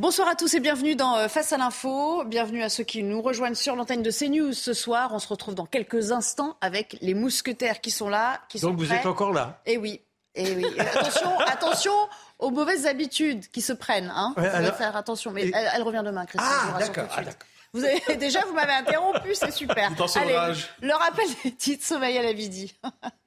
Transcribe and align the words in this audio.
Bonsoir 0.00 0.28
à 0.28 0.34
tous 0.34 0.54
et 0.54 0.60
bienvenue 0.60 0.96
dans 0.96 1.14
euh, 1.16 1.28
Face 1.28 1.52
à 1.52 1.58
l'info. 1.58 2.24
Bienvenue 2.24 2.62
à 2.62 2.70
ceux 2.70 2.84
qui 2.84 3.02
nous 3.02 3.20
rejoignent 3.20 3.54
sur 3.54 3.76
l'antenne 3.76 4.02
de 4.02 4.10
CNews 4.10 4.54
ce 4.54 4.72
soir. 4.72 5.10
On 5.12 5.18
se 5.18 5.28
retrouve 5.28 5.54
dans 5.54 5.66
quelques 5.66 6.10
instants 6.10 6.56
avec 6.62 6.96
les 7.02 7.12
mousquetaires 7.12 7.82
qui 7.82 7.90
sont 7.90 8.08
là. 8.08 8.40
Qui 8.48 8.58
Donc 8.60 8.70
sont 8.70 8.76
vous 8.76 8.86
prêts. 8.86 8.96
êtes 8.96 9.04
encore 9.06 9.32
là 9.34 9.60
Eh 9.66 9.76
oui. 9.76 10.00
Eh 10.34 10.54
oui. 10.54 10.64
Et 10.74 10.80
attention, 10.80 11.38
attention 11.46 11.92
aux 12.38 12.50
mauvaises 12.50 12.86
habitudes 12.86 13.46
qui 13.48 13.60
se 13.60 13.74
prennent. 13.74 14.10
Hein. 14.14 14.32
Ouais, 14.38 14.48
Vous 14.48 14.56
alors- 14.56 14.74
faire 14.76 14.96
attention. 14.96 15.32
Mais 15.32 15.44
Et- 15.46 15.52
elle, 15.54 15.68
elle 15.74 15.82
revient 15.82 16.02
demain, 16.02 16.24
vous 16.32 16.40
Ah, 16.42 16.78
d'accord. 16.78 17.04
ah, 17.14 17.22
d'accord. 17.22 17.46
Vous 17.74 17.84
avez, 17.84 18.16
déjà, 18.16 18.40
vous 18.46 18.54
m'avez 18.54 18.72
interrompu, 18.72 19.34
c'est 19.34 19.52
super. 19.52 19.92
Allez, 20.16 20.54
le 20.80 20.92
rappel 20.94 21.26
des 21.44 21.52
titres, 21.54 21.84
sommeil 21.86 22.16
à 22.18 22.22
la 22.22 22.32
midi. 22.32 22.74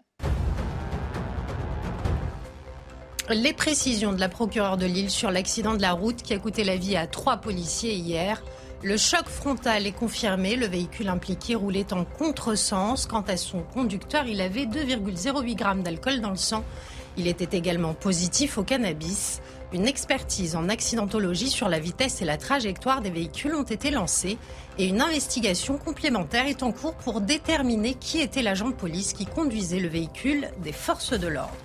Les 3.30 3.54
précisions 3.54 4.12
de 4.12 4.20
la 4.20 4.27
procureure 4.27 4.76
de 4.76 4.86
Lille 4.86 5.09
sur 5.09 5.32
l'accident 5.32 5.76
de 5.76 5.82
la 5.82 5.94
route 5.94 6.22
qui 6.22 6.34
a 6.34 6.40
coûté 6.40 6.66
la 6.66 6.76
vie 6.76 6.98
à 6.98 7.07
trois 7.07 7.38
policiers 7.38 7.96
hier. 7.96 8.43
Le 8.84 8.98
choc 8.98 9.29
frontal 9.29 9.88
est 9.88 9.93
confirmé. 9.93 10.57
Le 10.57 10.68
véhicule 10.68 11.07
impliqué 11.07 11.55
roulait 11.55 11.94
en 11.94 12.04
contresens. 12.04 13.05
Quant 13.05 13.21
à 13.21 13.38
son 13.38 13.62
conducteur, 13.62 14.26
il 14.27 14.41
avait 14.41 14.66
2,08 14.66 15.55
grammes 15.55 15.84
d'alcool 15.84 16.20
dans 16.20 16.32
le 16.32 16.35
sang. 16.35 16.66
Il 17.16 17.27
était 17.27 17.57
également 17.57 17.94
positif 17.94 18.57
au 18.57 18.63
cannabis. 18.63 19.41
Une 19.71 19.88
expertise 19.88 20.57
en 20.57 20.68
accidentologie 20.68 21.49
sur 21.49 21.70
la 21.70 21.79
vitesse 21.79 22.21
et 22.21 22.26
la 22.26 22.35
trajectoire 22.35 22.99
des 22.99 23.10
véhicules 23.10 23.55
ont 23.55 23.63
été 23.63 23.90
lancées 23.90 24.38
et 24.77 24.85
une 24.85 25.01
investigation 25.01 25.77
complémentaire 25.77 26.48
est 26.48 26.62
en 26.62 26.74
cours 26.74 26.96
pour 26.96 27.21
déterminer 27.21 27.94
qui 27.94 28.20
était 28.20 28.41
l'agent 28.41 28.68
de 28.68 28.76
police 28.76 29.13
qui 29.13 29.26
conduisait 29.26 29.79
le 29.79 29.88
véhicule 29.88 30.49
des 30.62 30.74
forces 30.74 31.18
de 31.18 31.27
l'ordre. 31.27 31.55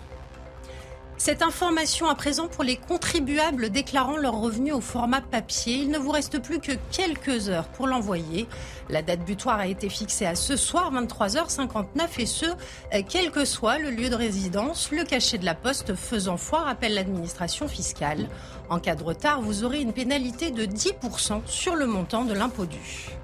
Cette 1.18 1.42
information 1.42 2.06
à 2.08 2.14
présent 2.14 2.46
pour 2.46 2.62
les 2.62 2.76
contribuables 2.76 3.70
déclarant 3.70 4.16
leurs 4.16 4.40
revenus 4.40 4.72
au 4.72 4.80
format 4.80 5.20
papier. 5.20 5.74
Il 5.74 5.90
ne 5.90 5.98
vous 5.98 6.12
reste 6.12 6.40
plus 6.40 6.60
que 6.60 6.70
quelques 6.92 7.48
heures 7.48 7.66
pour 7.66 7.88
l'envoyer. 7.88 8.46
La 8.88 9.02
date 9.02 9.24
butoir 9.24 9.58
a 9.58 9.66
été 9.66 9.88
fixée 9.88 10.26
à 10.26 10.36
ce 10.36 10.56
soir, 10.56 10.92
23h59, 10.92 12.20
et 12.20 12.26
ce, 12.26 12.46
euh, 12.46 13.02
quel 13.06 13.32
que 13.32 13.44
soit 13.44 13.78
le 13.78 13.90
lieu 13.90 14.08
de 14.10 14.14
résidence. 14.14 14.92
Le 14.92 15.02
cachet 15.02 15.38
de 15.38 15.44
la 15.44 15.56
poste 15.56 15.96
faisant 15.96 16.36
foi 16.36 16.60
rappelle 16.60 16.94
l'administration 16.94 17.66
fiscale. 17.66 18.28
En 18.70 18.78
cas 18.78 18.94
de 18.94 19.02
retard, 19.02 19.40
vous 19.40 19.64
aurez 19.64 19.80
une 19.80 19.92
pénalité 19.92 20.52
de 20.52 20.64
10% 20.66 21.42
sur 21.46 21.74
le 21.74 21.86
montant 21.86 22.24
de 22.26 22.32
l'impôt 22.32 22.64
dû. 22.64 23.18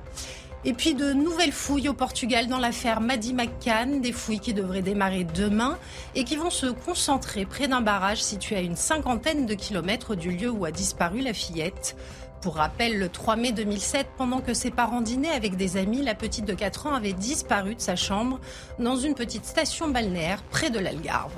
Et 0.67 0.73
puis 0.73 0.95
de 0.95 1.13
nouvelles 1.13 1.53
fouilles 1.53 1.91
au 1.91 1.93
Portugal 1.93 2.47
dans 2.47 2.59
l'affaire 2.59 3.03
Maddy 3.03 3.35
McCann, 3.35 4.01
des 4.01 4.13
fouilles 4.13 4.41
qui 4.41 4.55
devraient 4.55 4.81
démarrer 4.81 5.25
demain 5.25 5.77
et 6.15 6.25
qui 6.25 6.37
vont 6.37 6.49
se 6.49 6.67
concentrer 6.67 7.45
près 7.45 7.69
d'un 7.69 7.83
barrage 7.83 8.23
situé 8.23 8.57
à 8.57 8.61
une 8.61 8.75
cinquantaine 8.77 9.45
de 9.45 9.53
kilomètres 9.53 10.15
du 10.15 10.31
lieu 10.31 10.49
où 10.49 10.65
a 10.65 10.71
disparu 10.71 11.21
la 11.21 11.35
fillette. 11.35 11.97
Pour 12.41 12.57
rappel, 12.57 12.99
le 12.99 13.11
3 13.11 13.37
mai 13.37 13.53
2007, 13.53 14.07
pendant 14.17 14.41
que 14.41 14.55
ses 14.55 14.71
parents 14.71 15.03
dînaient 15.03 15.29
avec 15.29 15.57
des 15.57 15.77
amis, 15.77 16.03
la 16.03 16.15
petite 16.15 16.47
de 16.47 16.55
4 16.55 16.87
ans 16.87 16.95
avait 16.95 17.13
disparu 17.13 17.75
de 17.75 17.81
sa 17.81 17.97
chambre 17.97 18.41
dans 18.79 18.97
une 18.97 19.15
petite 19.15 19.45
station 19.45 19.89
balnéaire 19.89 20.43
près 20.45 20.71
de 20.71 20.79
l'Algarve. 20.79 21.33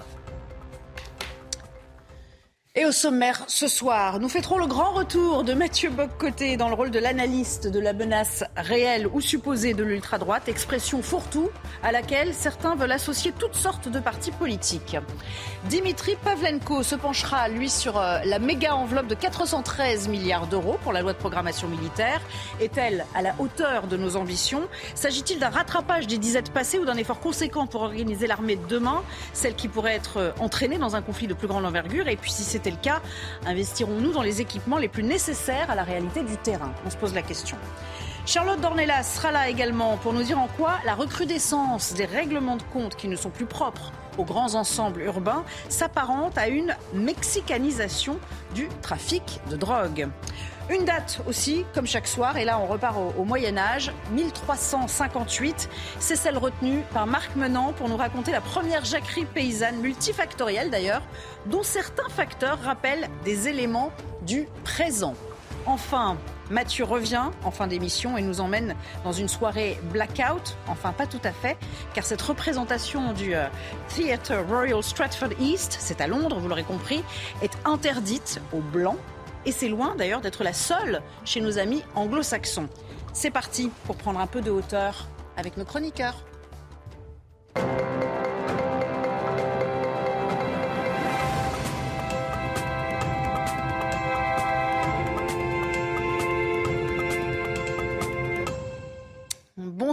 Et 2.79 2.85
au 2.85 2.93
sommaire, 2.93 3.43
ce 3.47 3.69
soir, 3.69 4.21
nous 4.21 4.29
fêterons 4.29 4.59
le 4.59 4.67
grand 4.67 4.93
retour 4.93 5.45
de 5.45 5.55
Mathieu 5.55 5.89
Boccoté 5.89 6.59
dans 6.59 6.69
le 6.69 6.75
rôle 6.75 6.91
de 6.91 6.99
l'analyste 6.99 7.67
de 7.67 7.81
la 7.81 7.95
menace 7.95 8.45
réelle 8.55 9.07
ou 9.15 9.23
supposée 9.23 9.73
de 9.73 9.83
l'ultra-droite, 9.83 10.47
expression 10.47 11.01
fourre-tout 11.01 11.49
à 11.83 11.91
laquelle 11.91 12.35
certains 12.35 12.75
veulent 12.75 12.93
associer 12.93 13.33
toutes 13.39 13.55
sortes 13.55 13.89
de 13.89 13.99
partis 13.99 14.31
politiques. 14.31 14.99
Dimitri 15.71 16.17
Pavlenko 16.23 16.83
se 16.83 16.97
penchera, 16.97 17.49
lui, 17.49 17.71
sur 17.71 17.97
euh, 17.97 18.19
la 18.27 18.39
méga 18.39 18.75
enveloppe 18.75 19.07
de 19.07 19.15
413 19.15 20.09
milliards 20.09 20.47
d'euros 20.47 20.77
pour 20.83 20.93
la 20.93 21.01
loi 21.01 21.15
de 21.15 21.19
programmation 21.19 21.69
militaire. 21.69 22.21
Est-elle 22.61 23.07
à 23.15 23.23
la 23.23 23.35
hauteur 23.39 23.87
de 23.87 23.97
nos 23.97 24.17
ambitions? 24.17 24.69
S'agit-il 24.95 25.39
d'un 25.39 25.49
rattrapage 25.49 26.09
des 26.09 26.19
disettes 26.19 26.53
passées 26.53 26.79
ou 26.79 26.85
d'un 26.85 26.99
effort 26.99 27.21
conséquent 27.21 27.67
pour 27.67 27.81
organiser 27.81 28.27
l'armée 28.27 28.57
de 28.57 28.67
demain, 28.67 29.03
celle 29.33 29.55
qui 29.55 29.69
pourrait 29.69 29.95
être 29.95 30.19
euh, 30.19 30.33
entraînée 30.41 30.77
dans 30.77 30.95
un 30.95 31.01
conflit 31.01 31.27
de 31.27 31.33
plus 31.33 31.49
grande 31.49 31.65
envergure? 31.65 32.07
Et 32.09 32.17
puis, 32.17 32.31
si 32.31 32.43
c'était 32.43 32.66
le 32.71 32.77
cas, 32.77 33.01
investirons-nous 33.47 34.13
dans 34.13 34.23
les 34.23 34.41
équipements 34.41 34.79
les 34.79 34.89
plus 34.89 35.03
nécessaires 35.03 35.71
à 35.71 35.75
la 35.75 35.85
réalité 35.85 36.23
du 36.23 36.37
terrain? 36.37 36.73
On 36.85 36.91
se 36.91 36.97
pose 36.97 37.15
la 37.15 37.23
question. 37.23 37.57
Charlotte 38.27 38.61
Dornelas 38.61 39.05
sera 39.05 39.31
là 39.31 39.49
également 39.49 39.97
pour 39.99 40.13
nous 40.13 40.25
dire 40.25 40.39
en 40.39 40.49
quoi 40.49 40.79
la 40.85 40.95
recrudescence 40.95 41.95
des 41.95 42.07
règlements 42.07 42.57
de 42.57 42.65
compte 42.73 42.97
qui 42.97 43.07
ne 43.07 43.15
sont 43.15 43.31
plus 43.31 43.47
propres 43.47 43.93
aux 44.19 44.25
grands 44.25 44.55
ensembles 44.55 45.03
urbains 45.03 45.45
s'apparente 45.69 46.37
à 46.37 46.49
une 46.49 46.75
mexicanisation 46.93 48.19
du 48.55 48.69
trafic 48.83 49.41
de 49.51 49.57
drogue. 49.57 50.09
Une 50.69 50.85
date 50.85 51.21
aussi, 51.29 51.65
comme 51.75 51.87
chaque 51.87 52.09
soir, 52.09 52.37
et 52.37 52.45
là 52.45 52.59
on 52.59 52.67
repart 52.67 52.97
au, 53.17 53.25
Moyen 53.25 53.57
Âge, 53.57 53.93
1358. 54.11 55.69
C'est 56.01 56.17
celle 56.17 56.39
retenue 56.39 56.83
par 56.93 57.07
Marc 57.07 57.37
Menant 57.37 57.73
pour 57.73 57.89
nous 57.89 57.97
raconter 57.97 58.33
la 58.33 58.41
première 58.41 58.85
jacquerie 58.85 59.27
paysanne 59.27 59.77
multifactorielle 59.77 60.71
d'ailleurs, 60.71 61.03
dont 61.47 61.63
certains 61.63 62.09
facteurs 62.09 62.59
rappellent 62.63 63.09
des 63.25 63.47
éléments 63.47 63.93
du 64.23 64.49
présent. 64.65 65.15
Enfin, 65.67 66.17
Mathieu 66.51 66.85
revient 66.85 67.31
en 67.45 67.51
fin 67.53 67.69
d'émission 67.69 68.17
et 68.17 68.23
nous 68.23 68.41
emmène 68.41 68.75
dans 69.05 69.13
une 69.13 69.29
soirée 69.29 69.79
blackout. 69.93 70.57
Enfin, 70.69 70.93
pas 70.93 71.07
tout 71.07 71.21
à 71.23 71.33
fait, 71.33 71.57
car 71.95 72.05
cette 72.05 72.23
représentation 72.23 73.13
du 73.13 73.35
euh, 73.35 73.47
Theatre 73.89 74.35
Royal 74.49 74.83
Stratford 74.83 75.31
East, 75.41 75.77
c'est 75.81 76.01
à 76.01 76.09
Londres, 76.09 76.39
vous 76.41 76.49
l'aurez 76.49 76.65
compris, 76.65 77.05
est 77.43 77.57
interdite 77.65 78.41
aux 78.53 78.61
Blancs. 78.61 78.99
Et 79.47 79.53
c'est 79.53 79.69
loin 79.69 79.95
d'ailleurs 79.95 80.21
d'être 80.21 80.43
la 80.43 80.53
seule 80.53 81.03
chez 81.25 81.41
nos 81.41 81.59
amis 81.59 81.83
anglo-saxons. 81.95 82.69
C'est 83.13 83.31
parti 83.31 83.71
pour 83.85 83.97
prendre 83.97 84.19
un 84.19 84.27
peu 84.27 84.41
de 84.43 84.51
hauteur 84.51 85.07
avec 85.37 85.57
nos 85.57 85.65
chroniqueurs. 85.65 86.17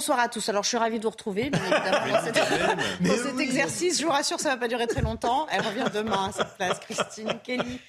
Bonsoir 0.03 0.19
à 0.19 0.27
tous. 0.27 0.49
Alors, 0.49 0.63
je 0.63 0.67
suis 0.67 0.75
ravie 0.75 0.97
de 0.97 1.03
vous 1.05 1.11
retrouver, 1.11 1.49
bien 1.49 1.61
évidemment, 1.61 2.11
dans, 2.11 2.25
cette- 2.25 3.03
dans 3.07 3.23
cet 3.23 3.39
exercice. 3.39 4.01
Je 4.01 4.05
vous 4.05 4.11
rassure, 4.11 4.37
ça 4.37 4.49
ne 4.49 4.55
va 4.55 4.59
pas 4.59 4.67
durer 4.67 4.85
très 4.85 4.99
longtemps. 4.99 5.47
Elle 5.49 5.61
revient 5.61 5.85
demain 5.93 6.25
à 6.27 6.31
cette 6.33 6.57
place, 6.57 6.77
Christine 6.81 7.39
Kelly. 7.41 7.79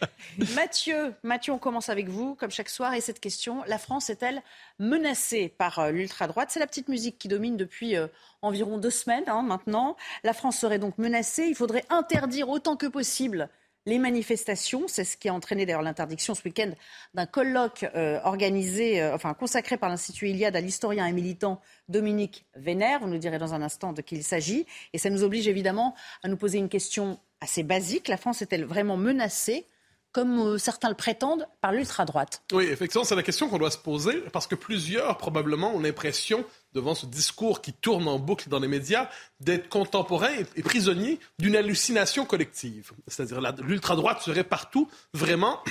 Mathieu, 0.54 1.12
Mathieu, 1.24 1.52
on 1.54 1.58
commence 1.58 1.88
avec 1.88 2.08
vous, 2.08 2.36
comme 2.36 2.52
chaque 2.52 2.68
soir. 2.68 2.94
Et 2.94 3.00
cette 3.00 3.18
question, 3.18 3.64
la 3.66 3.78
France 3.78 4.10
est-elle 4.10 4.42
menacée 4.78 5.52
par 5.58 5.80
euh, 5.80 5.90
l'ultra-droite? 5.90 6.50
C'est 6.52 6.60
la 6.60 6.68
petite 6.68 6.86
musique 6.86 7.18
qui 7.18 7.26
domine 7.26 7.56
depuis 7.56 7.96
euh, 7.96 8.06
environ 8.42 8.78
deux 8.78 8.90
semaines 8.90 9.24
hein, 9.26 9.42
maintenant. 9.42 9.96
La 10.22 10.34
France 10.34 10.56
serait 10.56 10.78
donc 10.78 10.96
menacée. 10.98 11.46
Il 11.48 11.56
faudrait 11.56 11.84
interdire 11.90 12.48
autant 12.48 12.76
que 12.76 12.86
possible 12.86 13.48
les 13.86 13.98
manifestations. 13.98 14.84
C'est 14.88 15.04
ce 15.04 15.16
qui 15.16 15.28
a 15.28 15.34
entraîné 15.34 15.66
d'ailleurs 15.66 15.82
l'interdiction 15.82 16.34
ce 16.34 16.42
week-end 16.44 16.70
d'un 17.14 17.26
colloque 17.26 17.84
euh, 17.94 18.20
organisé, 18.24 19.00
euh, 19.02 19.14
enfin 19.14 19.34
consacré 19.34 19.76
par 19.76 19.88
l'Institut 19.88 20.28
Iliade 20.30 20.56
à 20.56 20.60
l'historien 20.60 21.06
et 21.06 21.12
militant 21.12 21.60
Dominique 21.88 22.46
Vénère. 22.56 23.00
Vous 23.00 23.08
nous 23.08 23.18
direz 23.18 23.38
dans 23.38 23.54
un 23.54 23.62
instant 23.62 23.92
de 23.92 24.02
qui 24.02 24.16
il 24.16 24.24
s'agit. 24.24 24.66
Et 24.92 24.98
ça 24.98 25.10
nous 25.10 25.22
oblige 25.22 25.48
évidemment 25.48 25.94
à 26.22 26.28
nous 26.28 26.36
poser 26.36 26.58
une 26.58 26.68
question 26.68 27.18
assez 27.40 27.62
basique. 27.62 28.08
La 28.08 28.16
France 28.16 28.42
est-elle 28.42 28.64
vraiment 28.64 28.96
menacée 28.96 29.66
comme 30.14 30.38
euh, 30.38 30.58
certains 30.58 30.88
le 30.88 30.94
prétendent, 30.94 31.46
par 31.60 31.72
l'ultra-droite? 31.72 32.42
Oui, 32.52 32.64
effectivement, 32.66 33.04
c'est 33.04 33.16
la 33.16 33.24
question 33.24 33.48
qu'on 33.48 33.58
doit 33.58 33.72
se 33.72 33.78
poser 33.78 34.22
parce 34.32 34.46
que 34.46 34.54
plusieurs, 34.54 35.18
probablement, 35.18 35.74
ont 35.74 35.80
l'impression, 35.80 36.44
devant 36.74 36.94
ce 36.94 37.06
discours 37.06 37.62
qui 37.62 37.72
tourne 37.72 38.08
en 38.08 38.18
boucle 38.18 38.48
dans 38.48 38.58
les 38.58 38.68
médias, 38.68 39.08
d'être 39.40 39.68
contemporains 39.68 40.34
et, 40.56 40.62
prisonniers 40.62 41.20
d'une 41.38 41.56
hallucination 41.56 42.26
collective. 42.26 42.92
C'est-à-dire 43.06 43.40
l'ultra-droite 43.62 44.22
serait 44.22 44.44
partout, 44.44 44.90
vraiment, 45.12 45.62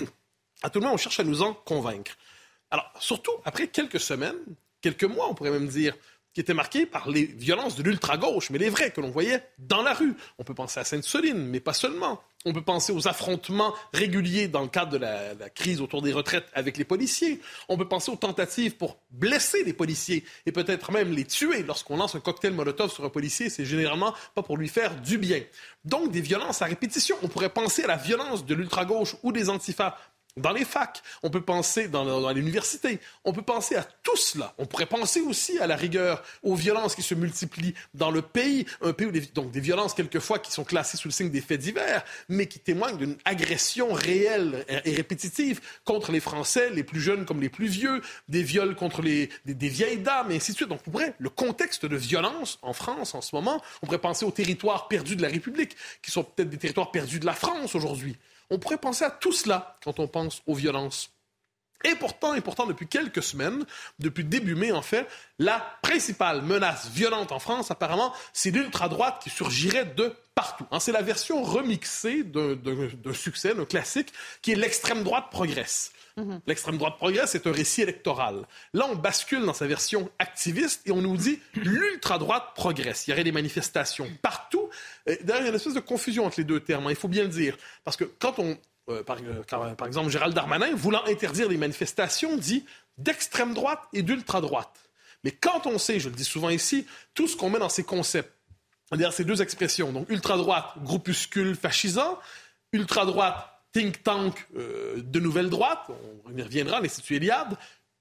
à 0.63 0.69
tout 0.69 0.79
le 0.79 0.85
monde, 0.85 0.95
on 0.95 0.97
cherche 0.97 1.19
à 1.19 1.23
nous 1.23 1.41
en 1.41 1.53
convaincre. 1.53 2.13
Alors, 2.71 2.89
surtout 2.99 3.33
après 3.43 3.67
quelques 3.67 3.99
semaines, 3.99 4.37
quelques 4.81 5.03
mois, 5.03 5.29
on 5.29 5.33
pourrait 5.33 5.51
même 5.51 5.67
dire, 5.67 5.95
qui 6.33 6.41
était 6.41 6.53
marquée 6.53 6.85
par 6.85 7.09
les 7.09 7.25
violences 7.25 7.75
de 7.75 7.83
l'ultra-gauche, 7.83 8.49
mais 8.49 8.57
les 8.57 8.69
vrais 8.69 8.91
que 8.91 9.01
l'on 9.01 9.11
voyait 9.11 9.43
dans 9.59 9.83
la 9.83 9.93
rue. 9.93 10.15
On 10.39 10.43
peut 10.43 10.55
penser 10.55 10.79
à 10.79 10.83
Sainte-Soline, 10.83 11.37
mais 11.37 11.59
pas 11.59 11.73
seulement. 11.73 12.21
On 12.45 12.51
peut 12.51 12.61
penser 12.61 12.91
aux 12.91 13.07
affrontements 13.07 13.73
réguliers 13.93 14.47
dans 14.49 14.61
le 14.61 14.67
cadre 14.67 14.91
de 14.91 14.97
la, 14.97 15.49
crise 15.49 15.79
autour 15.79 16.01
des 16.01 16.11
retraites 16.11 16.47
avec 16.53 16.77
les 16.77 16.83
policiers. 16.83 17.39
On 17.69 17.77
peut 17.77 17.87
penser 17.87 18.11
aux 18.11 18.17
tentatives 18.17 18.75
pour 18.75 18.97
blesser 19.11 19.63
les 19.63 19.71
policiers 19.71 20.25
et 20.45 20.51
peut-être 20.51 20.91
même 20.91 21.13
les 21.13 21.25
tuer. 21.25 21.63
Lorsqu'on 21.63 21.95
lance 21.95 22.15
un 22.15 22.19
cocktail 22.19 22.53
Molotov 22.53 22.91
sur 22.91 23.05
un 23.05 23.09
policier, 23.09 23.49
c'est 23.49 23.65
généralement 23.65 24.13
pas 24.35 24.43
pour 24.43 24.57
lui 24.57 24.67
faire 24.67 24.99
du 24.99 25.17
bien. 25.17 25.41
Donc 25.85 26.11
des 26.11 26.21
violences 26.21 26.61
à 26.61 26.65
répétition. 26.65 27.15
On 27.21 27.29
pourrait 27.29 27.49
penser 27.49 27.83
à 27.83 27.87
la 27.87 27.97
violence 27.97 28.45
de 28.45 28.55
l'ultra-gauche 28.55 29.15
ou 29.23 29.31
des 29.31 29.49
antifas 29.49 29.97
dans 30.37 30.51
les 30.51 30.65
facs, 30.65 31.03
on 31.21 31.29
peut 31.29 31.41
penser 31.41 31.87
dans, 31.87 32.31
l'université, 32.31 32.99
on 33.23 33.33
peut 33.33 33.43
penser 33.43 33.75
à 33.75 33.83
tout 33.83 34.17
cela. 34.17 34.53
On 34.57 34.65
pourrait 34.65 34.87
penser 34.87 35.21
aussi 35.21 35.59
à 35.59 35.67
la 35.67 35.75
rigueur, 35.75 36.23
aux 36.41 36.55
violences 36.55 36.95
qui 36.95 37.03
se 37.03 37.13
multiplient 37.13 37.75
dans 37.93 38.09
le 38.09 38.21
pays, 38.21 38.65
un 38.81 38.93
pays 38.93 39.07
où 39.07 39.11
donc 39.33 39.51
des 39.51 39.59
violences 39.59 39.93
quelquefois 39.93 40.39
qui 40.39 40.51
sont 40.51 40.63
classées 40.63 40.97
sous 40.97 41.07
le 41.07 41.13
signe 41.13 41.29
des 41.29 41.41
faits 41.41 41.59
divers, 41.59 42.03
mais 42.29 42.47
qui 42.47 42.59
témoignent 42.59 42.97
d'une 42.97 43.17
agression 43.25 43.93
réelle 43.93 44.65
et 44.85 44.95
répétitive 44.95 45.61
contre 45.85 46.11
les 46.11 46.19
Français, 46.19 46.71
les 46.71 46.83
plus 46.83 47.01
jeunes 47.01 47.25
comme 47.25 47.41
les 47.41 47.49
plus 47.49 47.67
vieux, 47.67 48.01
des 48.27 48.43
viols 48.43 48.75
contre 48.75 49.03
des, 49.03 49.29
des 49.45 49.69
vieilles 49.69 49.99
dames, 49.99 50.31
et 50.31 50.37
ainsi 50.37 50.51
de 50.51 50.57
suite. 50.57 50.69
Donc, 50.69 50.81
on 50.87 50.91
pourrait, 50.91 51.13
le 51.19 51.29
contexte 51.29 51.85
de 51.85 51.95
violence 51.95 52.57
en 52.61 52.73
France 52.73 53.13
en 53.13 53.21
ce 53.21 53.35
moment, 53.35 53.61
on 53.81 53.85
pourrait 53.85 53.99
penser 53.99 54.25
aux 54.25 54.31
territoires 54.31 54.87
perdus 54.87 55.15
de 55.15 55.21
la 55.21 55.29
République, 55.29 55.75
qui 56.01 56.09
sont 56.09 56.23
peut-être 56.23 56.49
des 56.49 56.57
territoires 56.57 56.91
perdus 56.91 57.19
de 57.19 57.25
la 57.25 57.33
France 57.33 57.75
aujourd'hui. 57.75 58.17
On 58.49 58.59
pourrait 58.59 58.77
penser 58.77 59.05
à 59.05 59.11
tout 59.11 59.31
cela 59.31 59.77
quand 59.83 59.99
on 59.99 60.07
pense 60.07 60.41
aux 60.45 60.55
violences. 60.55 61.11
Et 61.83 61.95
pourtant, 61.95 62.33
et 62.33 62.41
pourtant, 62.41 62.65
depuis 62.65 62.87
quelques 62.87 63.23
semaines, 63.23 63.65
depuis 63.99 64.23
début 64.23 64.55
mai 64.55 64.71
en 64.71 64.81
fait, 64.81 65.07
la 65.39 65.59
principale 65.81 66.41
menace 66.41 66.89
violente 66.89 67.31
en 67.31 67.39
France, 67.39 67.71
apparemment, 67.71 68.13
c'est 68.31 68.51
l'ultra-droite 68.51 69.21
qui 69.21 69.29
surgirait 69.29 69.85
de 69.85 70.13
partout. 70.35 70.65
Hein, 70.71 70.79
c'est 70.79 70.91
la 70.91 71.01
version 71.01 71.43
remixée 71.43 72.23
d'un 72.23 73.13
succès, 73.13 73.53
d'un 73.53 73.65
classique, 73.65 74.13
qui 74.41 74.51
est 74.51 74.55
l'extrême 74.55 75.03
droite 75.03 75.25
progresse. 75.29 75.91
Mhm. 76.15 76.41
L'extrême 76.45 76.77
droite 76.77 76.97
progresse, 76.97 77.31
c'est 77.31 77.47
un 77.47 77.51
récit 77.51 77.81
électoral. 77.81 78.45
Là, 78.73 78.87
on 78.89 78.95
bascule 78.95 79.45
dans 79.45 79.53
sa 79.53 79.67
version 79.67 80.09
activiste 80.19 80.81
et 80.85 80.91
on 80.91 81.01
nous 81.01 81.17
dit 81.17 81.39
l'ultra 81.55 82.17
droite 82.17 82.51
progresse. 82.55 83.07
Il 83.07 83.11
y 83.11 83.13
aurait 83.13 83.23
des 83.23 83.31
manifestations 83.31 84.07
partout. 84.21 84.69
D'ailleurs, 85.07 85.41
il 85.41 85.43
y 85.43 85.45
a 85.47 85.49
une 85.49 85.55
espèce 85.55 85.73
de 85.73 85.79
confusion 85.79 86.25
entre 86.25 86.39
les 86.39 86.43
deux 86.43 86.59
termes. 86.59 86.87
Hein, 86.87 86.91
il 86.91 86.95
faut 86.95 87.07
bien 87.07 87.23
le 87.23 87.29
dire, 87.29 87.57
parce 87.83 87.97
que 87.97 88.03
quand 88.03 88.39
on 88.39 88.57
euh, 88.89 89.03
par, 89.03 89.17
euh, 89.17 89.73
par, 89.75 89.87
exemple, 89.87 90.09
Gérald 90.09 90.33
Darmanin, 90.33 90.75
voulant 90.75 91.03
interdire 91.05 91.47
les 91.47 91.57
manifestations, 91.57 92.35
dit 92.35 92.65
d'extrême 92.97 93.53
droite 93.53 93.79
et 93.93 94.03
d'ultra 94.03 94.41
droite. 94.41 94.89
Mais 95.23 95.31
quand 95.31 95.67
on 95.67 95.77
sait, 95.77 95.99
je 95.99 96.09
le 96.09 96.15
dis 96.15 96.25
souvent 96.25 96.49
ici, 96.49 96.85
tout 97.13 97.27
ce 97.27 97.37
qu'on 97.37 97.49
met 97.49 97.59
dans 97.59 97.69
ces 97.69 97.83
concepts, 97.83 98.33
derrière 98.91 99.13
ces 99.13 99.23
deux 99.23 99.41
expressions, 99.41 99.91
donc 99.91 100.09
ultra 100.09 100.37
droite, 100.37 100.65
groupuscule 100.83 101.55
fascisant, 101.55 102.19
ultra 102.73 103.05
droite, 103.05 103.37
think 103.71 104.03
tank 104.03 104.47
euh, 104.55 105.01
de 105.01 105.19
nouvelle 105.19 105.49
droite, 105.49 105.89
on 106.25 106.37
y 106.37 106.41
reviendra, 106.41 106.81
l'Institut 106.81 107.15
Eliade, 107.15 107.57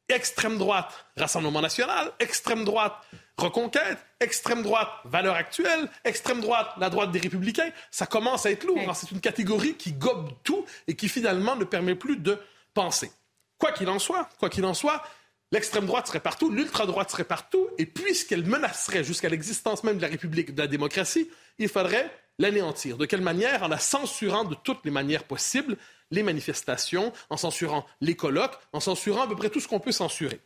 extrême 0.09 0.59
droite, 0.59 1.07
Rassemblement 1.17 1.61
national, 1.61 2.13
extrême 2.21 2.65
droite, 2.65 2.95
Reconquête, 3.39 3.99
extrême 4.21 4.63
droite, 4.63 4.91
valeur 5.05 5.35
actuelle, 5.35 5.89
extrême 6.05 6.41
droite, 6.41 6.69
la 6.79 6.91
droite 6.91 7.11
des 7.11 7.19
républicains, 7.19 7.71
ça 7.91 8.07
commence 8.07 8.45
à 8.45 8.51
être 8.51 8.65
lourd. 8.65 8.95
C'est 8.95 9.11
une 9.11 9.21
catégorie 9.21 9.75
qui 9.75 9.93
gobe 9.93 10.31
tout 10.45 10.65
et 10.87 10.95
qui 10.95 11.09
finalement 11.09 11.57
ne 11.57 11.65
permet 11.65 11.95
plus 11.95 12.19
de 12.19 12.39
penser. 12.75 13.11
Quoi 13.59 13.73
qu'il 13.73 13.89
en 13.89 13.99
soit, 13.99 14.29
quoi 14.39 14.51
qu'il 14.51 14.65
en 14.65 14.75
soit, 14.75 15.03
l'extrême 15.51 15.87
droite 15.87 16.07
serait 16.07 16.21
partout, 16.21 16.51
l'ultra 16.51 16.85
droite 16.87 17.11
serait 17.11 17.25
partout, 17.25 17.69
et 17.79 17.87
puisqu'elle 17.87 18.45
menacerait 18.45 19.03
jusqu'à 19.03 19.31
l'existence 19.31 19.83
même 19.83 19.97
de 19.97 20.03
la 20.03 20.09
République, 20.09 20.55
de 20.55 20.61
la 20.61 20.69
démocratie, 20.69 21.31
il 21.59 21.69
faudrait 21.69 22.11
l'anéantir. 22.39 22.97
De 22.97 23.07
quelle 23.07 23.23
manière? 23.23 23.63
En 23.63 23.69
la 23.69 23.79
censurant 23.79 24.45
de 24.45 24.55
toutes 24.55 24.85
les 24.85 24.91
manières 24.91 25.25
possibles 25.25 25.77
les 26.13 26.23
manifestations, 26.23 27.13
en 27.31 27.37
censurant 27.37 27.85
les 28.01 28.15
colloques, 28.15 28.57
en 28.73 28.79
censurant 28.79 29.23
à 29.23 29.27
peu 29.27 29.35
près 29.35 29.51
tout 29.51 29.59
ce 29.59 29.67
qu'on 29.67 29.81
peut 29.81 29.91
censurer. 29.91 30.41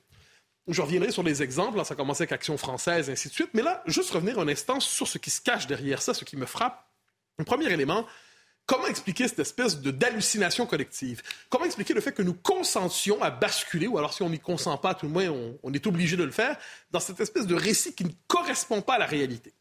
Je 0.68 0.80
reviendrai 0.80 1.12
sur 1.12 1.22
les 1.22 1.42
exemples, 1.42 1.84
ça 1.84 1.94
a 1.94 1.96
commencé 1.96 2.22
avec 2.22 2.32
Action 2.32 2.56
française, 2.56 3.10
ainsi 3.10 3.28
de 3.28 3.34
suite, 3.34 3.50
mais 3.52 3.62
là, 3.62 3.82
juste 3.86 4.10
revenir 4.10 4.38
un 4.38 4.48
instant 4.48 4.80
sur 4.80 5.06
ce 5.06 5.18
qui 5.18 5.30
se 5.30 5.40
cache 5.40 5.66
derrière 5.66 6.00
ça, 6.00 6.14
ce 6.14 6.24
qui 6.24 6.36
me 6.36 6.46
frappe. 6.46 6.88
Un 7.38 7.44
premier 7.44 7.70
élément, 7.70 8.06
comment 8.64 8.86
expliquer 8.86 9.28
cette 9.28 9.38
espèce 9.38 9.80
de 9.80 9.90
d'hallucination 9.90 10.66
collective? 10.66 11.22
Comment 11.50 11.66
expliquer 11.66 11.94
le 11.94 12.00
fait 12.00 12.12
que 12.12 12.22
nous 12.22 12.34
consentions 12.34 13.22
à 13.22 13.30
basculer, 13.30 13.86
ou 13.86 13.98
alors 13.98 14.12
si 14.12 14.22
on 14.22 14.30
n'y 14.30 14.40
consent 14.40 14.76
pas, 14.78 14.94
tout 14.94 15.06
le 15.06 15.12
moins 15.12 15.28
on 15.62 15.72
est 15.72 15.86
obligé 15.86 16.16
de 16.16 16.24
le 16.24 16.32
faire, 16.32 16.56
dans 16.90 17.00
cette 17.00 17.20
espèce 17.20 17.46
de 17.46 17.54
récit 17.54 17.94
qui 17.94 18.04
ne 18.04 18.12
correspond 18.26 18.82
pas 18.82 18.94
à 18.94 18.98
la 18.98 19.06
réalité? 19.06 19.52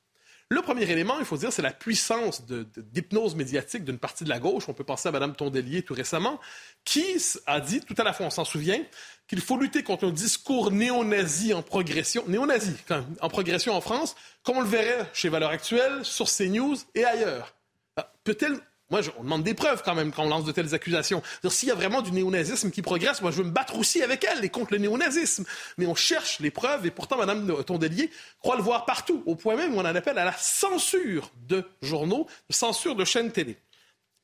Le 0.50 0.62
premier 0.62 0.84
élément, 0.84 1.18
il 1.18 1.26
faut 1.26 1.38
dire, 1.38 1.52
c'est 1.52 1.64
la 1.64 1.74
puissance 1.74 2.46
d'hypnose 2.46 3.34
médiatique 3.34 3.84
d'une 3.84 3.98
partie 3.98 4.24
de 4.24 4.30
la 4.30 4.40
gauche. 4.40 4.70
On 4.70 4.74
peut 4.74 4.84
penser 4.84 5.10
à 5.10 5.12
Mme 5.12 5.36
Tondelier 5.36 5.82
tout 5.82 5.96
récemment, 5.96 6.40
qui 6.84 7.04
a 7.48 7.60
dit, 7.60 7.82
tout 7.82 7.96
à 7.98 8.04
la 8.04 8.14
fois, 8.14 8.28
on 8.28 8.30
s'en 8.30 8.46
souvient, 8.46 8.80
qu'il 9.28 9.42
faut 9.42 9.58
lutter 9.58 9.82
contre 9.82 10.06
un 10.06 10.12
discours 10.12 10.70
néo-nazi 10.70 11.52
en 11.54 11.64
progression, 11.64 12.24
néo-nazi 12.28 12.76
en 13.22 13.30
progression 13.30 13.74
en 13.74 13.82
France, 13.82 14.16
comme 14.44 14.58
on 14.58 14.62
le 14.62 14.68
verrait 14.68 15.10
chez 15.14 15.30
Valeurs 15.30 15.50
Actuelles, 15.50 16.06
sur 16.06 16.28
CNews 16.28 16.78
et 16.94 17.06
ailleurs. 17.06 17.56
Ah, 17.98 18.14
peut-elle 18.24 18.60
moi, 18.92 19.02
on 19.18 19.24
demande 19.24 19.44
des 19.44 19.56
preuves 19.56 19.82
quand 19.84 19.96
même 19.96 20.12
quand 20.12 20.24
on 20.24 20.30
lance 20.30 20.46
de 20.46 20.52
telles 20.52 20.76
accusations. 20.76 21.24
S'il 21.50 21.70
y 21.70 21.72
a 21.72 21.76
vraiment 21.76 22.02
du 22.02 22.12
néonazisme 22.12 22.70
qui 22.70 22.84
progresse, 22.84 23.22
moi, 23.22 23.32
je 23.32 23.38
veux 23.38 23.44
me 23.44 23.52
battre 23.52 23.78
aussi 23.78 24.04
avec 24.04 24.24
elle 24.24 24.46
et 24.46 24.50
contre 24.50 24.74
le 24.74 24.80
néonazisme. 24.80 25.44
Mais 25.78 25.88
on 25.88 25.96
cherche 25.96 26.40
les 26.40 26.52
preuves 26.52 26.86
et 26.86 26.92
pourtant, 26.92 27.18
Mme 27.18 27.64
Tondelier 27.64 28.12
croit 28.40 28.56
le 28.56 28.62
voir 28.62 28.86
partout, 28.86 29.24
au 29.26 29.36
point 29.36 29.56
même 29.56 29.74
où 29.74 29.78
on 29.78 29.82
en 29.82 29.96
appelle 29.96 30.20
à 30.20 30.26
la 30.26 30.34
censure 30.34 31.32
de 31.48 31.64
journaux, 31.82 32.28
censure 32.52 32.96
de 32.96 33.06
chaînes 33.06 33.32
télé. 33.32 33.58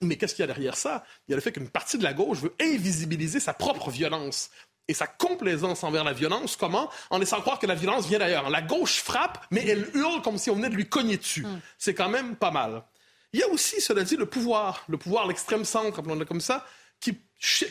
Mais 0.02 0.16
qu'est-ce 0.16 0.36
qu'il 0.36 0.44
y 0.44 0.44
a 0.44 0.48
derrière 0.48 0.76
ça? 0.76 1.04
Il 1.28 1.32
y 1.32 1.34
a 1.34 1.38
le 1.38 1.42
fait 1.42 1.52
qu'une 1.52 1.70
partie 1.70 1.98
de 1.98 2.04
la 2.04 2.14
gauche 2.14 2.40
veut 2.40 2.54
invisibiliser 2.60 3.40
sa 3.40 3.54
propre 3.54 3.90
violence 3.90 4.52
et 4.88 4.94
sa 4.94 5.08
complaisance 5.08 5.84
envers 5.84 6.04
la 6.04 6.14
violence. 6.14 6.56
Comment? 6.56 6.90
En 7.10 7.18
laissant 7.18 7.42
croire 7.42 7.60
que 7.60 7.68
la 7.68 7.76
violence 7.76 8.08
vient 8.08 8.20
d'ailleurs. 8.20 8.50
La 8.50 8.62
gauche 8.62 9.02
frappe, 9.02 9.46
mais 9.52 9.66
elle 9.68 9.90
hurle 9.96 10.22
comme 10.22 10.38
si 10.38 10.50
on 10.50 10.56
venait 10.56 10.70
de 10.70 10.76
lui 10.76 10.90
cogner 10.90 11.18
dessus. 11.18 11.44
Hmm. 11.44 11.60
C'est 11.78 11.94
quand 11.94 12.10
même 12.10 12.36
pas 12.36 12.52
mal. 12.52 12.84
Il 13.34 13.40
y 13.40 13.44
a 13.44 13.48
aussi, 13.50 13.80
cela 13.82 14.04
dit, 14.04 14.16
le 14.16 14.26
pouvoir, 14.26 14.84
le 14.88 14.98
pouvoir, 14.98 15.28
l'extrême 15.28 15.66
centre, 15.66 16.00
appelons-le 16.00 16.26
comme 16.26 16.42
ça, 16.42 16.66
qui, 17.00 17.18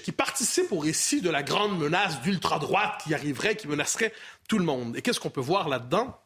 qui 0.02 0.12
participe 0.12 0.72
au 0.72 0.78
récit 0.78 1.20
de 1.20 1.30
la 1.30 1.42
grande 1.42 1.78
menace 1.78 2.20
d'ultra-droite 2.22 3.02
qui 3.04 3.14
arriverait, 3.14 3.56
qui 3.56 3.68
menacerait 3.68 4.12
tout 4.48 4.58
le 4.58 4.64
monde. 4.64 4.96
Et 4.96 5.02
qu'est-ce 5.02 5.20
qu'on 5.20 5.30
peut 5.30 5.40
voir 5.40 5.68
là-dedans? 5.68 6.18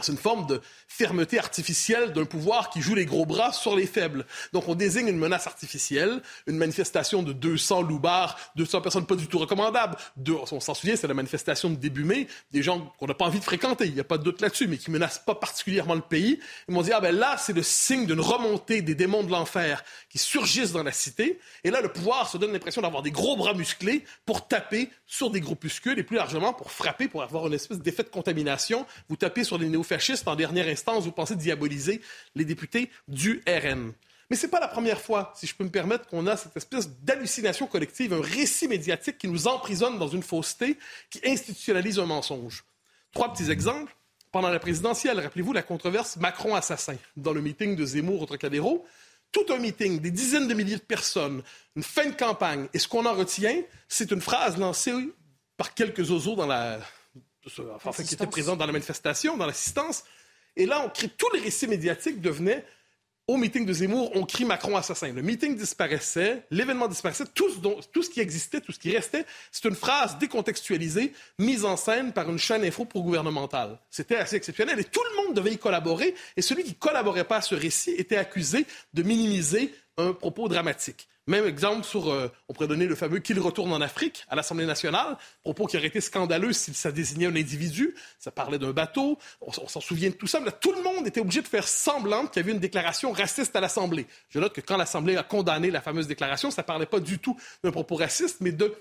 C'est 0.00 0.12
une 0.12 0.18
forme 0.18 0.46
de 0.46 0.60
fermeté 0.86 1.40
artificielle 1.40 2.12
d'un 2.12 2.24
pouvoir 2.24 2.70
qui 2.70 2.80
joue 2.80 2.94
les 2.94 3.04
gros 3.04 3.26
bras 3.26 3.52
sur 3.52 3.74
les 3.74 3.86
faibles. 3.86 4.26
Donc 4.52 4.68
on 4.68 4.76
désigne 4.76 5.08
une 5.08 5.18
menace 5.18 5.48
artificielle, 5.48 6.22
une 6.46 6.56
manifestation 6.56 7.24
de 7.24 7.32
200 7.32 7.82
loubards, 7.82 8.38
200 8.54 8.80
personnes 8.80 9.06
pas 9.06 9.16
du 9.16 9.26
tout 9.26 9.38
recommandables. 9.38 9.96
on 10.28 10.60
s'en 10.60 10.74
souvient, 10.74 10.94
c'est 10.94 11.08
la 11.08 11.14
manifestation 11.14 11.68
de 11.68 11.74
début 11.74 12.04
mai, 12.04 12.28
des 12.52 12.62
gens 12.62 12.94
qu'on 13.00 13.08
n'a 13.08 13.14
pas 13.14 13.24
envie 13.24 13.40
de 13.40 13.44
fréquenter, 13.44 13.86
il 13.86 13.94
n'y 13.94 13.98
a 13.98 14.04
pas 14.04 14.18
de 14.18 14.22
doute 14.22 14.40
là-dessus, 14.40 14.68
mais 14.68 14.78
qui 14.78 14.92
menacent 14.92 15.18
pas 15.18 15.34
particulièrement 15.34 15.96
le 15.96 16.00
pays. 16.00 16.38
Ils 16.68 16.74
m'ont 16.74 16.82
dit, 16.82 16.92
ah 16.92 17.00
ben 17.00 17.12
là, 17.12 17.36
c'est 17.36 17.52
le 17.52 17.64
signe 17.64 18.06
d'une 18.06 18.20
remontée 18.20 18.82
des 18.82 18.94
démons 18.94 19.24
de 19.24 19.32
l'enfer 19.32 19.82
qui 20.10 20.18
surgissent 20.18 20.70
dans 20.70 20.84
la 20.84 20.92
cité. 20.92 21.40
Et 21.64 21.72
là, 21.72 21.80
le 21.80 21.88
pouvoir 21.88 22.30
se 22.30 22.38
donne 22.38 22.52
l'impression 22.52 22.82
d'avoir 22.82 23.02
des 23.02 23.10
gros 23.10 23.36
bras 23.36 23.52
musclés 23.52 24.04
pour 24.26 24.46
taper 24.46 24.90
sur 25.08 25.30
des 25.30 25.40
groupuscules 25.40 25.98
et 25.98 26.04
plus 26.04 26.18
largement 26.18 26.52
pour 26.52 26.70
frapper, 26.70 27.08
pour 27.08 27.24
avoir 27.24 27.48
une 27.48 27.54
espèce 27.54 27.80
d'effet 27.80 28.04
de 28.04 28.10
contamination. 28.10 28.86
Vous 29.08 29.16
tapez 29.16 29.42
sur 29.42 29.58
les 29.58 29.68
néo 29.68 29.82
fascistes, 29.88 30.28
en 30.28 30.36
dernière 30.36 30.68
instance, 30.68 31.04
vous 31.04 31.12
pensez 31.12 31.34
diaboliser 31.34 32.00
les 32.34 32.44
députés 32.44 32.90
du 33.08 33.42
RN. 33.48 33.92
Mais 34.30 34.36
ce 34.36 34.46
n'est 34.46 34.50
pas 34.50 34.60
la 34.60 34.68
première 34.68 35.00
fois, 35.00 35.32
si 35.36 35.46
je 35.46 35.54
peux 35.54 35.64
me 35.64 35.70
permettre, 35.70 36.06
qu'on 36.06 36.26
a 36.26 36.36
cette 36.36 36.56
espèce 36.56 36.90
d'hallucination 37.02 37.66
collective, 37.66 38.12
un 38.12 38.20
récit 38.20 38.68
médiatique 38.68 39.16
qui 39.18 39.28
nous 39.28 39.48
emprisonne 39.48 39.98
dans 39.98 40.08
une 40.08 40.22
fausseté, 40.22 40.76
qui 41.10 41.20
institutionnalise 41.24 41.98
un 41.98 42.06
mensonge. 42.06 42.64
Trois 43.12 43.32
petits 43.32 43.50
exemples. 43.50 43.94
Pendant 44.30 44.50
la 44.50 44.58
présidentielle, 44.58 45.18
rappelez-vous 45.20 45.54
la 45.54 45.62
controverse 45.62 46.16
Macron-assassin, 46.16 46.96
dans 47.16 47.32
le 47.32 47.40
meeting 47.40 47.74
de 47.74 47.86
Zemmour 47.86 48.20
au 48.20 48.26
Trocadéro. 48.26 48.86
Tout 49.32 49.46
un 49.48 49.58
meeting, 49.58 50.00
des 50.00 50.10
dizaines 50.10 50.48
de 50.48 50.52
milliers 50.52 50.76
de 50.76 50.82
personnes, 50.82 51.42
une 51.76 51.82
fin 51.82 52.04
de 52.04 52.14
campagne. 52.14 52.68
Et 52.74 52.78
ce 52.78 52.88
qu'on 52.88 53.06
en 53.06 53.14
retient, 53.14 53.62
c'est 53.88 54.10
une 54.10 54.20
phrase 54.20 54.58
lancée 54.58 54.92
par 55.56 55.72
quelques 55.72 56.10
oiseaux 56.10 56.36
dans 56.36 56.46
la, 56.46 56.78
enfin, 57.74 58.02
qui 58.02 58.14
étaient 58.14 58.26
présents 58.26 58.56
dans 58.56 58.66
la 58.66 58.72
manifestation, 58.72 59.36
dans 59.36 59.46
l'assistance. 59.46 60.04
Et 60.56 60.66
là, 60.66 60.82
on 60.84 60.88
crée 60.88 61.08
tous 61.08 61.30
les 61.32 61.40
récits 61.40 61.66
médiatiques 61.66 62.20
devenaient 62.20 62.64
au 63.28 63.36
meeting 63.36 63.66
de 63.66 63.72
Zemmour, 63.74 64.10
on 64.16 64.24
crie 64.24 64.46
Macron 64.46 64.74
assassin. 64.74 65.12
Le 65.12 65.20
meeting 65.20 65.54
disparaissait, 65.54 66.44
l'événement 66.50 66.88
disparaissait, 66.88 67.26
tout 67.34 67.50
ce, 67.50 67.58
tout 67.92 68.02
ce, 68.02 68.08
qui 68.08 68.20
existait, 68.20 68.62
tout 68.62 68.72
ce 68.72 68.78
qui 68.78 68.96
restait, 68.96 69.26
c'est 69.52 69.68
une 69.68 69.74
phrase 69.74 70.16
décontextualisée, 70.16 71.12
mise 71.38 71.66
en 71.66 71.76
scène 71.76 72.14
par 72.14 72.30
une 72.30 72.38
chaîne 72.38 72.64
info 72.64 72.86
pro-gouvernementale. 72.86 73.78
C'était 73.90 74.16
assez 74.16 74.36
exceptionnel 74.36 74.80
et 74.80 74.84
tout 74.84 75.02
le 75.10 75.22
monde 75.22 75.36
devait 75.36 75.52
y 75.52 75.58
collaborer. 75.58 76.14
Et 76.38 76.42
celui 76.42 76.64
qui 76.64 76.74
collaborait 76.74 77.24
pas 77.24 77.36
à 77.36 77.42
ce 77.42 77.54
récit 77.54 77.90
était 77.90 78.16
accusé 78.16 78.64
de 78.94 79.02
minimiser 79.02 79.74
un 79.98 80.14
propos 80.14 80.48
dramatique. 80.48 81.06
Même 81.28 81.46
exemple 81.46 81.84
sur, 81.84 82.10
euh, 82.10 82.32
on 82.48 82.54
pourrait 82.54 82.68
donner 82.68 82.86
le 82.86 82.94
fameux 82.94 83.18
qu'il 83.18 83.38
retourne 83.38 83.70
en 83.74 83.82
Afrique 83.82 84.24
à 84.30 84.34
l'Assemblée 84.34 84.64
nationale, 84.64 85.18
propos 85.42 85.66
qui 85.66 85.76
aurait 85.76 85.88
été 85.88 86.00
scandaleux 86.00 86.54
si 86.54 86.72
ça 86.72 86.90
désignait 86.90 87.26
un 87.26 87.36
individu, 87.36 87.94
ça 88.18 88.30
parlait 88.30 88.58
d'un 88.58 88.72
bateau, 88.72 89.18
on, 89.42 89.52
s'en 89.52 89.80
souvient 89.82 90.08
de 90.08 90.14
tout 90.14 90.26
ça, 90.26 90.40
mais 90.40 90.46
là, 90.46 90.52
tout 90.52 90.72
le 90.72 90.82
monde 90.82 91.06
était 91.06 91.20
obligé 91.20 91.42
de 91.42 91.46
faire 91.46 91.68
semblant 91.68 92.26
qu'il 92.26 92.40
y 92.40 92.44
avait 92.44 92.52
une 92.52 92.60
déclaration 92.60 93.12
raciste 93.12 93.54
à 93.54 93.60
l'Assemblée. 93.60 94.06
Je 94.30 94.38
note 94.38 94.54
que 94.54 94.62
quand 94.62 94.78
l'Assemblée 94.78 95.18
a 95.18 95.22
condamné 95.22 95.70
la 95.70 95.82
fameuse 95.82 96.06
déclaration, 96.06 96.50
ça 96.50 96.62
parlait 96.62 96.86
pas 96.86 96.98
du 96.98 97.18
tout 97.18 97.38
d'un 97.62 97.72
propos 97.72 97.96
raciste, 97.96 98.38
mais 98.40 98.52
de 98.52 98.74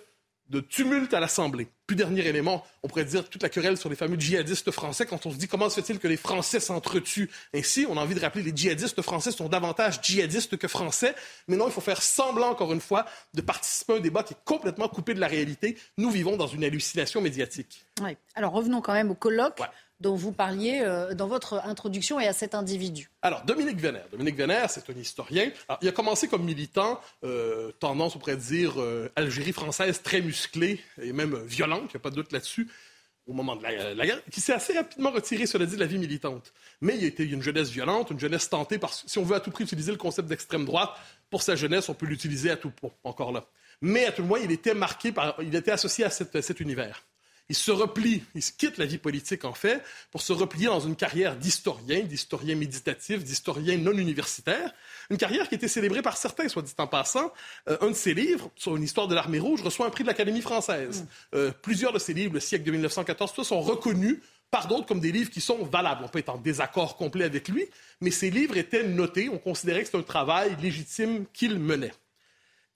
de 0.50 0.60
tumulte 0.60 1.14
à 1.14 1.20
l'Assemblée. 1.20 1.68
Puis 1.88 1.96
dernier 1.96 2.26
élément, 2.28 2.66
on 2.84 2.88
pourrait 2.88 3.06
dire 3.06 3.30
toute 3.30 3.42
la 3.44 3.50
querelle 3.50 3.78
sur 3.78 3.90
les 3.90 3.96
fameux 3.96 4.20
djihadistes 4.20 4.72
français. 4.72 5.06
Quand 5.06 5.26
on 5.26 5.32
se 5.32 5.38
dit 5.38 5.48
comment 5.48 5.70
se 5.70 5.80
fait-il 5.80 6.00
que 6.00 6.08
les 6.08 6.18
Français 6.18 6.60
s'entretuent 6.60 7.30
ainsi, 7.54 7.86
on 7.90 7.98
a 7.98 8.02
envie 8.02 8.16
de 8.16 8.20
rappeler 8.20 8.44
les 8.44 8.56
djihadistes 8.56 9.02
français 9.02 9.32
sont 9.32 9.48
davantage 9.48 10.00
djihadistes 10.02 10.58
que 10.58 10.68
français. 10.68 11.16
Mais 11.48 11.56
non, 11.56 11.68
il 11.68 11.72
faut 11.72 11.82
faire 11.82 12.02
semblant, 12.02 12.50
encore 12.50 12.74
une 12.74 12.82
fois, 12.82 13.06
de 13.34 13.42
participer 13.42 13.94
à 13.94 13.96
un 13.98 14.00
débat 14.00 14.24
qui 14.24 14.34
est 14.34 14.44
complètement 14.44 14.90
coupé 14.90 15.14
de 15.14 15.20
la 15.20 15.28
réalité. 15.28 15.78
Nous 15.98 16.10
vivons 16.10 16.36
dans 16.36 16.48
une 16.48 16.64
hallucination 16.64 17.22
médiatique. 17.22 17.86
Oui. 18.02 18.18
Alors 18.36 18.52
revenons 18.52 18.82
quand 18.82 18.94
même 18.94 19.12
au 19.12 19.16
colloque 19.16 19.62
dont 20.00 20.16
vous 20.16 20.32
parliez 20.32 20.82
euh, 20.82 21.14
dans 21.14 21.28
votre 21.28 21.56
introduction 21.66 22.20
et 22.20 22.28
à 22.28 22.34
cet 22.34 22.54
individu. 22.54 23.10
Alors, 23.22 23.44
Dominique 23.44 23.80
Vénère. 23.80 24.06
Dominique 24.12 24.36
Vénère, 24.36 24.70
c'est 24.70 24.90
un 24.90 24.94
historien. 24.94 25.52
il 25.82 25.88
a 25.88 25.92
commencé 25.92 26.28
comme 26.28 26.44
militant, 26.44 27.00
euh, 27.24 27.72
tendance, 27.80 28.16
on 28.16 28.20
pourrait 28.20 28.38
dire, 28.38 28.80
euh, 28.80 29.12
Algérie 29.16 29.54
française 29.54 30.02
très 30.04 30.22
musclée 30.22 30.80
et 31.02 31.14
même 31.14 31.36
violente, 31.46 31.84
il 31.86 31.96
n'y 31.96 31.98
a 31.98 32.00
pas 32.00 32.12
de 32.12 32.16
doute 32.16 32.32
là-dessus, 32.32 32.68
au 33.26 33.34
moment 33.34 33.56
de 33.56 33.64
la, 33.64 34.06
guerre, 34.06 34.22
qui 34.32 34.40
s'est 34.40 34.54
assez 34.54 34.74
rapidement 34.74 35.12
retiré, 35.12 35.46
cela 35.48 35.66
dit, 35.66 35.76
de 35.76 35.80
la 35.80 35.86
vie 35.86 35.98
militante. 35.98 36.54
Mais 36.80 36.96
il 36.96 37.04
a 37.04 37.08
été 37.08 37.26
une 37.26 37.42
jeunesse 37.42 37.70
violente, 37.70 38.12
une 38.12 38.20
jeunesse 38.20 38.50
tentée 38.50 38.78
par, 38.78 38.94
si 38.94 39.18
on 39.18 39.24
veut 39.24 39.36
à 39.36 39.40
tout 39.40 39.52
prix 39.52 39.64
utiliser 39.64 39.92
le 39.92 39.98
concept 39.98 40.30
d'extrême 40.30 40.64
droite, 40.64 40.92
pour 41.30 41.42
sa 41.42 41.56
jeunesse, 41.56 41.90
on 41.90 41.94
peut 41.94 42.06
l'utiliser 42.06 42.52
à 42.52 42.56
tout 42.56 42.70
point, 42.70 42.92
encore 43.04 43.32
là. 43.32 43.46
Mais 43.82 44.06
à 44.06 44.12
tout 44.12 44.22
le 44.22 44.28
moins, 44.28 44.40
il 44.40 44.52
était 44.52 44.74
marqué 44.74 45.12
par, 45.12 45.36
il 45.42 45.54
était 45.54 45.72
associé 45.72 46.06
à 46.06 46.10
cet 46.10 46.60
univers. 46.62 47.04
Il 47.50 47.56
se 47.56 47.72
replie, 47.72 48.24
il 48.36 48.42
se 48.42 48.52
quitte 48.52 48.78
la 48.78 48.86
vie 48.86 48.98
politique 48.98 49.46
en 49.46 49.54
fait, 49.54 49.82
pour 50.12 50.22
se 50.22 50.34
replier 50.34 50.66
dans 50.68 50.82
une 50.82 50.96
carrière 50.96 51.36
d'historien, 51.38 52.02
d'historien 52.02 52.56
méditatif, 52.56 53.24
d'historien 53.24 53.78
non 53.78 53.94
universitaire. 53.94 54.74
Une 55.10 55.18
carrière 55.18 55.48
qui 55.48 55.56
a 55.56 55.58
été 55.58 55.68
célébrée 55.68 56.02
par 56.02 56.18
certains, 56.18 56.50
soit 56.50 56.62
dit 56.62 56.74
en 56.78 56.88
passant. 56.88 57.32
Euh, 57.70 57.78
un 57.82 57.90
de 57.90 57.94
ses 57.94 58.14
livres, 58.14 58.52
sur 58.56 58.76
une 58.76 58.84
histoire 58.84 59.08
de 59.08 59.16
l'armée 59.16 59.40
rouge, 59.40 59.62
reçoit 59.62 59.86
un 59.86 59.90
prix 59.90 60.04
de 60.04 60.10
l'Académie 60.10 60.42
française. 60.42 61.04
Mm. 61.04 61.08
Euh, 61.36 61.52
plusieurs 61.62 61.94
de 61.94 62.00
ses 62.00 62.14
livres, 62.14 62.34
le 62.34 62.40
siècle 62.42 62.66
de 62.66 62.72
1914, 62.72 63.34
tout 63.34 63.44
sont 63.46 63.62
reconnus 63.62 64.20
par 64.52 64.68
d'autres 64.68 64.86
comme 64.86 65.00
des 65.00 65.12
livres 65.12 65.30
qui 65.30 65.42
sont 65.42 65.64
valables. 65.64 66.04
On 66.04 66.08
peut 66.08 66.20
être 66.20 66.30
en 66.30 66.38
désaccord 66.38 66.98
complet 66.98 67.26
avec 67.26 67.48
lui, 67.48 67.66
mais 68.02 68.12
ces 68.12 68.30
livres 68.30 68.58
étaient 68.58 68.84
notés. 68.84 69.30
On 69.30 69.38
considérait 69.38 69.82
que 69.82 69.88
c'était 69.88 69.98
un 69.98 70.04
travail 70.04 70.56
légitime 70.62 71.26
qu'il 71.34 71.60
menait. 71.60 71.94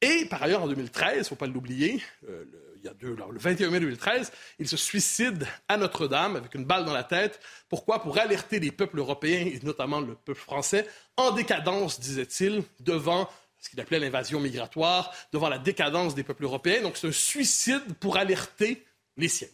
Et 0.01 0.25
par 0.25 0.41
ailleurs, 0.41 0.63
en 0.63 0.67
2013, 0.67 1.13
il 1.13 1.19
ne 1.19 1.23
faut 1.23 1.35
pas 1.35 1.47
l'oublier, 1.47 2.01
euh, 2.27 2.45
il 2.81 2.87
y 2.87 2.89
a 2.89 2.93
deux, 2.93 3.15
le 3.15 3.39
21 3.39 3.69
mai 3.69 3.79
2013, 3.79 4.31
il 4.59 4.67
se 4.67 4.77
suicide 4.77 5.47
à 5.67 5.77
Notre-Dame 5.77 6.35
avec 6.35 6.55
une 6.55 6.65
balle 6.65 6.83
dans 6.83 6.93
la 6.93 7.03
tête. 7.03 7.39
Pourquoi? 7.69 8.01
Pour 8.01 8.17
alerter 8.17 8.59
les 8.59 8.71
peuples 8.71 8.97
européens, 8.97 9.45
et 9.45 9.59
notamment 9.63 9.99
le 9.99 10.15
peuple 10.15 10.39
français, 10.39 10.87
en 11.15 11.31
décadence, 11.31 11.99
disait-il, 11.99 12.63
devant 12.79 13.29
ce 13.59 13.69
qu'il 13.69 13.79
appelait 13.79 13.99
l'invasion 13.99 14.39
migratoire, 14.39 15.13
devant 15.31 15.47
la 15.47 15.59
décadence 15.59 16.15
des 16.15 16.23
peuples 16.23 16.43
européens. 16.43 16.81
Donc 16.81 16.97
c'est 16.97 17.07
un 17.07 17.11
suicide 17.11 17.83
pour 17.99 18.17
alerter 18.17 18.83
les 19.17 19.27
siens. 19.27 19.47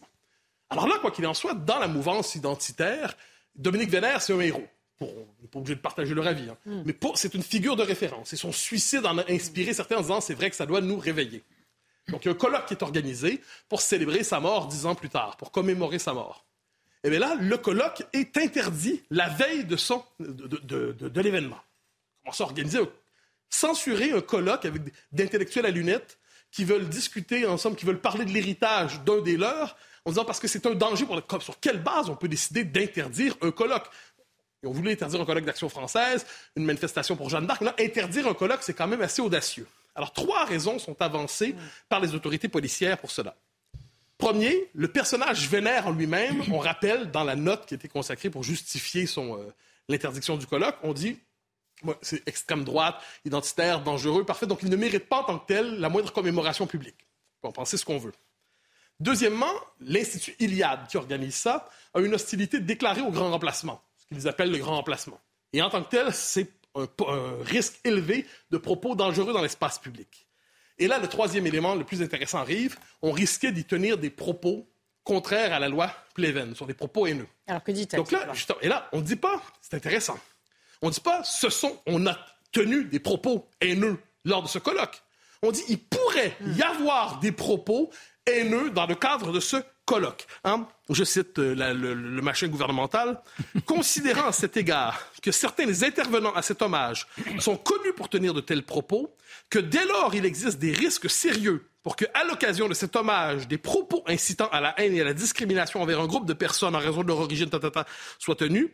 Alors 0.70 0.88
là, 0.88 0.96
quoi 1.00 1.10
qu'il 1.10 1.26
en 1.26 1.34
soit, 1.34 1.54
dans 1.54 1.78
la 1.78 1.88
mouvance 1.88 2.34
identitaire, 2.34 3.14
Dominique 3.54 3.90
Vénère, 3.90 4.22
c'est 4.22 4.32
un 4.32 4.40
héros. 4.40 4.66
on 5.00 5.06
n'est 5.06 5.48
pas 5.48 5.58
obligé 5.58 5.74
de 5.74 5.80
partager 5.80 6.14
leur 6.14 6.26
avis, 6.26 6.48
hein. 6.48 6.56
hmm. 6.64 6.82
mais 6.86 6.96
c'est 7.14 7.34
une 7.34 7.42
figure 7.42 7.76
de 7.76 7.82
référence. 7.82 8.32
Et 8.32 8.36
son 8.36 8.52
suicide 8.52 9.04
en 9.04 9.18
a 9.18 9.30
inspiré 9.30 9.74
certains 9.74 9.98
en 9.98 10.00
disant 10.00 10.20
c'est 10.22 10.34
vrai 10.34 10.48
que 10.48 10.56
ça 10.56 10.64
doit 10.64 10.80
nous 10.80 10.98
réveiller. 10.98 11.44
Donc, 12.08 12.24
il 12.24 12.28
y 12.28 12.30
a 12.30 12.32
un 12.32 12.38
colloque 12.38 12.66
qui 12.66 12.74
est 12.74 12.82
organisé 12.82 13.42
pour 13.68 13.80
célébrer 13.80 14.24
sa 14.24 14.40
mort 14.40 14.66
dix 14.66 14.86
ans 14.86 14.94
plus 14.94 15.10
tard, 15.10 15.36
pour 15.36 15.52
commémorer 15.52 15.98
sa 15.98 16.14
mort. 16.14 16.44
Et 17.04 17.10
bien 17.10 17.20
là, 17.20 17.36
le 17.38 17.56
colloque 17.56 18.02
est 18.12 18.36
interdit 18.36 19.02
la 19.10 19.28
veille 19.28 19.64
de, 19.64 19.76
son, 19.76 20.02
de, 20.18 20.92
de, 20.92 21.20
l'événement. 21.20 21.58
Comment 22.22 22.32
ça 22.32 22.44
organiser, 22.44 22.80
censurer 23.48 24.12
un 24.12 24.20
colloque 24.20 24.64
avec 24.64 24.82
d'intellectuels 25.12 25.66
à 25.66 25.70
lunettes 25.70 26.18
qui 26.50 26.64
veulent 26.64 26.88
discuter 26.88 27.46
ensemble, 27.46 27.76
qui 27.76 27.86
veulent 27.86 28.00
parler 28.00 28.24
de 28.24 28.30
l'héritage 28.30 29.00
d'un 29.04 29.20
des 29.20 29.36
leurs, 29.36 29.76
en 30.04 30.10
disant 30.10 30.24
parce 30.24 30.40
que 30.40 30.48
c'est 30.48 30.66
un 30.66 30.74
danger 30.74 31.04
pour 31.04 31.14
le 31.14 31.22
Sur 31.40 31.60
quelle 31.60 31.82
base 31.82 32.08
on 32.08 32.16
peut 32.16 32.28
décider 32.28 32.64
d'interdire 32.64 33.36
un 33.42 33.50
colloque? 33.50 33.88
Ils 34.62 34.68
ont 34.68 34.72
voulu 34.72 34.90
interdire 34.90 35.20
un 35.20 35.24
colloque 35.24 35.44
d'action 35.44 35.68
française, 35.68 36.26
une 36.56 36.64
manifestation 36.64 37.16
pour 37.16 37.28
Jeanne 37.28 37.46
d'Arc. 37.46 37.60
Là, 37.60 37.76
interdire 37.78 38.26
un 38.26 38.34
colloque, 38.34 38.62
c'est 38.62 38.74
quand 38.74 38.88
même 38.88 39.02
assez 39.02 39.22
audacieux. 39.22 39.68
Alors, 39.98 40.12
trois 40.12 40.44
raisons 40.44 40.78
sont 40.78 41.02
avancées 41.02 41.56
par 41.88 41.98
les 41.98 42.14
autorités 42.14 42.48
policières 42.48 42.98
pour 42.98 43.10
cela. 43.10 43.34
Premier, 44.16 44.70
le 44.72 44.86
personnage 44.86 45.48
vénère 45.48 45.88
en 45.88 45.90
lui-même, 45.90 46.40
on 46.52 46.60
rappelle 46.60 47.10
dans 47.10 47.24
la 47.24 47.34
note 47.34 47.66
qui 47.66 47.74
a 47.74 47.76
été 47.76 47.88
consacrée 47.88 48.30
pour 48.30 48.44
justifier 48.44 49.06
son, 49.06 49.36
euh, 49.36 49.52
l'interdiction 49.88 50.36
du 50.36 50.46
colloque, 50.46 50.76
on 50.84 50.92
dit 50.92 51.18
c'est 52.00 52.26
extrême 52.28 52.62
droite, 52.62 53.00
identitaire, 53.24 53.82
dangereux, 53.82 54.24
parfait, 54.24 54.46
donc 54.46 54.60
il 54.62 54.70
ne 54.70 54.76
mérite 54.76 55.08
pas 55.08 55.18
en 55.18 55.24
tant 55.24 55.38
que 55.40 55.46
tel 55.46 55.80
la 55.80 55.88
moindre 55.88 56.12
commémoration 56.12 56.68
publique. 56.68 57.06
On 57.42 57.42
peut 57.42 57.48
en 57.48 57.52
penser 57.52 57.76
ce 57.76 57.84
qu'on 57.84 57.98
veut. 57.98 58.14
Deuxièmement, 59.00 59.52
l'Institut 59.80 60.36
Iliade, 60.38 60.86
qui 60.88 60.96
organise 60.96 61.34
ça, 61.34 61.68
a 61.92 61.98
une 62.00 62.14
hostilité 62.14 62.60
déclarée 62.60 63.00
au 63.00 63.10
grand 63.10 63.30
remplacement, 63.30 63.82
ce 63.96 64.06
qu'ils 64.06 64.28
appellent 64.28 64.52
le 64.52 64.58
grand 64.58 64.76
remplacement. 64.76 65.20
Et 65.52 65.60
en 65.60 65.70
tant 65.70 65.82
que 65.82 65.88
tel, 65.88 66.12
c'est 66.12 66.48
un, 66.80 67.44
risque 67.44 67.80
élevé 67.84 68.26
de 68.50 68.58
propos 68.58 68.94
dangereux 68.94 69.32
dans 69.32 69.42
l'espace 69.42 69.78
public. 69.78 70.26
Et 70.78 70.86
là, 70.86 70.98
le 70.98 71.08
troisième 71.08 71.46
élément 71.46 71.74
le 71.74 71.84
plus 71.84 72.02
intéressant 72.02 72.38
arrive. 72.38 72.76
On 73.02 73.12
risquait 73.12 73.52
d'y 73.52 73.64
tenir 73.64 73.98
des 73.98 74.10
propos 74.10 74.68
contraires 75.02 75.52
à 75.52 75.58
la 75.58 75.68
loi 75.68 75.90
Pleven, 76.14 76.54
sur 76.54 76.66
des 76.66 76.74
propos 76.74 77.06
haineux. 77.06 77.26
Alors 77.46 77.64
que 77.64 77.72
dit-elle 77.72 77.98
Donc 77.98 78.12
là, 78.12 78.26
et 78.60 78.68
là, 78.68 78.88
on 78.92 78.98
ne 78.98 79.02
dit 79.02 79.16
pas, 79.16 79.42
c'est 79.60 79.74
intéressant, 79.74 80.18
on 80.82 80.88
ne 80.88 80.92
dit 80.92 81.00
pas, 81.00 81.24
ce 81.24 81.48
sont, 81.48 81.80
on 81.86 82.06
a 82.06 82.16
tenu 82.52 82.84
des 82.84 83.00
propos 83.00 83.48
haineux 83.60 83.98
lors 84.24 84.42
de 84.42 84.48
ce 84.48 84.58
colloque. 84.58 85.02
On 85.42 85.50
dit, 85.50 85.62
il 85.68 85.78
pourrait 85.78 86.36
y 86.56 86.62
avoir 86.62 87.20
des 87.20 87.32
propos 87.32 87.90
haineux 88.26 88.70
dans 88.70 88.86
le 88.86 88.94
cadre 88.94 89.32
de 89.32 89.40
ce 89.40 89.56
colloque. 89.88 90.26
Hein? 90.44 90.68
Je 90.90 91.02
cite 91.02 91.38
euh, 91.38 91.54
le, 91.54 92.22
machin 92.22 92.46
gouvernemental. 92.48 93.22
Considérant 93.64 94.28
à 94.28 94.32
cet 94.32 94.58
égard 94.58 95.00
que 95.22 95.32
certains 95.32 95.64
des 95.64 95.82
intervenants 95.82 96.34
à 96.34 96.42
cet 96.42 96.60
hommage 96.60 97.06
sont 97.38 97.56
connus 97.56 97.94
pour 97.94 98.10
tenir 98.10 98.34
de 98.34 98.42
tels 98.42 98.62
propos, 98.62 99.16
que 99.48 99.58
dès 99.58 99.86
lors 99.86 100.14
il 100.14 100.26
existe 100.26 100.58
des 100.58 100.72
risques 100.72 101.08
sérieux 101.08 101.66
pour 101.82 101.96
que, 101.96 102.04
à 102.12 102.24
l'occasion 102.24 102.68
de 102.68 102.74
cet 102.74 102.96
hommage, 102.96 103.48
des 103.48 103.56
propos 103.56 104.04
incitant 104.06 104.48
à 104.48 104.60
la 104.60 104.78
haine 104.78 104.94
et 104.94 105.00
à 105.00 105.04
la 105.04 105.14
discrimination 105.14 105.80
envers 105.80 106.00
un 106.00 106.06
groupe 106.06 106.26
de 106.26 106.34
personnes 106.34 106.76
en 106.76 106.80
raison 106.80 107.02
de 107.02 107.08
leur 107.08 107.20
origine 107.20 107.48
soient 108.18 108.34
tenus, 108.34 108.68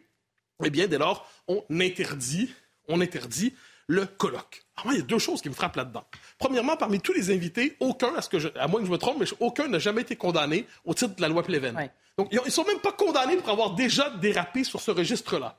eh 0.65 0.71
bien, 0.71 0.89
dès 0.89 0.99
lors, 0.99 1.31
on 1.47 1.63
interdit, 1.71 2.53
on 2.89 3.01
interdit 3.01 3.55
le 3.87 4.07
colloque. 4.07 4.64
Moi, 4.85 4.95
il 4.95 5.01
y 5.01 5.03
a 5.03 5.05
deux 5.05 5.19
choses 5.19 5.41
qui 5.41 5.49
me 5.49 5.55
frappent 5.55 5.77
là-dedans. 5.77 6.05
Premièrement, 6.39 6.77
parmi 6.77 7.01
tous 7.01 7.13
les 7.13 7.31
invités, 7.31 7.77
aucun, 7.81 8.15
à, 8.15 8.23
ce 8.23 8.29
que 8.29 8.39
je, 8.39 8.49
à 8.59 8.67
moins 8.67 8.81
que 8.81 8.87
je 8.87 8.91
me 8.91 8.99
trompe, 8.99 9.19
mais 9.21 9.27
aucun 9.41 9.69
n'a 9.69 9.79
jamais 9.79 10.03
été 10.03 10.17
condamné 10.17 10.67
au 10.85 10.95
titre 10.95 11.15
de 11.15 11.23
la 11.23 11.29
loi 11.29 11.43
Pleven. 11.43 11.91
Donc, 12.19 12.29
ils 12.33 12.41
ne 12.45 12.51
sont 12.51 12.65
même 12.65 12.81
pas 12.81 12.93
condamnés 12.93 13.37
pour 13.37 13.51
avoir 13.51 13.75
déjà 13.75 14.11
dérapé 14.11 14.65
sur 14.65 14.81
ce 14.81 14.91
registre-là. 14.91 15.59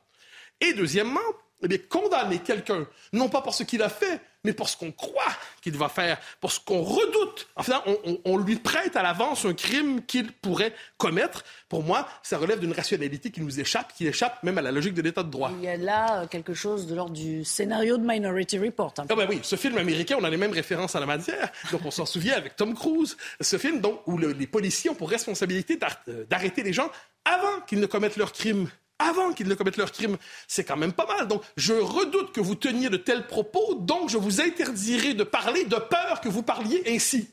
Et 0.62 0.74
deuxièmement, 0.74 1.20
eh 1.62 1.68
bien, 1.68 1.78
condamner 1.90 2.40
quelqu'un, 2.40 2.86
non 3.14 3.30
pas 3.30 3.42
pour 3.42 3.54
ce 3.54 3.64
qu'il 3.64 3.82
a 3.82 3.90
fait, 3.90 4.20
mais 4.46 4.54
pour 4.54 4.70
ce 4.70 4.78
qu'on 4.78 4.92
croit 4.92 5.34
qu'il 5.62 5.76
va 5.76 5.90
faire, 5.90 6.20
pour 6.40 6.52
ce 6.52 6.60
qu'on 6.60 6.82
redoute. 6.82 7.48
Enfin, 7.56 7.82
on, 7.88 8.20
on, 8.24 8.38
lui 8.38 8.58
prête 8.58 8.96
à 8.96 9.02
l'avance 9.02 9.46
un 9.46 9.54
crime 9.54 10.06
qu'il 10.06 10.32
pourrait 10.32 10.74
commettre. 10.98 11.44
Pour 11.68 11.84
moi, 11.84 12.08
ça 12.22 12.38
relève 12.38 12.60
d'une 12.60 12.72
rationalité 12.72 13.32
qui 13.32 13.42
nous 13.42 13.60
échappe, 13.60 13.94
qui 13.94 14.06
échappe 14.06 14.44
même 14.44 14.58
à 14.58 14.62
la 14.62 14.72
logique 14.72 14.94
de 14.94 15.02
l'État 15.02 15.24
de 15.24 15.32
droit. 15.32 15.52
Il 15.58 15.64
y 15.64 15.68
a 15.68 15.78
là 15.78 16.22
euh, 16.22 16.28
quelque 16.28 16.54
chose 16.54 16.86
de 16.86 16.96
l'ordre 16.96 17.14
du 17.14 17.44
scénario 17.44 17.98
de 17.98 18.06
Minority 18.06 18.60
Report. 18.60 18.94
Ah 18.98 19.16
ben 19.16 19.26
oui, 19.28 19.40
ce 19.42 19.56
film 19.56 19.78
américain, 19.78 20.18
on 20.20 20.24
a 20.24 20.30
les 20.30 20.38
mêmes 20.38 20.54
références 20.54 20.96
à 20.96 21.00
la 21.00 21.08
matière. 21.08 21.52
Donc 21.72 21.82
on 21.86 21.92
s'en 21.92 22.06
souvient 22.06 22.36
avec 22.36 22.56
Tom 22.56 22.76
Cruise. 22.76 23.18
Ce 23.42 23.58
film 23.58 23.82
donc, 23.82 24.02
où 24.06 24.18
les 24.18 24.48
policiers 24.48 24.92
ont 24.92 24.96
pour 24.96 25.10
responsabilité 25.10 25.80
euh, 26.08 26.26
d'arrêter 26.30 26.62
les 26.62 26.74
gens 26.74 26.92
avant 27.26 27.62
qu'ils 27.68 27.80
ne 27.80 27.88
commettent 27.88 28.18
leur 28.18 28.32
crime 28.32 28.70
avant 29.00 29.34
qu'ils 29.34 29.48
ne 29.48 29.56
commettent 29.56 29.78
leur 29.78 29.92
crime. 29.92 30.18
C'est 30.48 30.64
quand 30.64 30.78
même 30.78 30.94
pas 30.94 31.06
mal. 31.06 31.28
Donc, 31.28 31.44
je 31.58 31.74
redoute 31.74 32.32
que 32.32 32.42
vous 32.42 32.56
teniez 32.56 32.90
de 32.90 32.98
tels 32.98 33.28
propos, 33.28 33.76
donc 33.76 34.10
je 34.10 34.18
vous 34.18 34.42
interdirai 34.42 35.14
de 35.14 35.24
parler 35.24 35.66
de 35.66 35.76
peur 35.76 36.22
que 36.22 36.30
vous 36.30 36.44
parliez 36.44 36.84
ainsi. 36.88 37.30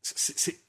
C'est, 0.00 0.62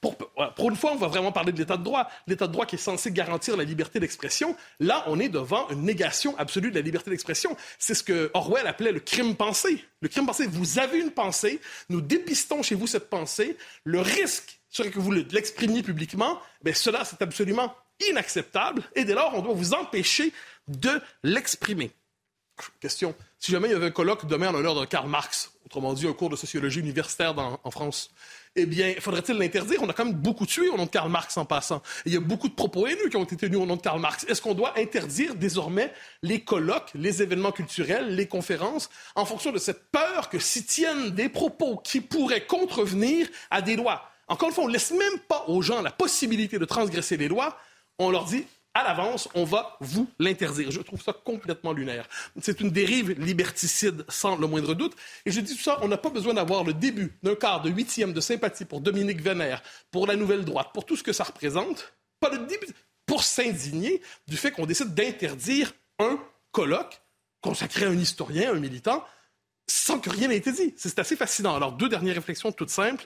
pour, 0.00 0.16
pour, 0.16 0.70
une 0.70 0.76
fois, 0.76 0.92
on 0.92 0.96
va 0.96 1.06
vraiment 1.06 1.32
parler 1.32 1.52
de 1.52 1.58
l'état 1.58 1.76
de 1.76 1.84
droit. 1.84 2.08
L'état 2.26 2.46
de 2.46 2.52
droit 2.52 2.66
qui 2.66 2.74
est 2.76 2.78
censé 2.78 3.12
garantir 3.12 3.56
la 3.56 3.64
liberté 3.64 4.00
d'expression. 4.00 4.56
Là, 4.80 5.04
on 5.06 5.20
est 5.20 5.28
devant 5.28 5.68
une 5.68 5.82
négation 5.82 6.36
absolue 6.38 6.70
de 6.70 6.76
la 6.76 6.80
liberté 6.80 7.10
d'expression. 7.10 7.56
C'est 7.78 7.94
ce 7.94 8.02
que 8.02 8.30
Orwell 8.34 8.66
appelait 8.66 8.92
le 8.92 9.00
crime 9.00 9.36
pensé. 9.36 9.84
Le 10.00 10.08
crime 10.08 10.26
pensé, 10.26 10.46
vous 10.46 10.78
avez 10.78 10.98
une 10.98 11.10
pensée, 11.10 11.60
nous 11.88 12.00
dépistons 12.00 12.62
chez 12.62 12.74
vous 12.74 12.86
cette 12.86 13.10
pensée. 13.10 13.56
Le 13.84 14.00
risque 14.00 14.60
serait 14.68 14.90
que 14.90 14.98
vous 14.98 15.12
l'exprimiez 15.12 15.82
publiquement. 15.82 16.40
Ben 16.62 16.74
cela, 16.74 17.04
c'est 17.04 17.22
absolument 17.22 17.74
inacceptable 18.08 18.82
et 18.94 19.04
dès 19.04 19.14
lors, 19.14 19.34
on 19.34 19.42
doit 19.42 19.54
vous 19.54 19.74
empêcher 19.74 20.32
de 20.68 21.00
l'exprimer. 21.22 21.90
question. 22.80 23.14
Si 23.38 23.52
jamais 23.52 23.68
il 23.68 23.72
y 23.72 23.74
avait 23.74 23.86
un 23.86 23.90
colloque 23.90 24.26
demain 24.26 24.48
en 24.48 24.52
l'honneur 24.52 24.78
de 24.78 24.84
Karl 24.84 25.08
Marx, 25.08 25.52
autrement 25.64 25.94
dit 25.94 26.06
un 26.06 26.12
cours 26.12 26.30
de 26.30 26.36
sociologie 26.36 26.80
universitaire 26.80 27.34
en 27.36 27.70
France, 27.70 28.10
eh 28.56 28.66
bien, 28.66 28.94
faudrait-il 28.98 29.36
l'interdire? 29.36 29.80
On 29.82 29.88
a 29.88 29.92
quand 29.92 30.04
même 30.04 30.14
beaucoup 30.14 30.44
tué 30.44 30.68
au 30.68 30.76
nom 30.76 30.86
de 30.86 30.90
Karl 30.90 31.08
Marx 31.08 31.36
en 31.36 31.44
passant. 31.44 31.82
il 32.04 32.12
y 32.12 32.16
a 32.16 32.20
beaucoup 32.20 32.48
de 32.48 32.54
propos 32.54 32.86
haineux 32.86 33.08
qui 33.08 33.16
ont 33.16 33.22
été 33.22 33.36
tenus 33.36 33.58
au 33.58 33.66
nom 33.66 33.76
de 33.76 33.80
Karl 33.80 34.00
Marx. 34.00 34.24
Est-ce 34.28 34.42
qu'on 34.42 34.54
doit 34.54 34.76
interdire 34.76 35.36
désormais 35.36 35.92
les 36.22 36.40
colloques, 36.40 36.90
les 36.94 37.22
événements 37.22 37.52
culturels, 37.52 38.14
les 38.16 38.26
conférences, 38.26 38.90
en 39.14 39.24
fonction 39.24 39.52
de 39.52 39.58
cette 39.58 39.90
peur 39.90 40.28
que 40.30 40.40
s'y 40.40 40.64
tiennent 40.64 41.10
des 41.10 41.28
propos 41.28 41.76
qui 41.76 42.00
pourraient 42.00 42.44
contrevenir 42.44 43.28
à 43.50 43.62
des 43.62 43.76
lois? 43.76 44.10
Encore 44.26 44.48
une 44.48 44.54
fois, 44.54 44.64
on 44.64 44.68
ne 44.68 44.72
laisse 44.72 44.90
même 44.90 45.18
pas 45.28 45.44
aux 45.46 45.62
gens 45.62 45.80
la 45.80 45.92
possibilité 45.92 46.58
de 46.58 46.64
transgresser 46.64 47.16
les 47.16 47.28
lois. 47.28 47.56
On 48.00 48.10
leur 48.10 48.24
dit 48.24 48.46
à 48.72 48.82
l'avance, 48.82 49.28
on 49.34 49.44
va 49.44 49.76
vous 49.80 50.08
l'interdire. 50.18 50.70
Je 50.70 50.80
trouve 50.80 51.02
ça 51.02 51.12
complètement 51.12 51.72
lunaire. 51.72 52.08
C'est 52.40 52.60
une 52.60 52.70
dérive 52.70 53.10
liberticide 53.20 54.06
sans 54.08 54.36
le 54.36 54.46
moindre 54.46 54.74
doute. 54.74 54.96
Et 55.26 55.30
je 55.30 55.40
dis 55.40 55.54
tout 55.54 55.62
ça, 55.62 55.78
on 55.82 55.88
n'a 55.88 55.98
pas 55.98 56.08
besoin 56.08 56.32
d'avoir 56.32 56.64
le 56.64 56.72
début 56.72 57.12
d'un 57.22 57.34
quart 57.34 57.60
de 57.60 57.68
huitième 57.68 58.14
de 58.14 58.20
sympathie 58.22 58.64
pour 58.64 58.80
Dominique 58.80 59.20
Vénère, 59.20 59.62
pour 59.90 60.06
la 60.06 60.16
nouvelle 60.16 60.46
droite, 60.46 60.68
pour 60.72 60.86
tout 60.86 60.96
ce 60.96 61.02
que 61.02 61.12
ça 61.12 61.24
représente. 61.24 61.92
Pas 62.20 62.30
le 62.30 62.38
début 62.46 62.68
pour 63.04 63.22
s'indigner 63.22 64.00
du 64.26 64.38
fait 64.38 64.50
qu'on 64.50 64.64
décide 64.64 64.94
d'interdire 64.94 65.74
un 65.98 66.18
colloque 66.50 67.02
consacré 67.42 67.84
à 67.84 67.90
un 67.90 67.98
historien, 67.98 68.54
un 68.54 68.60
militant, 68.60 69.04
sans 69.66 69.98
que 69.98 70.08
rien 70.08 70.28
n'ait 70.28 70.38
été 70.38 70.52
dit. 70.52 70.72
C'est 70.78 70.98
assez 70.98 71.16
fascinant. 71.16 71.54
Alors, 71.54 71.72
deux 71.72 71.90
dernières 71.90 72.14
réflexions 72.14 72.50
toutes 72.50 72.70
simples. 72.70 73.04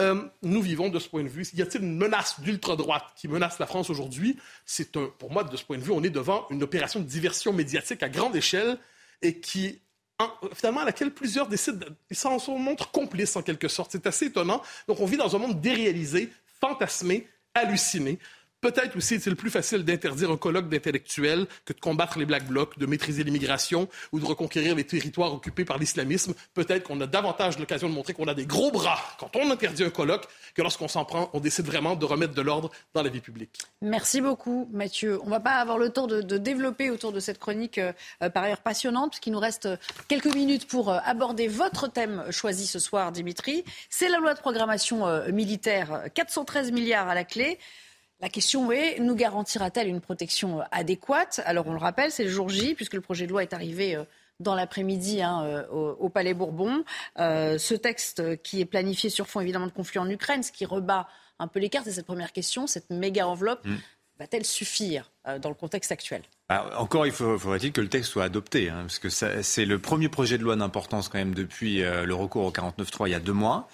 Euh, 0.00 0.24
nous 0.42 0.60
vivons 0.60 0.88
de 0.88 0.98
ce 0.98 1.08
point 1.08 1.22
de 1.22 1.28
vue. 1.28 1.46
Y 1.54 1.62
a-t-il 1.62 1.84
une 1.84 1.96
menace 1.96 2.40
d'ultra-droite 2.40 3.04
qui 3.16 3.28
menace 3.28 3.58
la 3.58 3.66
France 3.66 3.90
aujourd'hui? 3.90 4.36
C'est 4.66 4.90
pour 5.18 5.30
moi, 5.30 5.44
de 5.44 5.56
ce 5.56 5.64
point 5.64 5.78
de 5.78 5.82
vue, 5.82 5.92
on 5.92 6.02
est 6.02 6.10
devant 6.10 6.46
une 6.50 6.62
opération 6.62 7.00
de 7.00 7.04
diversion 7.04 7.52
médiatique 7.52 8.02
à 8.02 8.08
grande 8.08 8.34
échelle 8.34 8.78
et 9.22 9.38
qui, 9.38 9.80
finalement, 10.54 10.80
à 10.80 10.84
laquelle 10.84 11.12
plusieurs 11.12 11.46
décident, 11.46 11.86
ils 12.10 12.16
s'en 12.16 12.38
montrent 12.58 12.90
complices 12.90 13.36
en 13.36 13.42
quelque 13.42 13.68
sorte. 13.68 13.92
C'est 13.92 14.06
assez 14.06 14.26
étonnant. 14.26 14.62
Donc, 14.88 14.98
on 14.98 15.06
vit 15.06 15.16
dans 15.16 15.34
un 15.36 15.38
monde 15.38 15.60
déréalisé, 15.60 16.32
fantasmé, 16.60 17.28
halluciné. 17.54 18.18
Peut-être 18.64 18.96
aussi 18.96 19.16
est-il 19.16 19.36
plus 19.36 19.50
facile 19.50 19.84
d'interdire 19.84 20.30
un 20.30 20.38
colloque 20.38 20.70
d'intellectuels 20.70 21.46
que 21.66 21.74
de 21.74 21.80
combattre 21.80 22.18
les 22.18 22.24
Black 22.24 22.46
Blocs, 22.46 22.78
de 22.78 22.86
maîtriser 22.86 23.22
l'immigration 23.22 23.90
ou 24.10 24.18
de 24.18 24.24
reconquérir 24.24 24.74
les 24.74 24.84
territoires 24.84 25.34
occupés 25.34 25.66
par 25.66 25.76
l'islamisme. 25.76 26.32
Peut-être 26.54 26.84
qu'on 26.84 26.98
a 27.02 27.06
davantage 27.06 27.58
l'occasion 27.58 27.90
de 27.90 27.94
montrer 27.94 28.14
qu'on 28.14 28.26
a 28.26 28.32
des 28.32 28.46
gros 28.46 28.70
bras 28.70 28.98
quand 29.20 29.36
on 29.36 29.50
interdit 29.50 29.84
un 29.84 29.90
colloque 29.90 30.26
que 30.54 30.62
lorsqu'on 30.62 30.88
s'en 30.88 31.04
prend, 31.04 31.28
on 31.34 31.40
décide 31.40 31.66
vraiment 31.66 31.94
de 31.94 32.06
remettre 32.06 32.32
de 32.32 32.40
l'ordre 32.40 32.70
dans 32.94 33.02
la 33.02 33.10
vie 33.10 33.20
publique. 33.20 33.50
Merci 33.82 34.22
beaucoup, 34.22 34.66
Mathieu. 34.72 35.20
On 35.20 35.26
ne 35.26 35.30
va 35.32 35.40
pas 35.40 35.56
avoir 35.56 35.76
le 35.76 35.90
temps 35.90 36.06
de, 36.06 36.22
développer 36.22 36.88
autour 36.88 37.12
de 37.12 37.20
cette 37.20 37.38
chronique 37.38 37.76
euh, 37.76 37.92
par 38.30 38.44
ailleurs 38.44 38.62
passionnante, 38.62 39.10
puisqu'il 39.10 39.34
nous 39.34 39.40
reste 39.40 39.68
quelques 40.08 40.34
minutes 40.34 40.68
pour 40.68 40.90
euh, 40.90 41.00
aborder 41.04 41.48
votre 41.48 41.86
thème 41.86 42.24
choisi 42.30 42.66
ce 42.66 42.78
soir, 42.78 43.12
Dimitri. 43.12 43.62
C'est 43.90 44.08
la 44.08 44.16
loi 44.16 44.32
de 44.32 44.40
programmation 44.40 45.06
euh, 45.06 45.30
militaire, 45.32 46.04
413 46.14 46.72
milliards 46.72 47.10
à 47.10 47.14
la 47.14 47.24
clé. 47.24 47.58
La 48.20 48.28
question 48.28 48.70
est, 48.70 49.00
nous 49.00 49.14
garantira-t-elle 49.14 49.88
une 49.88 50.00
protection 50.00 50.60
euh, 50.60 50.64
adéquate? 50.70 51.40
Alors 51.44 51.66
on 51.66 51.72
le 51.72 51.78
rappelle, 51.78 52.10
c'est 52.10 52.24
le 52.24 52.30
jour 52.30 52.48
J, 52.48 52.74
puisque 52.74 52.94
le 52.94 53.00
projet 53.00 53.26
de 53.26 53.30
loi 53.30 53.42
est 53.42 53.52
arrivé 53.52 53.96
euh, 53.96 54.04
dans 54.40 54.54
l'après-midi 54.54 55.20
hein, 55.20 55.44
euh, 55.44 55.66
au, 55.70 56.08
Palais 56.08 56.34
Bourbon. 56.34 56.84
ce 57.16 57.74
texte 57.74 58.42
qui 58.42 58.60
est 58.60 58.64
planifié 58.64 59.10
sur 59.10 59.26
fond 59.28 59.40
évidemment 59.40 59.66
de 59.66 59.72
conflit 59.72 59.98
en 59.98 60.08
Ukraine, 60.08 60.42
ce 60.42 60.52
qui 60.52 60.64
rebat 60.64 61.08
un 61.38 61.48
peu 61.48 61.58
les 61.58 61.68
cartes, 61.68 61.86
c'est 61.86 61.92
cette 61.92 62.06
première 62.06 62.32
question, 62.32 62.66
cette 62.66 62.90
méga 62.90 63.26
enveloppe. 63.26 63.64
Mm. 63.64 63.76
Va-t-elle 64.20 64.44
suffire 64.44 65.10
dans 65.40 65.48
le 65.48 65.56
contexte 65.56 65.90
actuel? 65.90 66.22
Encore, 66.78 67.04
il 67.04 67.10
faudrait-il 67.10 67.72
que 67.72 67.80
le 67.80 67.88
texte 67.88 68.12
soit 68.12 68.22
adopté, 68.22 68.70
hein, 68.70 68.82
parce 68.82 69.00
que 69.00 69.08
c'est 69.08 69.64
le 69.64 69.78
premier 69.80 70.08
projet 70.08 70.38
de 70.38 70.44
loi 70.44 70.54
d'importance 70.54 71.08
quand 71.08 71.18
même 71.18 71.34
depuis 71.34 71.80
le 71.80 72.14
recours 72.14 72.44
au 72.44 72.52
49.3 72.52 73.08
il 73.08 73.10
y 73.10 73.14
a 73.14 73.20
deux 73.20 73.32
mois. 73.32 73.68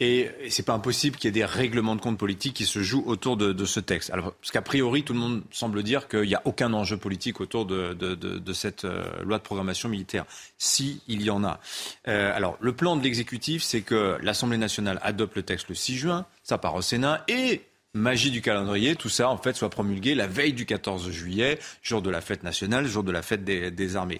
Et, 0.00 0.30
c'est 0.48 0.64
pas 0.64 0.74
impossible 0.74 1.16
qu'il 1.16 1.26
y 1.26 1.30
ait 1.30 1.32
des 1.32 1.44
règlements 1.44 1.96
de 1.96 2.00
compte 2.00 2.18
politiques 2.18 2.54
qui 2.54 2.66
se 2.66 2.82
jouent 2.82 3.04
autour 3.06 3.36
de, 3.36 3.64
ce 3.64 3.80
texte. 3.80 4.10
Alors, 4.10 4.32
parce 4.34 4.52
qu'a 4.52 4.62
priori, 4.62 5.02
tout 5.02 5.12
le 5.12 5.18
monde 5.18 5.42
semble 5.50 5.82
dire 5.82 6.08
qu'il 6.08 6.22
n'y 6.22 6.34
a 6.34 6.42
aucun 6.44 6.72
enjeu 6.72 6.96
politique 6.96 7.40
autour 7.40 7.66
de 7.66 8.52
cette 8.52 8.84
euh, 8.84 9.04
loi 9.22 9.38
de 9.38 9.42
programmation 9.42 9.88
militaire. 9.88 10.24
Si, 10.56 11.02
il 11.08 11.22
y 11.22 11.30
en 11.30 11.44
a. 11.44 11.60
Euh, 12.06 12.34
alors, 12.34 12.56
le 12.60 12.72
plan 12.72 12.96
de 12.96 13.02
l'exécutif, 13.02 13.62
c'est 13.62 13.82
que 13.82 14.18
l'Assemblée 14.22 14.58
nationale 14.58 14.98
adopte 15.02 15.36
le 15.36 15.42
texte 15.42 15.68
le 15.68 15.74
6 15.74 15.96
juin, 15.96 16.26
ça 16.42 16.58
part 16.58 16.74
au 16.74 16.82
Sénat, 16.82 17.24
et 17.28 17.62
magie 17.94 18.30
du 18.30 18.40
calendrier, 18.42 18.96
tout 18.96 19.08
ça 19.08 19.28
en 19.28 19.38
fait 19.38 19.56
soit 19.56 19.70
promulgué 19.70 20.14
la 20.14 20.26
veille 20.26 20.52
du 20.52 20.66
14 20.66 21.10
juillet, 21.10 21.58
jour 21.82 22.02
de 22.02 22.10
la 22.10 22.20
fête 22.20 22.42
nationale, 22.42 22.86
jour 22.86 23.02
de 23.02 23.10
la 23.10 23.22
fête 23.22 23.44
des, 23.44 23.70
des 23.70 23.96
armées. 23.96 24.18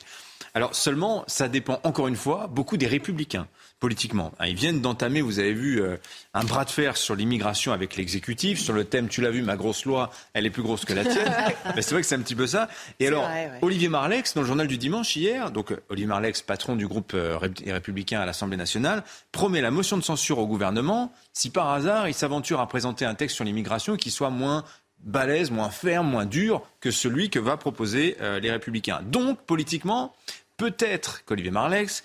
Alors 0.55 0.75
seulement, 0.75 1.25
ça 1.27 1.49
dépend 1.49 1.79
encore 1.85 2.09
une 2.09 2.17
fois 2.17 2.49
beaucoup 2.49 2.77
des 2.77 2.87
républicains 2.87 3.47
politiquement. 3.81 4.33
Hein, 4.39 4.47
ils 4.49 4.57
viennent 4.57 4.81
d'entamer, 4.81 5.21
vous 5.21 5.39
avez 5.39 5.53
vu, 5.53 5.81
euh, 5.81 5.97
un 6.35 6.45
bras 6.45 6.65
de 6.65 6.71
fer 6.71 6.97
sur 6.97 7.15
l'immigration 7.15 7.73
avec 7.73 7.97
l'exécutif, 7.97 8.59
sur 8.59 8.73
le 8.73 8.85
thème, 8.85 9.09
tu 9.09 9.21
l'as 9.21 9.31
vu, 9.31 9.43
ma 9.43 9.57
grosse 9.57 9.85
loi, 9.85 10.11
elle 10.33 10.47
est 10.47 10.51
plus 10.51 10.63
grosse 10.63 10.85
que 10.85 10.95
la 10.95 11.05
tienne. 11.05 11.33
c'est 11.77 11.93
vrai 11.93 12.01
que 12.01 12.07
c'est 12.07 12.17
un 12.17 12.21
petit 12.21 12.35
peu 12.35 12.47
ça. 12.47 12.69
Et 12.99 13.07
alors, 13.07 13.29
Olivier 13.63 13.89
Marlex, 13.89 14.35
dans 14.35 14.41
le 14.41 14.47
journal 14.47 14.67
du 14.67 14.79
dimanche 14.79 15.15
hier, 15.15 15.51
donc 15.53 15.71
euh, 15.71 15.81
Olivier 15.91 16.09
Marlex, 16.09 16.43
patron 16.43 16.75
du 16.75 16.89
groupe 16.89 17.13
euh, 17.15 17.39
républicain 17.39 18.21
à 18.21 18.27
l'Assemblée 18.27 18.57
nationale, 18.57 19.05
promet 19.31 19.61
la 19.61 19.71
motion 19.71 19.97
de 19.97 20.03
censure 20.03 20.39
au 20.39 20.47
gouvernement 20.47 21.13
si 21.33 21.51
par 21.51 21.71
hasard 21.71 22.09
il 22.09 22.15
s'aventure 22.15 22.61
à 22.61 22.69
présenter 22.69 23.05
un 23.05 23.15
texte 23.15 23.37
sur 23.37 23.45
l'immigration 23.45 23.97
qui 23.97 24.11
soit 24.11 24.31
moins 24.31 24.65
balèze, 25.05 25.53
moins 25.53 25.71
ferme, 25.71 26.09
moins 26.09 26.27
dur 26.27 26.63
que 26.81 26.91
celui 26.91 27.31
que 27.31 27.39
va 27.39 27.57
proposer 27.57 28.17
les 28.43 28.51
Républicains. 28.51 29.01
Donc, 29.05 29.39
politiquement, 29.43 30.13
peut-être 30.59 31.25
qu'Olivier 31.25 31.51
Marlex 31.51 32.05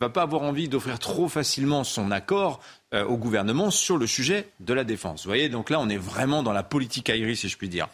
va 0.00 0.08
pas 0.08 0.22
avoir 0.22 0.42
envie 0.42 0.68
d'offrir 0.68 0.98
trop 0.98 1.28
facilement 1.28 1.84
son 1.84 2.10
accord 2.10 2.60
euh, 2.94 3.04
au 3.04 3.18
gouvernement 3.18 3.70
sur 3.70 3.98
le 3.98 4.06
sujet 4.06 4.48
de 4.60 4.72
la 4.72 4.84
défense. 4.84 5.24
Vous 5.24 5.28
voyez, 5.28 5.50
donc 5.50 5.68
là, 5.68 5.78
on 5.78 5.90
est 5.90 5.98
vraiment 5.98 6.42
dans 6.42 6.54
la 6.54 6.62
politique 6.62 7.10
aérienne, 7.10 7.34
si 7.34 7.50
je 7.50 7.58
puis 7.58 7.68
dire. 7.68 7.88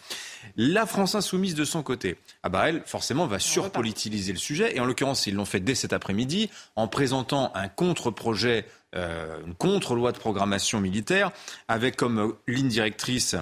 La 0.55 0.85
France 0.85 1.15
insoumise 1.15 1.55
de 1.55 1.65
son 1.65 1.83
côté, 1.83 2.17
ah 2.43 2.49
bah 2.49 2.69
elle, 2.69 2.81
forcément, 2.85 3.27
va 3.27 3.39
surpolitiliser 3.39 4.31
le 4.31 4.37
sujet. 4.37 4.73
Et 4.73 4.79
en 4.79 4.85
l'occurrence, 4.85 5.27
ils 5.27 5.35
l'ont 5.35 5.43
fait 5.43 5.59
dès 5.59 5.75
cet 5.75 5.91
après-midi 5.91 6.49
en 6.77 6.87
présentant 6.87 7.51
un 7.55 7.67
contre-projet, 7.67 8.65
euh, 8.95 9.37
une 9.45 9.55
contre-loi 9.55 10.13
de 10.13 10.17
programmation 10.17 10.79
militaire, 10.79 11.31
avec 11.67 11.97
comme 11.97 12.35
ligne 12.47 12.69
directrice 12.69 13.35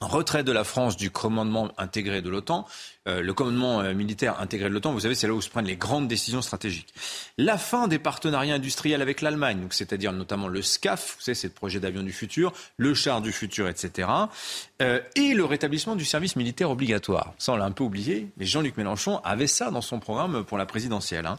retrait 0.00 0.44
de 0.44 0.52
la 0.52 0.62
France 0.62 0.96
du 0.96 1.10
commandement 1.10 1.70
intégré 1.76 2.22
de 2.22 2.30
l'OTAN. 2.30 2.66
Euh, 3.08 3.20
le 3.20 3.34
commandement 3.34 3.80
euh, 3.80 3.94
militaire 3.94 4.40
intégré 4.40 4.68
de 4.68 4.74
l'OTAN, 4.74 4.92
vous 4.92 5.00
savez, 5.00 5.16
c'est 5.16 5.26
là 5.26 5.34
où 5.34 5.40
se 5.40 5.50
prennent 5.50 5.66
les 5.66 5.76
grandes 5.76 6.06
décisions 6.06 6.40
stratégiques. 6.40 6.94
La 7.36 7.58
fin 7.58 7.88
des 7.88 7.98
partenariats 7.98 8.54
industriels 8.54 9.02
avec 9.02 9.22
l'Allemagne, 9.22 9.66
c'est-à-dire 9.70 10.12
notamment 10.12 10.46
le 10.46 10.62
SCAF, 10.62 11.16
vous 11.18 11.24
savez, 11.24 11.34
c'est 11.34 11.48
le 11.48 11.52
projet 11.52 11.80
d'avion 11.80 12.02
du 12.02 12.12
futur, 12.12 12.52
le 12.76 12.94
char 12.94 13.20
du 13.20 13.32
futur, 13.32 13.68
etc. 13.68 14.08
Euh, 14.82 15.00
et 15.16 15.34
le 15.34 15.44
rétablissement 15.44 15.96
du 15.96 16.04
service 16.04 16.36
militaire 16.36 16.70
obligatoire. 16.70 17.34
Ça, 17.38 17.52
on 17.52 17.56
l'a 17.56 17.64
un 17.64 17.72
peu 17.72 17.82
oublié, 17.82 18.28
mais 18.36 18.46
Jean-Luc 18.46 18.76
Mélenchon 18.76 19.18
avait 19.24 19.48
ça 19.48 19.70
dans 19.72 19.80
son 19.80 19.98
programme 19.98 20.44
pour 20.44 20.58
la 20.58 20.66
présidentielle. 20.66 21.26
Hein. 21.26 21.38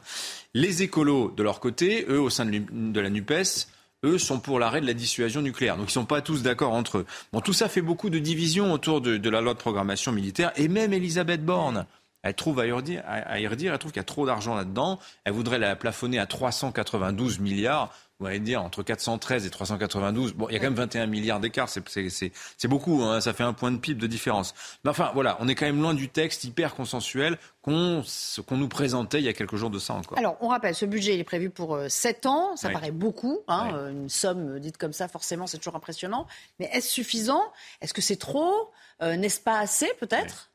Les 0.54 0.84
écolos, 0.84 1.32
de 1.32 1.44
leur 1.44 1.62
côté, 1.62 2.06
eux, 2.10 2.20
au 2.20 2.30
sein 2.30 2.46
de 2.46 3.00
la 3.00 3.10
NUPES, 3.10 3.68
eux, 4.04 4.18
sont 4.18 4.40
pour 4.40 4.60
l'arrêt 4.60 4.82
de 4.82 4.86
la 4.86 4.94
dissuasion 4.94 5.42
nucléaire. 5.42 5.76
Donc 5.76 5.86
ils 5.86 5.98
ne 5.98 6.02
sont 6.02 6.06
pas 6.06 6.22
tous 6.22 6.42
d'accord 6.42 6.74
entre 6.74 7.00
eux. 7.00 7.06
Bon, 7.34 7.42
tout 7.42 7.54
ça 7.54 7.70
fait 7.70 7.82
beaucoup 7.82 8.10
de 8.10 8.20
divisions 8.20 8.72
autour 8.74 9.02
de, 9.02 9.30
la 9.30 9.42
loi 9.42 9.54
de 9.54 9.60
programmation 9.60 10.12
militaire. 10.12 10.52
Et 10.56 10.68
même 10.68 10.94
Elisabeth 10.94 11.44
Borne, 11.44 11.86
elle 12.22 12.34
trouve 12.34 12.60
à 12.60 12.68
y 12.68 12.72
redire, 12.72 13.04
à 13.06 13.40
y 13.40 13.48
redire 13.48 13.74
elle 13.74 13.80
trouve 13.80 13.92
qu'il 13.92 14.00
y 14.00 14.02
a 14.02 14.04
trop 14.04 14.26
d'argent 14.26 14.56
là-dedans. 14.56 15.00
Elle 15.24 15.34
voudrait 15.34 15.60
la 15.60 15.76
plafonner 15.76 16.20
à 16.20 16.26
392 16.26 17.40
milliards 17.40 17.94
on 18.20 18.26
va 18.26 18.38
dire, 18.38 18.62
entre 18.62 18.84
413 18.84 19.46
et 19.46 19.50
392. 19.50 20.34
Bon, 20.34 20.48
il 20.50 20.54
y 20.54 20.56
a 20.58 20.60
quand 20.60 20.66
même 20.66 20.76
21 20.76 21.08
milliards 21.08 21.40
d'écart, 21.40 21.70
c'est 21.70 22.68
beaucoup, 22.68 23.02
hein, 23.04 23.22
ça 23.22 23.34
fait 23.34 23.44
un 23.44 23.54
point 23.54 23.72
de 23.72 23.78
PIB 23.78 24.00
de 24.00 24.08
différence. 24.08 24.54
Mais 24.84 24.90
enfin, 24.90 25.12
voilà, 25.14 25.38
on 25.40 25.48
est 25.48 25.56
quand 25.56 25.66
même 25.66 25.82
loin 25.82 25.94
du 25.94 26.10
texte 26.10 26.44
hyper 26.44 26.76
consensuel 26.76 27.38
qu'on 27.62 28.04
qu'on 28.46 28.58
nous 28.58 28.68
présentait 28.68 29.20
il 29.20 29.26
y 29.26 29.30
a 29.30 29.34
quelques 29.34 29.56
jours 29.56 29.70
de 29.70 29.80
ça 29.80 29.94
encore. 29.94 30.18
Alors, 30.18 30.38
on 30.42 30.50
rappelle, 30.50 30.76
ce 30.76 30.86
budget 30.86 31.14
il 31.14 31.20
est 31.20 31.26
prévu 31.26 31.50
pour 31.50 31.80
7 31.88 32.26
euh, 32.26 32.30
ans, 32.30 32.56
ça 32.58 32.70
paraît 32.70 32.92
beaucoup, 32.92 33.40
hein, 33.48 33.72
euh, 33.74 33.92
une 33.92 34.10
somme 34.10 34.60
dite 34.60 34.78
comme 34.78 34.94
ça, 34.94 35.08
forcément, 35.08 35.48
c'est 35.48 35.58
toujours 35.58 35.76
impressionnant. 35.76 36.28
Mais 36.60 36.70
est-ce 36.74 36.90
suffisant? 36.90 37.44
Est-ce 37.82 37.94
que 37.94 38.02
c'est 38.02 38.18
trop? 38.18 38.72
Euh, 39.02 39.16
N'est-ce 39.16 39.40
pas 39.40 39.60
assez, 39.60 39.90
peut-être? 40.00 40.49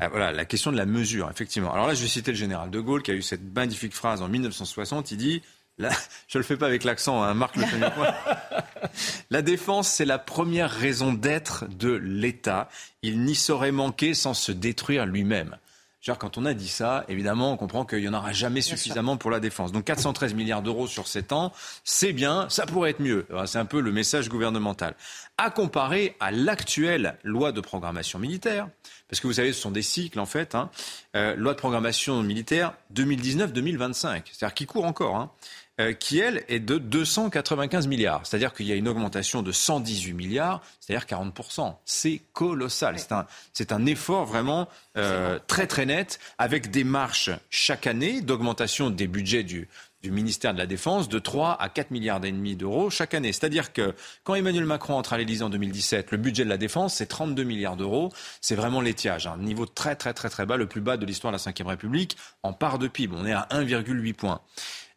Voilà, 0.00 0.32
la 0.32 0.44
question 0.44 0.72
de 0.72 0.76
la 0.76 0.86
mesure, 0.86 1.30
effectivement. 1.30 1.72
Alors 1.72 1.86
là, 1.86 1.94
je 1.94 2.02
vais 2.02 2.08
citer 2.08 2.32
le 2.32 2.36
général 2.36 2.70
de 2.70 2.80
Gaulle 2.80 3.02
qui 3.02 3.10
a 3.10 3.14
eu 3.14 3.22
cette 3.22 3.54
magnifique 3.54 3.94
phrase 3.94 4.22
en 4.22 4.28
1960. 4.28 5.10
Il 5.12 5.18
dit 5.18 5.42
Là, 5.78 5.90
je 6.28 6.38
le 6.38 6.44
fais 6.44 6.56
pas 6.56 6.66
avec 6.66 6.84
l'accent, 6.84 7.22
hein, 7.22 7.34
Marc 7.34 7.56
le 7.56 7.64
La 9.30 9.42
défense, 9.42 9.88
c'est 9.88 10.06
la 10.06 10.18
première 10.18 10.70
raison 10.70 11.12
d'être 11.12 11.66
de 11.68 11.92
l'État. 11.92 12.70
Il 13.02 13.20
n'y 13.20 13.34
saurait 13.34 13.72
manquer 13.72 14.14
sans 14.14 14.32
se 14.32 14.52
détruire 14.52 15.04
lui-même. 15.04 15.58
Genre, 16.06 16.18
quand 16.18 16.38
on 16.38 16.44
a 16.44 16.54
dit 16.54 16.68
ça, 16.68 17.04
évidemment, 17.08 17.50
on 17.50 17.56
comprend 17.56 17.84
qu'il 17.84 17.98
n'y 17.98 18.06
en 18.06 18.14
aura 18.14 18.30
jamais 18.30 18.60
suffisamment 18.60 19.16
pour 19.16 19.28
la 19.32 19.40
défense. 19.40 19.72
Donc 19.72 19.86
413 19.86 20.34
milliards 20.34 20.62
d'euros 20.62 20.86
sur 20.86 21.08
7 21.08 21.32
ans, 21.32 21.52
c'est 21.82 22.12
bien, 22.12 22.46
ça 22.48 22.64
pourrait 22.64 22.90
être 22.90 23.00
mieux. 23.00 23.26
C'est 23.46 23.58
un 23.58 23.64
peu 23.64 23.80
le 23.80 23.90
message 23.90 24.28
gouvernemental. 24.28 24.94
À 25.36 25.50
comparer 25.50 26.14
à 26.20 26.30
l'actuelle 26.30 27.18
loi 27.24 27.50
de 27.50 27.60
programmation 27.60 28.20
militaire, 28.20 28.68
parce 29.08 29.18
que 29.18 29.26
vous 29.26 29.32
savez, 29.32 29.52
ce 29.52 29.60
sont 29.60 29.72
des 29.72 29.82
cycles 29.82 30.20
en 30.20 30.26
fait, 30.26 30.54
hein, 30.54 30.70
euh, 31.16 31.34
loi 31.34 31.54
de 31.54 31.58
programmation 31.58 32.22
militaire 32.22 32.74
2019-2025, 32.94 34.22
c'est-à-dire 34.30 34.54
qui 34.54 34.66
court 34.66 34.84
encore. 34.84 35.16
Hein. 35.16 35.32
Euh, 35.78 35.92
qui, 35.92 36.20
elle, 36.20 36.42
est 36.48 36.58
de 36.58 36.78
295 36.78 37.86
milliards. 37.86 38.22
C'est-à-dire 38.24 38.54
qu'il 38.54 38.64
y 38.64 38.72
a 38.72 38.76
une 38.76 38.88
augmentation 38.88 39.42
de 39.42 39.52
118 39.52 40.14
milliards, 40.14 40.62
c'est-à-dire 40.80 41.06
40%. 41.06 41.74
C'est 41.84 42.22
colossal. 42.32 42.98
C'est 42.98 43.12
un, 43.12 43.26
c'est 43.52 43.72
un 43.72 43.84
effort 43.84 44.24
vraiment 44.24 44.68
euh, 44.96 45.38
très, 45.46 45.66
très 45.66 45.84
net, 45.84 46.18
avec 46.38 46.70
des 46.70 46.82
marches 46.82 47.28
chaque 47.50 47.86
année 47.86 48.22
d'augmentation 48.22 48.88
des 48.88 49.06
budgets 49.06 49.42
du, 49.42 49.68
du 50.02 50.10
ministère 50.10 50.54
de 50.54 50.58
la 50.58 50.66
Défense 50.66 51.10
de 51.10 51.18
3 51.18 51.60
à 51.60 51.68
4 51.68 51.90
milliards 51.90 52.24
et 52.24 52.32
demi 52.32 52.56
d'euros 52.56 52.88
chaque 52.88 53.12
année. 53.12 53.34
C'est-à-dire 53.34 53.74
que 53.74 53.94
quand 54.24 54.34
Emmanuel 54.34 54.64
Macron 54.64 54.94
entre 54.94 55.12
à 55.12 55.18
l'Élysée 55.18 55.44
en 55.44 55.50
2017, 55.50 56.10
le 56.10 56.16
budget 56.16 56.44
de 56.44 56.48
la 56.48 56.56
Défense, 56.56 56.94
c'est 56.94 57.06
32 57.06 57.42
milliards 57.44 57.76
d'euros. 57.76 58.12
C'est 58.40 58.54
vraiment 58.54 58.80
l'étiage, 58.80 59.26
un 59.26 59.36
niveau 59.36 59.66
très 59.66 59.94
très 59.94 60.14
très 60.14 60.30
très 60.30 60.46
bas, 60.46 60.56
le 60.56 60.66
plus 60.66 60.80
bas 60.80 60.96
de 60.96 61.04
l'histoire 61.04 61.34
de 61.34 61.38
la 61.38 61.52
Ve 61.52 61.66
République 61.66 62.16
en 62.42 62.54
part 62.54 62.78
de 62.78 62.88
PIB. 62.88 63.14
On 63.14 63.26
est 63.26 63.34
à 63.34 63.46
1,8 63.50 64.14
points. 64.14 64.40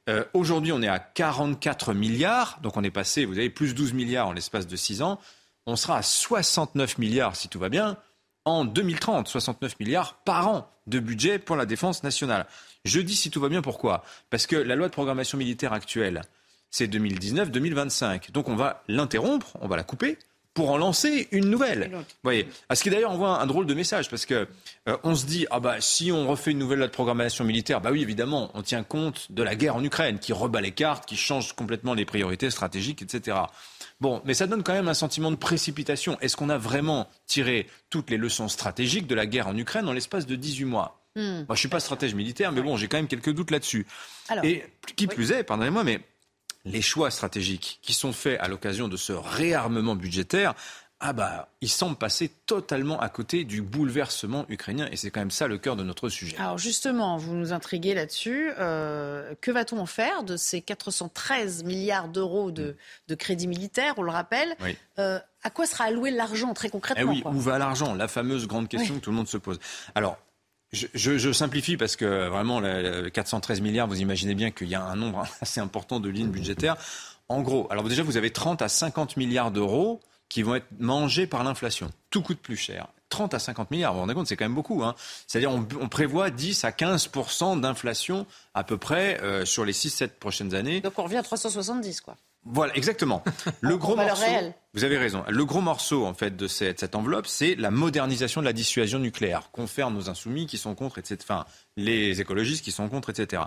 Euh, 0.09 0.23
aujourd'hui, 0.33 0.71
on 0.71 0.81
est 0.81 0.87
à 0.87 0.97
44 0.97 1.93
milliards, 1.93 2.59
donc 2.63 2.77
on 2.77 2.83
est 2.83 2.89
passé, 2.89 3.25
vous 3.25 3.37
avez 3.37 3.51
plus 3.51 3.75
12 3.75 3.93
milliards 3.93 4.27
en 4.27 4.33
l'espace 4.33 4.65
de 4.65 4.75
6 4.75 5.03
ans. 5.03 5.19
On 5.67 5.75
sera 5.75 5.97
à 5.97 6.01
69 6.01 6.97
milliards, 6.97 7.35
si 7.35 7.47
tout 7.47 7.59
va 7.59 7.69
bien, 7.69 7.95
en 8.43 8.65
2030. 8.65 9.27
69 9.27 9.79
milliards 9.79 10.15
par 10.25 10.47
an 10.47 10.71
de 10.87 10.99
budget 10.99 11.37
pour 11.37 11.55
la 11.55 11.67
défense 11.67 12.01
nationale. 12.01 12.47
Je 12.85 12.99
dis 13.01 13.15
si 13.15 13.29
tout 13.29 13.39
va 13.39 13.49
bien, 13.49 13.61
pourquoi? 13.61 14.03
Parce 14.31 14.47
que 14.47 14.55
la 14.55 14.75
loi 14.75 14.87
de 14.87 14.93
programmation 14.93 15.37
militaire 15.37 15.73
actuelle, 15.73 16.23
c'est 16.71 16.87
2019-2025. 16.87 18.31
Donc 18.31 18.49
on 18.49 18.55
va 18.55 18.83
l'interrompre, 18.87 19.57
on 19.61 19.67
va 19.67 19.75
la 19.75 19.83
couper 19.83 20.17
pour 20.53 20.71
en 20.71 20.77
lancer 20.77 21.27
une 21.31 21.49
nouvelle. 21.49 21.89
Vous 21.93 22.03
voyez. 22.23 22.47
À 22.67 22.75
ce 22.75 22.83
qui 22.83 22.89
d'ailleurs 22.89 23.11
envoie 23.11 23.41
un, 23.41 23.47
drôle 23.47 23.65
de 23.65 23.73
message 23.73 24.09
parce 24.09 24.25
que 24.25 24.47
euh, 24.87 24.97
on 25.03 25.15
se 25.15 25.25
dit 25.25 25.45
ah 25.51 25.59
bah 25.59 25.79
si 25.79 26.11
on 26.11 26.27
refait 26.27 26.51
une 26.51 26.57
nouvelle 26.57 26.79
loi 26.79 26.87
de 26.87 26.91
programmation 26.91 27.45
militaire, 27.45 27.81
bah 27.81 27.91
oui 27.91 28.01
évidemment 28.01 28.51
on 28.53 28.61
tient 28.61 28.83
compte 28.83 29.31
de 29.31 29.43
la 29.43 29.55
guerre 29.55 29.75
en 29.75 29.83
Ukraine 29.83 30.19
qui 30.19 30.33
rebat 30.33 30.61
les 30.61 30.71
cartes, 30.71 31.05
qui 31.05 31.15
change 31.15 31.53
complètement 31.53 31.93
les 31.93 32.05
priorités 32.05 32.49
stratégiques, 32.49 33.01
etc. 33.01 33.37
Bon, 34.01 34.21
mais 34.25 34.33
ça 34.33 34.47
donne 34.47 34.63
quand 34.63 34.73
même 34.73 34.87
un 34.87 34.93
sentiment 34.93 35.29
de 35.29 35.35
précipitation. 35.35 36.17
Est-ce 36.21 36.37
qu'on 36.37 36.49
a 36.49 36.57
vraiment 36.57 37.09
tiré 37.27 37.67
toutes 37.89 38.09
les 38.09 38.17
leçons 38.17 38.47
stratégiques 38.47 39.07
de 39.07 39.15
la 39.15 39.25
guerre 39.25 39.47
en 39.47 39.57
Ukraine 39.57 39.87
en 39.87 39.93
l'espace 39.93 40.25
de 40.25 40.35
18 40.35 40.65
mois? 40.65 41.01
Hmm. 41.15 41.43
Moi, 41.47 41.55
je 41.55 41.59
suis 41.59 41.67
pas 41.67 41.79
stratège 41.79 42.15
militaire, 42.15 42.51
mais 42.51 42.61
bon, 42.61 42.77
j'ai 42.77 42.87
quand 42.87 42.97
même 42.97 43.07
quelques 43.07 43.33
doutes 43.33 43.51
là-dessus. 43.51 43.85
Et 44.43 44.63
qui 44.95 45.07
plus 45.07 45.31
est, 45.31 45.43
pardonnez-moi, 45.43 45.83
mais 45.83 45.99
les 46.69 46.81
choix 46.81 47.11
stratégiques 47.11 47.79
qui 47.81 47.93
sont 47.93 48.13
faits 48.13 48.39
à 48.39 48.47
l'occasion 48.47 48.87
de 48.87 48.97
ce 48.97 49.13
réarmement 49.13 49.95
budgétaire, 49.95 50.55
ah 51.01 51.13
bah, 51.13 51.47
ils 51.61 51.69
semblent 51.69 51.95
passer 51.95 52.29
totalement 52.45 52.99
à 52.99 53.07
côté 53.07 53.45
du 53.45 53.61
bouleversement 53.61 54.45
ukrainien. 54.49 54.87
Et 54.91 54.97
c'est 54.97 55.11
quand 55.11 55.21
même 55.21 55.31
ça 55.31 55.47
le 55.47 55.57
cœur 55.57 55.77
de 55.77 55.83
notre 55.83 56.09
sujet. 56.09 56.35
Alors 56.37 56.57
justement, 56.57 57.17
vous 57.17 57.35
nous 57.35 57.53
intriguez 57.53 57.93
là-dessus. 57.93 58.51
Euh, 58.59 59.33
que 59.39 59.49
va-t-on 59.49 59.79
en 59.79 59.85
faire 59.85 60.23
de 60.23 60.35
ces 60.35 60.61
413 60.61 61.63
milliards 61.63 62.09
d'euros 62.09 62.51
de, 62.51 62.75
de 63.07 63.15
crédits 63.15 63.47
militaires, 63.47 63.93
on 63.95 64.01
le 64.01 64.11
rappelle 64.11 64.57
euh, 64.99 65.19
À 65.43 65.49
quoi 65.49 65.65
sera 65.65 65.85
alloué 65.85 66.11
l'argent 66.11 66.53
très 66.53 66.69
concrètement 66.69 67.13
eh 67.15 67.23
oui, 67.25 67.33
Où 67.33 67.39
va 67.39 67.57
l'argent? 67.57 67.95
La 67.95 68.09
fameuse 68.09 68.45
grande 68.45 68.67
question 68.67 68.95
que 68.95 68.99
tout 68.99 69.11
le 69.11 69.15
monde 69.15 69.29
se 69.29 69.37
pose. 69.37 69.59
Alors, 69.95 70.17
je, 70.71 71.31
simplifie 71.31 71.77
parce 71.77 71.95
que 71.95 72.27
vraiment, 72.27 72.61
413 73.11 73.61
milliards, 73.61 73.87
vous 73.87 74.01
imaginez 74.01 74.35
bien 74.35 74.51
qu'il 74.51 74.69
y 74.69 74.75
a 74.75 74.83
un 74.83 74.95
nombre 74.95 75.25
assez 75.41 75.59
important 75.59 75.99
de 75.99 76.09
lignes 76.09 76.29
budgétaires. 76.29 76.77
En 77.27 77.41
gros, 77.41 77.67
alors 77.69 77.83
déjà, 77.83 78.03
vous 78.03 78.17
avez 78.17 78.31
30 78.31 78.61
à 78.61 78.69
50 78.69 79.17
milliards 79.17 79.51
d'euros 79.51 79.99
qui 80.29 80.43
vont 80.43 80.55
être 80.55 80.67
mangés 80.79 81.27
par 81.27 81.43
l'inflation. 81.43 81.91
Tout 82.11 82.21
coûte 82.21 82.39
plus 82.39 82.57
cher. 82.57 82.87
30 83.09 83.33
à 83.33 83.39
50 83.39 83.71
milliards, 83.71 83.93
vous 83.93 83.97
vous 83.97 84.01
rendez 84.01 84.13
compte, 84.13 84.27
c'est 84.27 84.35
quand 84.35 84.45
même 84.45 84.53
beaucoup. 84.53 84.83
Hein. 84.83 84.93
C'est-à-dire 85.25 85.51
on, 85.51 85.67
on, 85.81 85.89
prévoit 85.89 86.29
10 86.29 86.63
à 86.63 86.71
15 86.71 87.09
d'inflation 87.57 88.27
à 88.53 88.63
peu 88.63 88.77
près 88.77 89.19
euh, 89.23 89.45
sur 89.45 89.65
les 89.65 89.73
6-7 89.73 90.09
prochaines 90.19 90.53
années. 90.53 90.81
Donc 90.81 90.93
on 90.97 91.03
revient 91.03 91.17
à 91.17 91.23
370, 91.23 92.01
quoi. 92.01 92.15
Voilà, 92.45 92.75
exactement. 92.75 93.23
Le 93.61 93.77
gros 93.77 93.95
morceau, 93.95 94.23
vous 94.73 94.83
avez 94.83 94.97
raison. 94.97 95.23
Le 95.27 95.45
gros 95.45 95.61
morceau 95.61 96.05
en 96.05 96.13
fait 96.13 96.35
de 96.35 96.47
cette, 96.47 96.79
cette 96.79 96.95
enveloppe, 96.95 97.27
c'est 97.27 97.55
la 97.55 97.69
modernisation 97.69 98.41
de 98.41 98.45
la 98.45 98.53
dissuasion 98.53 98.97
nucléaire, 98.99 99.51
confère 99.51 99.91
nos 99.91 100.09
insoumis 100.09 100.47
qui 100.47 100.57
sont 100.57 100.73
contre, 100.73 100.99
etc. 100.99 101.17
Enfin, 101.21 101.45
les 101.75 102.21
écologistes 102.21 102.63
qui 102.63 102.71
sont 102.71 102.87
contre, 102.87 103.09
etc. 103.09 103.43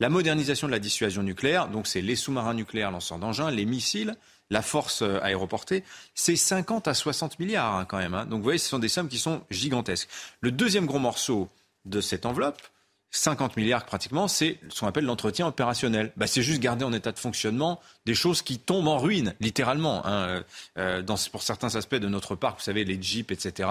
La 0.00 0.08
modernisation 0.08 0.68
de 0.68 0.72
la 0.72 0.78
dissuasion 0.78 1.22
nucléaire, 1.22 1.68
donc 1.68 1.86
c'est 1.86 2.00
les 2.00 2.16
sous-marins 2.16 2.54
nucléaires 2.54 2.90
lanceurs 2.92 3.18
d'engins, 3.18 3.50
les 3.50 3.64
missiles, 3.64 4.14
la 4.50 4.62
force 4.62 5.02
euh, 5.02 5.18
aéroportée, 5.22 5.82
c'est 6.14 6.36
50 6.36 6.88
à 6.88 6.94
60 6.94 7.38
milliards 7.38 7.74
hein, 7.74 7.84
quand 7.84 7.98
même. 7.98 8.14
Hein. 8.14 8.26
Donc 8.26 8.38
vous 8.38 8.44
voyez, 8.44 8.58
ce 8.58 8.68
sont 8.68 8.78
des 8.78 8.88
sommes 8.88 9.08
qui 9.08 9.18
sont 9.18 9.42
gigantesques. 9.50 10.08
Le 10.40 10.52
deuxième 10.52 10.86
gros 10.86 11.00
morceau 11.00 11.48
de 11.84 12.00
cette 12.00 12.26
enveloppe, 12.26 12.62
50 13.10 13.56
milliards 13.56 13.86
pratiquement, 13.86 14.28
c'est 14.28 14.58
ce 14.68 14.80
qu'on 14.80 14.86
appelle 14.86 15.04
l'entretien 15.04 15.46
opérationnel. 15.46 16.12
Bah, 16.16 16.26
c'est 16.26 16.42
juste 16.42 16.60
garder 16.60 16.84
en 16.84 16.92
état 16.92 17.12
de 17.12 17.18
fonctionnement 17.18 17.80
des 18.04 18.14
choses 18.14 18.42
qui 18.42 18.58
tombent 18.58 18.88
en 18.88 18.98
ruine, 18.98 19.34
littéralement. 19.40 20.06
Hein, 20.06 20.12
euh, 20.12 20.42
euh, 20.78 21.02
dans, 21.02 21.16
pour 21.30 21.42
certains 21.42 21.74
aspects 21.76 21.96
de 21.96 22.08
notre 22.08 22.34
parc, 22.34 22.58
vous 22.58 22.64
savez, 22.64 22.84
les 22.84 23.00
jeeps, 23.00 23.30
etc., 23.30 23.68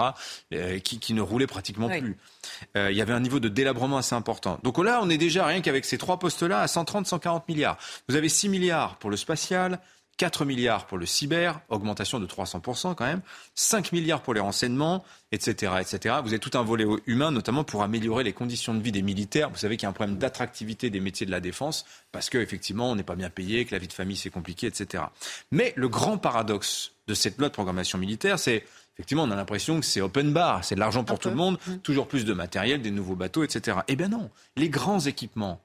euh, 0.52 0.78
qui, 0.78 0.98
qui, 0.98 1.14
ne 1.14 1.20
roulaient 1.20 1.46
pratiquement 1.46 1.88
plus. 1.88 2.16
Il 2.74 2.92
y 2.92 3.00
avait 3.00 3.12
un 3.12 3.20
niveau 3.20 3.40
de 3.40 3.48
délabrement 3.48 3.98
assez 3.98 4.14
important. 4.14 4.58
Donc 4.62 4.78
là, 4.78 5.00
on 5.02 5.10
est 5.10 5.18
déjà, 5.18 5.46
rien 5.46 5.60
qu'avec 5.60 5.84
ces 5.84 5.98
trois 5.98 6.18
postes-là, 6.18 6.60
à 6.60 6.66
130-140 6.66 7.42
milliards. 7.48 7.78
Vous 8.08 8.16
avez 8.16 8.28
6 8.28 8.48
milliards 8.48 8.96
pour 8.96 9.10
le 9.10 9.16
spatial, 9.16 9.80
4 10.16 10.44
milliards 10.44 10.86
pour 10.86 10.98
le 10.98 11.06
cyber, 11.06 11.60
augmentation 11.68 12.18
de 12.20 12.26
300% 12.26 12.94
quand 12.94 13.04
même, 13.04 13.20
5 13.54 13.92
milliards 13.92 14.22
pour 14.22 14.34
les 14.34 14.40
renseignements, 14.40 15.04
etc., 15.32 15.74
etc. 15.80 16.16
Vous 16.22 16.28
avez 16.28 16.38
tout 16.38 16.56
un 16.56 16.62
volet 16.62 16.86
humain, 17.06 17.30
notamment 17.30 17.64
pour 17.64 17.82
améliorer 17.82 18.24
les 18.24 18.32
conditions 18.32 18.74
de 18.74 18.80
vie 18.80 18.92
des 18.92 19.02
militaires. 19.02 19.50
Vous 19.50 19.58
savez 19.58 19.76
qu'il 19.76 19.84
y 19.84 19.86
a 19.86 19.90
un 19.90 19.92
problème 19.92 20.16
d'attractivité 20.16 20.88
des 20.90 21.00
métiers 21.00 21.26
de 21.26 21.30
la 21.30 21.40
défense, 21.40 21.84
parce 22.12 22.30
qu'effectivement, 22.30 22.90
on 22.90 22.96
n'est 22.96 23.02
pas 23.02 23.16
bien 23.16 23.30
payé, 23.30 23.64
que 23.64 23.74
la 23.74 23.78
vie 23.78 23.88
de 23.88 23.92
famille, 23.92 24.16
c'est 24.16 24.30
compliqué, 24.30 24.66
etc. 24.66 25.04
Mais 25.50 25.72
le 25.76 25.88
grand 25.88 26.18
paradoxe 26.18 26.92
de 27.06 27.14
cette 27.14 27.38
loi 27.38 27.48
de 27.48 27.54
programmation 27.54 27.98
militaire, 27.98 28.38
c'est 28.38 28.64
effectivement, 28.94 29.24
on 29.24 29.30
a 29.30 29.36
l'impression 29.36 29.78
que 29.78 29.84
c'est 29.84 30.00
open 30.00 30.32
bar, 30.32 30.64
c'est 30.64 30.74
de 30.74 30.80
l'argent 30.80 31.04
pour 31.04 31.18
tout 31.18 31.28
le 31.28 31.34
monde, 31.34 31.58
mmh. 31.66 31.76
toujours 31.78 32.08
plus 32.08 32.24
de 32.24 32.32
matériel, 32.32 32.80
des 32.80 32.90
nouveaux 32.90 33.14
bateaux, 33.14 33.44
etc. 33.44 33.78
Eh 33.88 33.96
bien 33.96 34.08
non, 34.08 34.30
les 34.56 34.70
grands 34.70 35.00
équipements, 35.00 35.60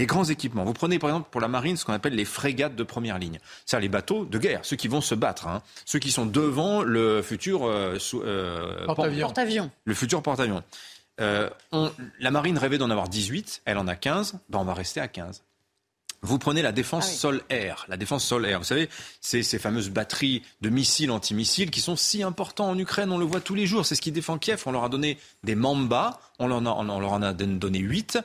les 0.00 0.06
grands 0.06 0.24
équipements. 0.24 0.64
Vous 0.64 0.72
prenez 0.72 0.98
par 0.98 1.10
exemple 1.10 1.28
pour 1.30 1.42
la 1.42 1.48
marine 1.48 1.76
ce 1.76 1.84
qu'on 1.84 1.92
appelle 1.92 2.14
les 2.14 2.24
frégates 2.24 2.74
de 2.74 2.82
première 2.82 3.18
ligne. 3.18 3.38
C'est-à-dire 3.66 3.82
les 3.82 3.90
bateaux 3.90 4.24
de 4.24 4.38
guerre, 4.38 4.60
ceux 4.62 4.76
qui 4.76 4.88
vont 4.88 5.02
se 5.02 5.14
battre, 5.14 5.46
hein. 5.46 5.60
ceux 5.84 5.98
qui 5.98 6.10
sont 6.10 6.24
devant 6.24 6.82
le 6.82 7.20
futur 7.20 7.66
euh, 7.66 7.98
euh, 8.14 8.86
porte-avions. 8.86 9.70
le 9.84 9.94
futur 9.94 10.22
porte-avions. 10.22 10.62
Euh, 11.20 11.50
la 12.18 12.30
marine 12.30 12.56
rêvait 12.56 12.78
d'en 12.78 12.88
avoir 12.88 13.10
18, 13.10 13.60
elle 13.66 13.76
en 13.76 13.86
a 13.88 13.94
15, 13.94 14.38
ben 14.48 14.60
on 14.60 14.64
va 14.64 14.72
rester 14.72 15.00
à 15.00 15.08
15. 15.08 15.42
Vous 16.22 16.38
prenez 16.38 16.62
la 16.62 16.72
défense 16.72 17.06
ah 17.10 17.16
sol-air. 17.16 17.84
La 17.88 17.98
défense 17.98 18.24
sol-air, 18.24 18.58
vous 18.58 18.64
savez, 18.64 18.88
c'est 19.20 19.42
ces 19.42 19.58
fameuses 19.58 19.90
batteries 19.90 20.42
de 20.62 20.70
missiles 20.70 21.10
antimissiles 21.10 21.70
qui 21.70 21.80
sont 21.80 21.96
si 21.96 22.22
importants 22.22 22.70
en 22.70 22.78
Ukraine. 22.78 23.12
On 23.12 23.18
le 23.18 23.24
voit 23.26 23.40
tous 23.40 23.54
les 23.54 23.66
jours. 23.66 23.84
C'est 23.84 23.94
ce 23.94 24.02
qui 24.02 24.12
défend 24.12 24.38
Kiev. 24.38 24.62
On 24.66 24.72
leur 24.72 24.84
a 24.84 24.90
donné 24.90 25.18
des 25.44 25.54
Mamba. 25.54 26.20
On 26.38 26.46
leur, 26.46 26.62
on 26.62 27.00
leur 27.00 27.12
en 27.12 27.22
a 27.22 27.32
donné 27.32 27.78
8. 27.78 28.18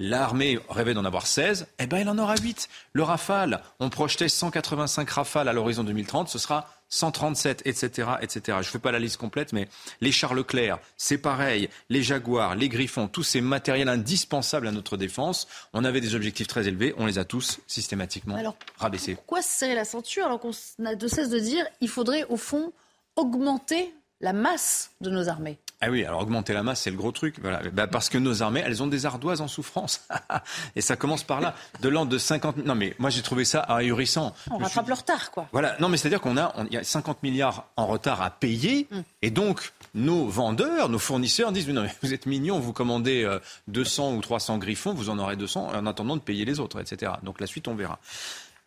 L'armée 0.00 0.60
rêvait 0.68 0.94
d'en 0.94 1.04
avoir 1.04 1.26
16, 1.26 1.66
eh 1.80 1.86
ben 1.88 1.96
elle 1.96 2.08
en 2.08 2.18
aura 2.18 2.36
8. 2.36 2.68
Le 2.92 3.02
Rafale, 3.02 3.60
on 3.80 3.90
projetait 3.90 4.28
185 4.28 5.10
Rafales 5.10 5.48
à 5.48 5.52
l'horizon 5.52 5.82
2030, 5.82 6.28
ce 6.28 6.38
sera 6.38 6.70
137, 6.88 7.62
etc., 7.66 8.08
etc. 8.22 8.58
Je 8.62 8.68
ne 8.68 8.70
fais 8.70 8.78
pas 8.78 8.92
la 8.92 9.00
liste 9.00 9.16
complète, 9.16 9.52
mais 9.52 9.68
les 10.00 10.12
chars 10.12 10.34
Leclerc, 10.34 10.78
c'est 10.96 11.18
pareil. 11.18 11.68
Les 11.90 12.04
Jaguars, 12.04 12.54
les 12.54 12.68
Griffons, 12.68 13.08
tous 13.08 13.24
ces 13.24 13.40
matériels 13.40 13.88
indispensables 13.88 14.68
à 14.68 14.72
notre 14.72 14.96
défense. 14.96 15.48
On 15.72 15.84
avait 15.84 16.00
des 16.00 16.14
objectifs 16.14 16.46
très 16.46 16.68
élevés, 16.68 16.94
on 16.96 17.06
les 17.06 17.18
a 17.18 17.24
tous 17.24 17.58
systématiquement 17.66 18.36
alors, 18.36 18.56
rabaissés. 18.78 19.16
Pourquoi 19.16 19.42
se 19.42 19.50
serrer 19.50 19.74
la 19.74 19.84
ceinture 19.84 20.26
alors 20.26 20.38
qu'on 20.38 20.52
a 20.86 20.94
de 20.94 21.08
cesse 21.08 21.28
de 21.28 21.40
dire 21.40 21.66
il 21.80 21.88
faudrait 21.88 22.24
au 22.28 22.36
fond 22.36 22.72
augmenter 23.16 23.92
la 24.20 24.32
masse 24.32 24.92
de 25.00 25.10
nos 25.10 25.28
armées? 25.28 25.58
Ah 25.80 25.90
oui, 25.90 26.04
alors 26.04 26.22
augmenter 26.22 26.52
la 26.52 26.64
masse, 26.64 26.80
c'est 26.80 26.90
le 26.90 26.96
gros 26.96 27.12
truc. 27.12 27.36
Voilà. 27.40 27.62
Bah 27.72 27.86
parce 27.86 28.08
que 28.08 28.18
nos 28.18 28.42
armées, 28.42 28.62
elles 28.66 28.82
ont 28.82 28.88
des 28.88 29.06
ardoises 29.06 29.40
en 29.40 29.46
souffrance. 29.46 30.08
et 30.76 30.80
ça 30.80 30.96
commence 30.96 31.22
par 31.22 31.40
là. 31.40 31.54
De 31.80 31.88
l'ordre 31.88 32.10
de 32.10 32.18
50... 32.18 32.58
Non 32.58 32.74
mais 32.74 32.96
moi 32.98 33.10
j'ai 33.10 33.22
trouvé 33.22 33.44
ça 33.44 33.60
ahurissant. 33.60 34.34
On 34.50 34.58
rattrape 34.58 34.88
le 34.88 34.94
retard, 34.94 35.30
quoi. 35.30 35.48
Voilà. 35.52 35.76
Non 35.78 35.88
mais 35.88 35.96
c'est-à-dire 35.96 36.20
qu'on 36.20 36.36
a, 36.36 36.52
il 36.68 36.74
y 36.74 36.76
a 36.76 36.82
50 36.82 37.22
milliards 37.22 37.66
en 37.76 37.86
retard 37.86 38.22
à 38.22 38.30
payer. 38.30 38.88
Mm. 38.90 39.00
Et 39.22 39.30
donc, 39.30 39.72
nos 39.94 40.26
vendeurs, 40.26 40.88
nos 40.88 40.98
fournisseurs 40.98 41.52
disent, 41.52 41.68
non 41.68 41.82
mais 41.82 41.94
vous 42.02 42.12
êtes 42.12 42.26
mignons, 42.26 42.58
vous 42.58 42.72
commandez 42.72 43.38
200 43.68 44.12
euh, 44.12 44.16
ou 44.16 44.20
300 44.20 44.58
griffons, 44.58 44.94
vous 44.94 45.10
en 45.10 45.18
aurez 45.20 45.36
200 45.36 45.74
en 45.74 45.86
attendant 45.86 46.16
de 46.16 46.22
payer 46.22 46.44
les 46.44 46.58
autres, 46.58 46.80
etc. 46.80 47.12
Donc 47.22 47.40
la 47.40 47.46
suite, 47.46 47.68
on 47.68 47.76
verra. 47.76 48.00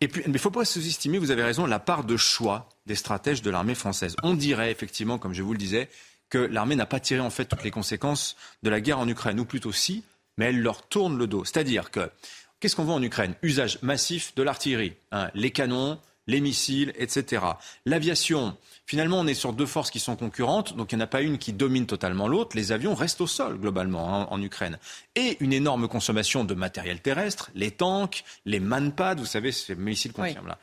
Et 0.00 0.08
puis, 0.08 0.22
mais 0.22 0.30
il 0.30 0.32
ne 0.32 0.38
faut 0.38 0.50
pas 0.50 0.64
sous-estimer, 0.64 1.18
vous 1.18 1.30
avez 1.30 1.44
raison, 1.44 1.64
la 1.64 1.78
part 1.78 2.02
de 2.02 2.16
choix 2.16 2.68
des 2.86 2.96
stratèges 2.96 3.40
de 3.40 3.50
l'armée 3.50 3.76
française. 3.76 4.16
On 4.24 4.34
dirait 4.34 4.72
effectivement, 4.72 5.16
comme 5.16 5.32
je 5.32 5.42
vous 5.42 5.52
le 5.52 5.58
disais, 5.58 5.88
que 6.32 6.38
l'armée 6.38 6.76
n'a 6.76 6.86
pas 6.86 6.98
tiré 6.98 7.20
en 7.20 7.28
fait 7.28 7.44
toutes 7.44 7.62
les 7.62 7.70
conséquences 7.70 8.36
de 8.62 8.70
la 8.70 8.80
guerre 8.80 8.98
en 8.98 9.06
Ukraine, 9.06 9.38
ou 9.38 9.44
plutôt 9.44 9.70
si, 9.70 10.02
mais 10.38 10.46
elle 10.46 10.62
leur 10.62 10.80
tourne 10.88 11.18
le 11.18 11.26
dos. 11.26 11.44
C'est-à-dire 11.44 11.90
que 11.90 12.10
qu'est-ce 12.58 12.74
qu'on 12.74 12.84
voit 12.84 12.94
en 12.94 13.02
Ukraine? 13.02 13.34
Usage 13.42 13.78
massif 13.82 14.34
de 14.34 14.42
l'artillerie, 14.42 14.94
hein, 15.10 15.30
les 15.34 15.50
canons, 15.50 15.98
les 16.26 16.40
missiles, 16.40 16.94
etc. 16.96 17.44
L'aviation, 17.84 18.56
finalement, 18.86 19.20
on 19.20 19.26
est 19.26 19.34
sur 19.34 19.52
deux 19.52 19.66
forces 19.66 19.90
qui 19.90 20.00
sont 20.00 20.16
concurrentes, 20.16 20.74
donc 20.74 20.92
il 20.92 20.96
n'y 20.96 21.02
en 21.02 21.04
a 21.04 21.06
pas 21.08 21.20
une 21.20 21.36
qui 21.36 21.52
domine 21.52 21.84
totalement 21.84 22.28
l'autre. 22.28 22.56
Les 22.56 22.72
avions 22.72 22.94
restent 22.94 23.20
au 23.20 23.26
sol, 23.26 23.58
globalement, 23.58 24.22
hein, 24.22 24.26
en 24.30 24.40
Ukraine. 24.40 24.78
Et 25.14 25.36
une 25.40 25.52
énorme 25.52 25.86
consommation 25.86 26.44
de 26.44 26.54
matériel 26.54 27.02
terrestre, 27.02 27.50
les 27.54 27.72
tanks, 27.72 28.24
les 28.46 28.58
manpads, 28.58 29.16
vous 29.16 29.26
savez, 29.26 29.52
ces 29.52 29.74
missiles 29.74 30.14
qu'on 30.14 30.22
là. 30.22 30.58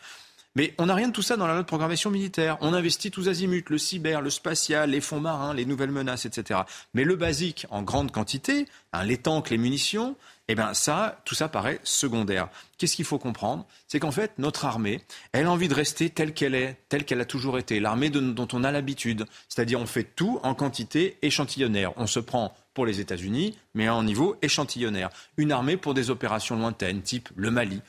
Mais 0.55 0.73
on 0.77 0.87
n'a 0.87 0.95
rien 0.95 1.07
de 1.07 1.13
tout 1.13 1.21
ça 1.21 1.37
dans 1.37 1.47
la 1.47 1.53
loi 1.53 1.61
de 1.61 1.67
programmation 1.67 2.09
militaire. 2.09 2.57
On 2.61 2.73
investit 2.73 3.11
tous 3.11 3.29
azimuts, 3.29 3.65
le 3.69 3.77
cyber, 3.77 4.21
le 4.21 4.29
spatial, 4.29 4.89
les 4.89 5.01
fonds 5.01 5.19
marins, 5.19 5.53
les 5.53 5.65
nouvelles 5.65 5.91
menaces, 5.91 6.25
etc. 6.25 6.61
Mais 6.93 7.03
le 7.03 7.15
basique, 7.15 7.67
en 7.69 7.83
grande 7.83 8.11
quantité, 8.11 8.65
hein, 8.91 9.03
les 9.03 9.17
tanks, 9.17 9.51
les 9.51 9.57
munitions, 9.57 10.15
eh 10.47 10.55
bien 10.55 10.73
ça, 10.73 11.21
tout 11.25 11.35
ça 11.35 11.47
paraît 11.47 11.79
secondaire. 11.83 12.49
Qu'est-ce 12.77 12.95
qu'il 12.95 13.05
faut 13.05 13.19
comprendre? 13.19 13.67
C'est 13.87 13.99
qu'en 13.99 14.11
fait, 14.11 14.31
notre 14.39 14.65
armée, 14.65 15.01
elle 15.31 15.45
a 15.45 15.51
envie 15.51 15.67
de 15.67 15.75
rester 15.75 16.09
telle 16.09 16.33
qu'elle 16.33 16.55
est, 16.55 16.77
telle 16.89 17.05
qu'elle 17.05 17.21
a 17.21 17.25
toujours 17.25 17.59
été, 17.59 17.79
l'armée 17.79 18.09
dont 18.09 18.47
on 18.51 18.63
a 18.63 18.71
l'habitude. 18.71 19.25
C'est-à-dire 19.47 19.79
on 19.79 19.85
fait 19.85 20.03
tout 20.03 20.39
en 20.41 20.55
quantité 20.55 21.17
échantillonnaire. 21.21 21.93
On 21.97 22.07
se 22.07 22.19
prend 22.19 22.55
pour 22.73 22.87
les 22.87 22.99
États-Unis, 22.99 23.57
mais 23.75 23.87
à 23.87 23.93
un 23.93 24.03
niveau 24.03 24.37
échantillonnaire. 24.41 25.09
Une 25.37 25.51
armée 25.51 25.77
pour 25.77 25.93
des 25.93 26.09
opérations 26.09 26.57
lointaines, 26.57 27.03
type 27.03 27.29
le 27.35 27.51
Mali. 27.51 27.81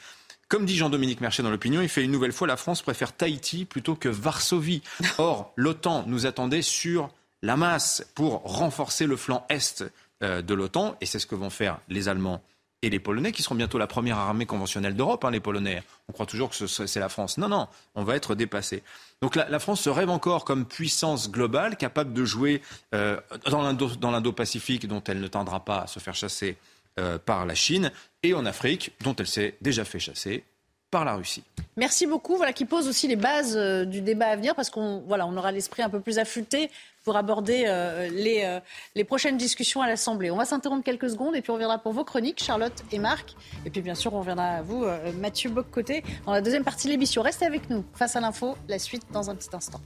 Comme 0.51 0.67
dit 0.67 0.77
Jean-Dominique 0.77 1.21
Mercier 1.21 1.45
dans 1.45 1.51
l'opinion, 1.51 1.81
il 1.81 1.89
fait 1.89 2.03
une 2.03 2.11
nouvelle 2.11 2.33
fois 2.33 2.49
la 2.49 2.57
France 2.57 2.83
préfère 2.83 3.13
Tahiti 3.13 3.65
plutôt 3.65 3.95
que 3.95 4.09
Varsovie. 4.09 4.83
Or, 5.19 5.53
l'OTAN 5.55 6.03
nous 6.09 6.27
attendait 6.27 6.61
sur 6.61 7.09
la 7.41 7.57
masse 7.57 8.05
pour 8.17 8.43
renforcer 8.43 9.07
le 9.07 9.17
flanc 9.17 9.47
est 9.49 9.85
euh, 10.25 10.43
de 10.43 10.53
l'OTAN, 10.53 10.97
et 11.01 11.07
c'est 11.07 11.21
ce 11.21 11.27
que 11.29 11.37
vont 11.37 11.51
faire 11.51 11.79
les 11.89 12.09
Allemands 12.09 12.43
et 12.83 12.91
les 12.91 12.99
Polonais, 12.99 13.31
qui 13.31 13.45
seront 13.45 13.55
bientôt 13.55 13.79
la 13.79 13.87
première 13.87 14.19
armée 14.19 14.45
conventionnelle 14.45 14.97
d'Europe, 14.97 15.25
hein, 15.25 15.31
les 15.31 15.39
Polonais. 15.39 15.85
On 16.09 16.13
croit 16.13 16.27
toujours 16.27 16.51
que 16.51 16.67
c'est 16.67 16.99
la 16.99 17.09
France. 17.09 17.39
Non, 17.39 17.49
non, 17.49 17.69
on 17.95 18.03
va 18.03 18.17
être 18.17 18.35
dépassé. 18.35 18.83
Donc 19.23 19.37
la, 19.37 19.59
France 19.61 19.83
se 19.83 19.91
rêve 19.91 20.11
encore 20.11 20.45
comme 20.45 20.65
puissance 20.65 21.31
globale, 21.31 21.77
capable 21.77 22.13
de 22.13 22.25
jouer 22.25 22.61
euh, 22.93 23.21
dans 23.49 24.11
l'Indo-Pacifique, 24.11 24.89
dont 24.89 25.03
elle 25.07 25.21
ne 25.21 25.29
tendra 25.29 25.65
pas 25.65 25.83
à 25.83 25.87
se 25.87 26.01
faire 26.01 26.17
chasser 26.17 26.57
euh, 27.01 27.19
par 27.19 27.47
la 27.47 27.55
Chine, 27.55 27.91
et 28.23 28.35
en 28.35 28.47
Afrique, 28.47 28.93
dont 29.03 29.17
elle 29.17 29.27
s'est 29.27 29.57
déjà 29.61 29.85
fait 29.85 29.99
chasser 29.99 30.45
par 30.91 31.05
la 31.05 31.15
Russie. 31.15 31.45
Merci 31.77 32.07
beaucoup. 32.07 32.37
Voilà 32.37 32.53
qui 32.53 32.65
pose 32.65 32.89
aussi 32.89 33.07
les 33.07 33.17
bases 33.17 33.57
du 33.87 34.01
débat 34.01 34.27
à 34.27 34.37
venir 34.37 34.57
parce 34.57 34.71
qu'on 34.71 35.05
voilà, 35.07 35.27
on 35.27 35.37
aura 35.37 35.53
l'esprit 35.53 35.83
un 35.83 35.89
peu 35.89 36.01
plus 36.01 36.19
affûté 36.19 36.69
pour 37.05 37.17
aborder 37.17 37.65
euh, 37.67 38.09
les, 38.09 38.43
euh, 38.45 38.61
les 38.95 39.05
prochaines 39.05 39.37
discussions 39.37 39.81
à 39.81 39.87
l'Assemblée. 39.87 40.31
On 40.31 40.37
va 40.37 40.45
s'interrompre 40.45 40.85
quelques 40.85 41.11
secondes 41.11 41.35
et 41.35 41.43
puis 41.43 41.51
on 41.51 41.55
reviendra 41.55 41.79
pour 41.79 41.93
vos 41.93 42.05
chroniques, 42.05 42.43
Charlotte 42.43 42.85
et 42.93 42.99
Marc. 42.99 43.35
Et 43.65 43.71
puis 43.71 43.81
bien 43.81 43.95
sûr, 43.95 44.15
on 44.15 44.21
reviendra 44.21 44.57
à 44.57 44.63
vous, 44.63 44.85
euh, 44.85 45.13
Mathieu 45.13 45.51
Boccoté, 45.51 46.03
dans 46.27 46.33
la 46.33 46.43
deuxième 46.43 46.65
partie 46.65 46.87
de 46.87 46.93
l'émission. 46.93 47.23
Restez 47.23 47.47
avec 47.47 47.71
nous. 47.71 47.85
Face 47.95 48.17
à 48.17 48.21
l'info, 48.21 48.57
la 48.69 48.79
suite 48.79 49.05
dans 49.13 49.31
un 49.31 49.35
petit 49.35 49.55
instant. 49.55 49.81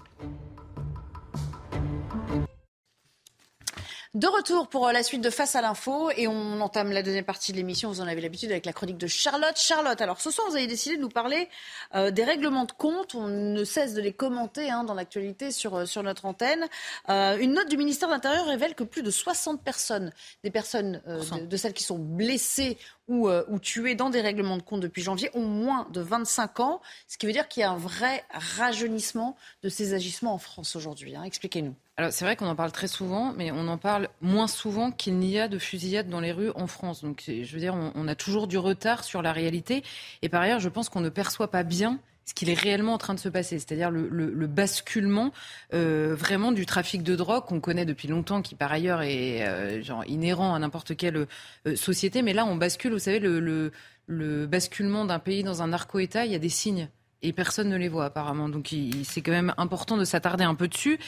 De 4.14 4.28
retour 4.28 4.68
pour 4.68 4.86
euh, 4.86 4.92
la 4.92 5.02
suite 5.02 5.22
de 5.22 5.30
Face 5.30 5.56
à 5.56 5.60
l'info 5.60 6.08
et 6.16 6.28
on 6.28 6.60
entame 6.60 6.92
la 6.92 7.02
deuxième 7.02 7.24
partie 7.24 7.50
de 7.50 7.56
l'émission. 7.56 7.90
Vous 7.90 8.00
en 8.00 8.06
avez 8.06 8.20
l'habitude 8.20 8.52
avec 8.52 8.64
la 8.64 8.72
chronique 8.72 8.96
de 8.96 9.08
Charlotte. 9.08 9.56
Charlotte, 9.56 10.00
alors 10.00 10.20
ce 10.20 10.30
soir 10.30 10.46
vous 10.48 10.54
avez 10.54 10.68
décidé 10.68 10.96
de 10.96 11.00
nous 11.00 11.08
parler 11.08 11.48
euh, 11.96 12.12
des 12.12 12.22
règlements 12.22 12.64
de 12.64 12.70
compte. 12.70 13.16
On 13.16 13.26
ne 13.26 13.64
cesse 13.64 13.92
de 13.92 14.00
les 14.00 14.12
commenter 14.12 14.70
hein, 14.70 14.84
dans 14.84 14.94
l'actualité 14.94 15.50
sur, 15.50 15.74
euh, 15.74 15.84
sur 15.84 16.04
notre 16.04 16.26
antenne. 16.26 16.64
une 17.08 17.54
note 17.54 17.68
du 17.68 17.76
ministère 17.76 18.08
de 18.08 18.14
l'Intérieur 18.14 18.46
révèle 18.46 18.76
que 18.76 18.84
plus 18.84 19.02
de 19.02 19.10
60 19.10 19.64
personnes, 19.64 20.12
des 20.44 20.52
personnes 20.52 21.02
de, 21.08 21.46
de, 21.46 21.56
celles 21.56 21.74
qui 21.74 21.82
sont 21.82 21.98
blessées 21.98 22.78
ou, 23.08 23.28
ou 23.28 23.58
tuées 23.58 23.96
dans 23.96 24.10
des 24.10 24.20
règlements 24.20 24.58
de 24.58 24.62
compte 24.62 24.80
depuis 24.80 25.02
janvier, 25.02 25.28
ont 25.34 25.46
moins 25.46 25.88
de 25.90 26.00
25 26.00 26.60
ans. 26.60 26.80
Ce 27.08 27.18
qui 27.18 27.26
veut 27.26 27.32
dire 27.32 27.48
qu'il 27.48 27.62
y 27.62 27.64
a 27.64 27.70
un 27.72 27.76
vrai 27.76 28.24
rajeunissement 28.30 29.36
de 29.64 29.68
ces 29.68 29.92
agissements 29.92 30.34
en 30.34 30.38
France 30.38 30.76
aujourd'hui. 30.76 31.16
Hein. 31.16 31.24
Expliquez-nous. 31.24 31.74
Alors 31.96 32.12
c'est 32.12 32.24
vrai 32.24 32.34
qu'on 32.34 32.48
en 32.48 32.56
parle 32.56 32.72
très 32.72 32.88
souvent, 32.88 33.32
mais 33.36 33.52
on 33.52 33.68
en 33.68 33.78
parle 33.78 34.08
moins 34.20 34.48
souvent 34.48 34.90
qu'il 34.90 35.16
n'y 35.18 35.38
a 35.38 35.46
de 35.46 35.58
fusillades 35.58 36.08
dans 36.08 36.18
les 36.18 36.32
rues 36.32 36.50
en 36.56 36.66
France. 36.66 37.02
Donc 37.04 37.22
je 37.28 37.52
veux 37.52 37.60
dire, 37.60 37.76
on, 37.94 38.08
a 38.08 38.16
toujours 38.16 38.48
du 38.48 38.58
retard 38.58 39.04
sur 39.04 39.22
la 39.22 39.32
réalité. 39.32 39.84
Et 40.20 40.28
par 40.28 40.42
ailleurs, 40.42 40.58
je 40.58 40.68
pense 40.68 40.88
qu'on 40.88 41.00
ne 41.00 41.08
perçoit 41.08 41.52
pas 41.52 41.62
bien 41.62 42.00
ce 42.24 42.34
qu'il 42.34 42.50
est 42.50 42.58
réellement 42.58 42.94
en 42.94 42.98
train 42.98 43.14
de 43.14 43.20
se 43.20 43.28
passer, 43.28 43.58
c'est-à-dire 43.58 43.90
le, 43.90 44.46
basculement 44.46 45.30
euh, 45.72 46.16
vraiment 46.18 46.50
du 46.50 46.66
trafic 46.66 47.02
de 47.04 47.14
drogue 47.14 47.44
qu'on 47.44 47.60
connaît 47.60 47.84
depuis 47.84 48.08
longtemps, 48.08 48.42
qui 48.42 48.56
par 48.56 48.72
ailleurs 48.72 49.02
est 49.02 49.46
euh, 49.46 49.82
genre 49.82 50.04
inhérent 50.06 50.54
à 50.54 50.58
n'importe 50.58 50.96
quelle 50.96 51.28
euh, 51.66 51.76
société. 51.76 52.22
Mais 52.22 52.32
là, 52.32 52.44
on 52.44 52.56
bascule, 52.56 52.92
vous 52.92 52.98
savez, 52.98 53.20
le, 53.20 53.70
le 54.06 54.46
basculement 54.46 55.04
d'un 55.04 55.20
pays 55.20 55.44
dans 55.44 55.62
un 55.62 55.68
narco-État, 55.68 56.26
il 56.26 56.32
y 56.32 56.34
a 56.34 56.40
des 56.40 56.48
signes 56.48 56.88
et 57.22 57.32
personne 57.32 57.68
ne 57.68 57.76
les 57.76 57.88
voit 57.88 58.04
apparemment. 58.04 58.48
Donc 58.48 58.74
c'est 59.04 59.22
quand 59.22 59.32
même 59.32 59.54
important 59.56 59.96
de 59.96 60.04
s'attarder 60.04 60.44
un 60.44 60.54
peu 60.54 60.68
dessus, 60.68 60.98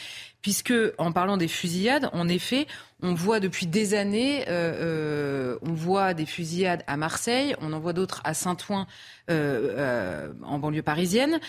puisque 0.41 0.73
en 0.97 1.11
parlant 1.11 1.37
des 1.37 1.47
fusillades, 1.47 2.09
en 2.13 2.27
effet, 2.27 2.67
on 3.03 3.13
voit 3.13 3.39
depuis 3.39 3.67
des 3.67 3.93
années, 3.93 4.45
euh, 4.47 4.73
euh, 5.53 5.59
on 5.61 5.73
voit 5.73 6.15
des 6.15 6.25
fusillades 6.25 6.83
à 6.87 6.97
Marseille, 6.97 7.55
on 7.61 7.71
en 7.73 7.79
voit 7.79 7.93
d'autres 7.93 8.21
à 8.23 8.33
Saint-Ouen, 8.33 8.87
euh, 9.29 10.33
en 10.43 10.57
banlieue 10.57 10.81
parisienne. 10.81 11.39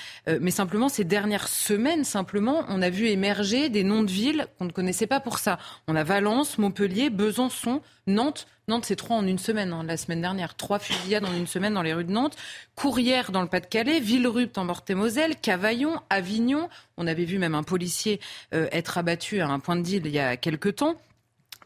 mais 0.41 0.51
simplement, 0.51 0.89
ces 0.89 1.05
dernières 1.05 1.49
semaines, 1.49 2.05
simplement, 2.05 2.65
on 2.69 2.83
a 2.83 2.91
vu 2.91 3.07
émerger 3.07 3.71
des 3.71 3.83
noms 3.83 4.03
de 4.03 4.11
villes 4.11 4.47
qu'on 4.59 4.67
ne 4.67 4.73
connaissait 4.73 5.07
pas 5.07 5.21
pour 5.21 5.39
ça. 5.39 5.59
On 5.87 5.97
a 5.97 6.05
Valence, 6.05 6.59
Montpellier, 6.59 7.09
Besançon, 7.09 7.81
Nantes. 8.07 8.47
Nantes, 8.67 8.85
c'est 8.85 8.97
trois 8.97 9.17
en 9.17 9.27
une 9.27 9.39
semaine, 9.39 9.73
hein, 9.73 9.85
la 9.85 9.97
semaine 9.97 10.21
dernière. 10.21 10.55
Trois 10.55 10.79
fusillades 10.79 11.25
en 11.25 11.33
une 11.33 11.47
semaine 11.47 11.73
dans 11.73 11.83
les 11.83 11.95
rues 11.95 12.05
de 12.05 12.13
Nantes. 12.13 12.37
Courrières 12.75 13.33
dans 13.33 13.41
le 13.41 13.49
Pas-de-Calais, 13.49 14.01
Villerupt 14.01 14.59
en 14.59 14.65
Meurthe-et-Moselle, 14.65 15.37
Cavaillon, 15.37 16.01
Avignon. 16.11 16.69
On 16.99 17.07
avait 17.07 17.25
vu 17.25 17.39
même 17.39 17.55
un 17.55 17.63
policier 17.63 18.21
être 18.53 18.99
abattu 18.99 19.41
à 19.41 19.49
un 19.49 19.61
point 19.61 19.77
de 19.77 19.83
deal 19.83 20.03
il 20.05 20.13
y 20.13 20.19
a 20.19 20.37
quelques 20.37 20.77
temps. 20.77 20.97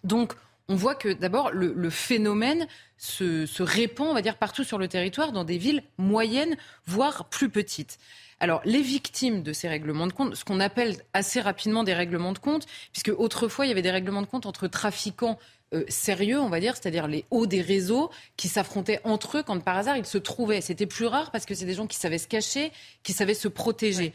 Donc, 0.04 0.34
on 0.68 0.74
voit 0.74 0.94
que 0.94 1.12
d'abord, 1.12 1.50
le, 1.52 1.90
phénomène 1.90 2.66
se, 2.96 3.62
répand, 3.62 4.08
on 4.08 4.14
va 4.14 4.22
dire, 4.22 4.36
partout 4.36 4.64
sur 4.64 4.78
le 4.78 4.88
territoire, 4.88 5.32
dans 5.32 5.44
des 5.44 5.58
villes 5.58 5.82
moyennes, 5.98 6.56
voire 6.86 7.28
plus 7.28 7.48
petites. 7.48 7.98
Alors, 8.40 8.60
les 8.64 8.82
victimes 8.82 9.42
de 9.42 9.52
ces 9.52 9.68
règlements 9.68 10.06
de 10.06 10.12
compte, 10.12 10.34
ce 10.34 10.44
qu'on 10.44 10.60
appelle 10.60 10.96
assez 11.12 11.40
rapidement 11.40 11.84
des 11.84 11.94
règlements 11.94 12.32
de 12.32 12.38
compte, 12.38 12.66
puisque 12.92 13.12
autrefois, 13.16 13.66
il 13.66 13.68
y 13.68 13.72
avait 13.72 13.82
des 13.82 13.90
règlements 13.90 14.22
de 14.22 14.26
compte 14.26 14.46
entre 14.46 14.66
trafiquants 14.66 15.38
euh, 15.74 15.84
sérieux, 15.88 16.38
on 16.40 16.50
va 16.50 16.60
dire, 16.60 16.76
c'est-à-dire 16.76 17.06
les 17.06 17.24
hauts 17.30 17.46
des 17.46 17.62
réseaux 17.62 18.10
qui 18.36 18.48
s'affrontaient 18.48 19.00
entre 19.04 19.38
eux 19.38 19.42
quand 19.42 19.58
par 19.60 19.78
hasard 19.78 19.96
ils 19.96 20.04
se 20.04 20.18
trouvaient. 20.18 20.60
C'était 20.60 20.86
plus 20.86 21.06
rare 21.06 21.30
parce 21.30 21.46
que 21.46 21.54
c'est 21.54 21.64
des 21.64 21.74
gens 21.74 21.86
qui 21.86 21.96
savaient 21.96 22.18
se 22.18 22.28
cacher, 22.28 22.72
qui 23.02 23.12
savaient 23.12 23.32
se 23.34 23.48
protéger. 23.48 24.12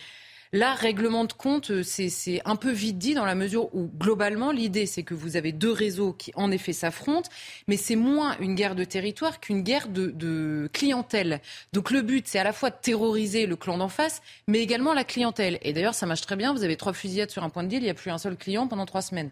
Là, 0.54 0.74
règlement 0.74 1.26
de 1.26 1.34
compte, 1.34 1.72
euh, 1.72 1.84
c'est 1.84 2.42
un 2.46 2.56
peu 2.56 2.72
vite 2.72 2.98
dit 2.98 3.14
dans 3.14 3.26
la 3.26 3.36
mesure 3.36 3.74
où, 3.76 3.90
globalement, 3.98 4.52
l'idée, 4.52 4.86
c'est 4.86 5.04
que 5.04 5.14
vous 5.14 5.36
avez 5.36 5.52
deux 5.52 5.72
réseaux 5.72 6.14
qui, 6.14 6.32
en 6.36 6.52
effet, 6.52 6.74
s'affrontent, 6.74 7.30
mais 7.68 7.76
c'est 7.76 7.96
moins 7.96 8.38
une 8.40 8.56
guerre 8.56 8.76
de 8.76 8.84
territoire 8.84 9.40
qu'une 9.40 9.62
guerre 9.62 9.88
de, 9.90 10.70
clientèle. 10.74 11.42
Donc 11.74 11.92
le 11.92 12.02
but, 12.02 12.28
c'est 12.28 12.40
à 12.40 12.44
la 12.44 12.54
fois 12.54 12.70
de 12.70 12.76
terroriser 12.82 13.46
le 13.46 13.56
clan 13.56 13.78
d'en 13.78 13.90
face, 13.90 14.22
mais 14.48 14.60
également 14.60 14.94
la 14.94 15.04
clientèle. 15.04 15.60
Et 15.62 15.74
d'ailleurs, 15.74 15.94
ça 15.96 16.06
marche 16.06 16.22
très 16.22 16.36
bien. 16.36 16.54
Vous 16.54 16.64
avez 16.64 16.78
trois 16.78 16.94
fusillades 16.94 17.32
sur 17.32 17.44
un 17.44 17.50
point 17.50 17.64
de 17.64 17.70
deal, 17.70 17.80
il 17.80 17.86
n'y 17.86 17.90
a 17.90 17.94
plus 17.94 18.12
un 18.12 18.18
seul 18.18 18.38
client 18.38 18.68
pendant 18.68 18.86
trois 18.86 19.02
semaines. 19.02 19.30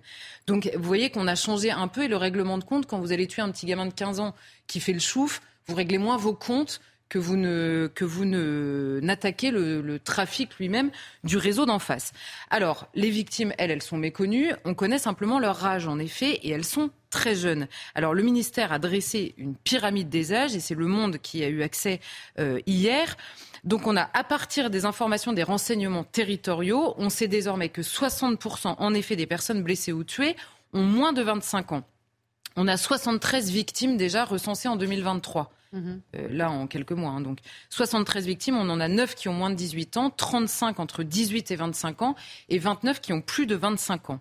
Donc 0.48 0.72
vous 0.76 0.84
voyez 0.84 1.10
qu'on 1.10 1.28
a 1.28 1.36
changé 1.36 1.72
un 1.72 1.88
peu 1.88 2.04
et 2.04 2.08
le 2.08 2.18
règlement 2.18 2.58
de 2.58 2.64
compte, 2.64 2.86
quand 2.86 3.00
vous 3.00 3.12
allez 3.12 3.28
tuer 3.28 3.42
un 3.42 3.52
petit 3.52 3.66
gamin 3.66 3.86
de 3.86 3.94
15 3.94 4.20
ans 4.20 4.34
qui 4.68 4.80
fait 4.80 4.94
le 4.94 5.00
chouf, 5.00 5.42
vous 5.68 5.76
réglez 5.76 5.98
moins 5.98 6.18
vos 6.18 6.34
comptes 6.34 6.82
que 7.10 7.20
vous 7.20 7.38
ne 7.38 7.90
que 7.94 8.06
vous 8.06 8.26
ne 8.26 9.00
n'attaquez 9.02 9.52
le, 9.52 10.00
trafic 10.04 10.58
lui-même 10.58 10.92
du 11.24 11.38
réseau 11.38 11.66
d'en 11.66 11.80
face. 11.80 12.12
Alors 12.50 12.88
les 12.96 13.10
victimes, 13.10 13.54
elles, 13.58 13.72
elles 13.72 13.82
sont 13.82 13.98
méconnues. 13.98 14.52
On 14.66 14.74
connaît 14.74 14.98
simplement 14.98 15.40
leur 15.40 15.66
âge 15.66 15.88
en 15.88 16.00
effet, 16.00 16.32
et 16.44 16.50
elles 16.50 16.66
sont 16.66 16.90
très 17.10 17.36
jeunes. 17.36 17.68
Alors 17.94 18.14
le 18.14 18.24
ministère 18.24 18.74
a 18.74 18.80
dressé 18.80 19.34
une 19.38 19.56
pyramide 19.56 20.10
des 20.10 20.34
âges, 20.34 20.56
et 20.56 20.60
c'est 20.60 20.76
Le 20.76 20.88
Monde 20.88 21.18
qui 21.20 21.44
a 21.44 21.48
eu 21.48 21.62
accès 21.62 22.00
euh, 22.40 22.60
hier. 22.66 23.16
Donc 23.64 23.88
on 23.88 23.98
a, 23.98 24.10
à 24.14 24.24
partir 24.24 24.70
des 24.70 24.86
informations 24.86 25.34
des 25.34 25.44
renseignements 25.44 26.04
territoriaux, 26.04 26.94
on 26.98 27.10
sait 27.10 27.28
désormais 27.28 27.70
que 27.70 27.82
60% 27.82 28.76
en 28.78 28.94
effet 28.94 29.16
des 29.16 29.26
personnes 29.26 29.64
blessées 29.64 29.92
ou 29.92 30.04
tuées 30.04 30.36
ont 30.74 30.84
moins 30.84 31.14
de 31.14 31.24
25 31.24 31.72
ans. 31.72 31.84
On 32.58 32.68
a 32.68 32.78
73 32.78 33.50
victimes 33.50 33.98
déjà 33.98 34.24
recensées 34.24 34.68
en 34.68 34.76
2023. 34.76 35.52
Euh, 35.76 36.28
là, 36.30 36.52
en 36.52 36.68
quelques 36.68 36.92
mois. 36.92 37.12
Hein, 37.12 37.22
donc, 37.22 37.40
73 37.70 38.26
victimes, 38.26 38.58
on 38.58 38.70
en 38.70 38.80
a 38.80 38.88
9 38.88 39.16
qui 39.16 39.30
ont 39.30 39.34
moins 39.34 39.50
de 39.50 39.56
18 39.56 39.98
ans, 39.98 40.10
35 40.10 40.80
entre 40.80 41.04
18 41.04 41.52
et 41.52 41.56
25 41.56 42.02
ans, 42.02 42.16
et 42.50 42.60
29 42.60 43.02
qui 43.02 43.14
ont 43.14 43.22
plus 43.22 43.46
de 43.46 43.56
25 43.56 44.10
ans. 44.12 44.20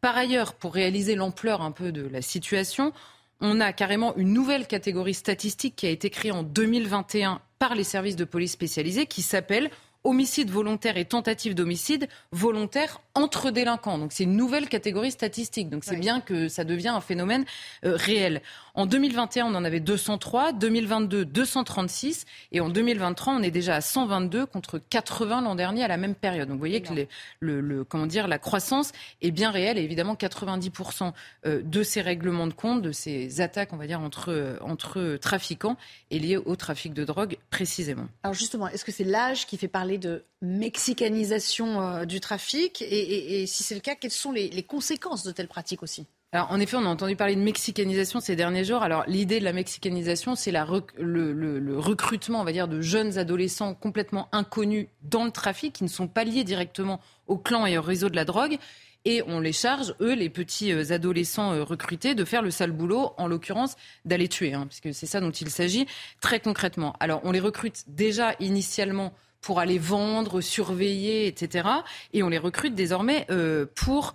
Par 0.00 0.16
ailleurs, 0.16 0.54
pour 0.54 0.74
réaliser 0.74 1.14
l'ampleur 1.14 1.62
un 1.62 1.70
peu 1.70 1.92
de 1.92 2.06
la 2.06 2.22
situation, 2.22 2.92
on 3.40 3.60
a 3.60 3.72
carrément 3.72 4.16
une 4.16 4.32
nouvelle 4.32 4.66
catégorie 4.66 5.14
statistique 5.14 5.76
qui 5.76 5.86
a 5.86 5.90
été 5.90 6.10
créée 6.10 6.32
en 6.32 6.42
2021 6.42 7.40
par 7.58 7.74
les 7.74 7.84
services 7.84 8.16
de 8.16 8.24
police 8.24 8.52
spécialisés 8.52 9.06
qui 9.06 9.22
s'appelle 9.22 9.70
homicide 10.04 10.50
volontaire 10.50 10.96
et 10.96 11.04
tentative 11.04 11.54
d'homicide 11.54 12.08
volontaire 12.32 13.00
entre 13.14 13.50
délinquants. 13.50 13.98
Donc 13.98 14.12
c'est 14.12 14.24
une 14.24 14.36
nouvelle 14.36 14.68
catégorie 14.68 15.10
statistique. 15.10 15.68
Donc 15.68 15.84
c'est 15.84 15.96
bien 15.96 16.20
que 16.20 16.48
ça 16.48 16.64
devient 16.64 16.88
un 16.88 17.00
phénomène 17.00 17.44
euh, 17.84 17.94
réel. 17.96 18.42
En 18.74 18.86
2021, 18.86 19.46
on 19.46 19.54
en 19.54 19.64
avait 19.64 19.80
203, 19.80 20.52
2022 20.52 21.26
236 21.26 22.24
et 22.52 22.60
en 22.60 22.70
2023, 22.70 23.34
on 23.34 23.42
est 23.42 23.50
déjà 23.50 23.76
à 23.76 23.80
122 23.80 24.46
contre 24.46 24.78
80 24.78 25.42
l'an 25.42 25.54
dernier 25.54 25.84
à 25.84 25.88
la 25.88 25.98
même 25.98 26.14
période. 26.14 26.48
Donc 26.48 26.54
vous 26.54 26.60
voyez 26.60 26.80
que 26.80 27.06
le, 27.40 27.84
comment 27.84 28.06
dire, 28.06 28.28
la 28.28 28.38
croissance 28.38 28.92
est 29.20 29.30
bien 29.30 29.50
réelle 29.50 29.78
et 29.78 29.82
évidemment 29.82 30.14
90% 30.14 31.12
euh, 31.44 31.60
de 31.62 31.82
ces 31.82 32.00
règlements 32.00 32.46
de 32.46 32.54
compte, 32.54 32.80
de 32.82 32.92
ces 32.92 33.40
attaques, 33.40 33.72
on 33.72 33.76
va 33.76 33.86
dire 33.86 34.00
entre 34.00 34.58
entre 34.62 35.16
trafiquants 35.16 35.76
est 36.10 36.18
lié 36.18 36.36
au 36.36 36.56
trafic 36.56 36.94
de 36.94 37.04
drogue 37.04 37.36
précisément. 37.50 38.06
Alors 38.22 38.34
justement, 38.34 38.68
est-ce 38.68 38.84
que 38.84 38.92
c'est 38.92 39.04
l'âge 39.04 39.46
qui 39.46 39.56
fait 39.56 39.68
parler 39.68 39.91
de 39.98 40.24
mexicanisation 40.40 41.80
euh, 41.80 42.04
du 42.04 42.20
trafic 42.20 42.82
et, 42.82 43.46
si 43.46 43.62
c'est 43.62 43.74
le 43.74 43.80
cas, 43.80 43.94
quelles 43.94 44.10
sont 44.10 44.32
les 44.32 44.62
conséquences 44.62 45.24
de 45.24 45.32
telles 45.32 45.48
pratiques 45.48 45.82
aussi? 45.82 46.06
Alors, 46.34 46.50
en 46.50 46.60
effet, 46.60 46.78
on 46.78 46.86
a 46.86 46.88
entendu 46.88 47.14
parler 47.14 47.36
de 47.36 47.42
mexicanisation 47.42 48.18
ces 48.20 48.36
derniers 48.36 48.64
jours. 48.64 48.82
Alors, 48.82 49.04
l'idée 49.06 49.38
de 49.38 49.44
la 49.44 49.52
mexicanisation, 49.52 50.34
c'est 50.34 50.50
le, 50.50 51.78
recrutement, 51.78 52.40
on 52.40 52.44
va 52.44 52.52
dire, 52.52 52.68
de 52.68 52.80
jeunes 52.80 53.18
adolescents 53.18 53.74
complètement 53.74 54.30
inconnus 54.32 54.86
dans 55.02 55.26
le 55.26 55.30
trafic, 55.30 55.74
qui 55.74 55.84
ne 55.84 55.90
sont 55.90 56.08
pas 56.08 56.24
liés 56.24 56.42
directement 56.42 57.00
au 57.26 57.36
clan 57.36 57.66
et 57.66 57.76
au 57.76 57.82
réseau 57.82 58.08
de 58.08 58.16
la 58.16 58.24
drogue. 58.24 58.56
Et 59.04 59.22
on 59.26 59.40
les 59.40 59.52
charge, 59.52 59.94
eux, 60.00 60.14
les 60.14 60.30
petits 60.30 60.72
euh, 60.72 60.90
adolescents 60.90 61.52
euh, 61.52 61.64
recrutés, 61.64 62.14
de 62.14 62.24
faire 62.24 62.40
le 62.40 62.50
sale 62.50 62.70
boulot, 62.70 63.10
en 63.18 63.26
l'occurrence 63.26 63.76
d'aller 64.06 64.28
tuer, 64.28 64.54
hein, 64.54 64.66
puisque 64.66 64.94
c'est 64.94 65.06
ça 65.06 65.20
dont 65.20 65.32
il 65.32 65.50
s'agit 65.50 65.86
très 66.22 66.40
concrètement. 66.40 66.94
Alors, 66.98 67.20
on 67.24 67.32
les 67.32 67.40
recrute 67.40 67.84
déjà 67.88 68.36
initialement 68.40 69.12
pour 69.42 69.60
aller 69.60 69.78
vendre, 69.78 70.40
surveiller, 70.40 71.26
etc. 71.26 71.68
Et 72.14 72.22
on 72.22 72.30
les 72.30 72.38
recrute 72.38 72.74
désormais 72.74 73.26
euh, 73.30 73.66
pour, 73.74 74.14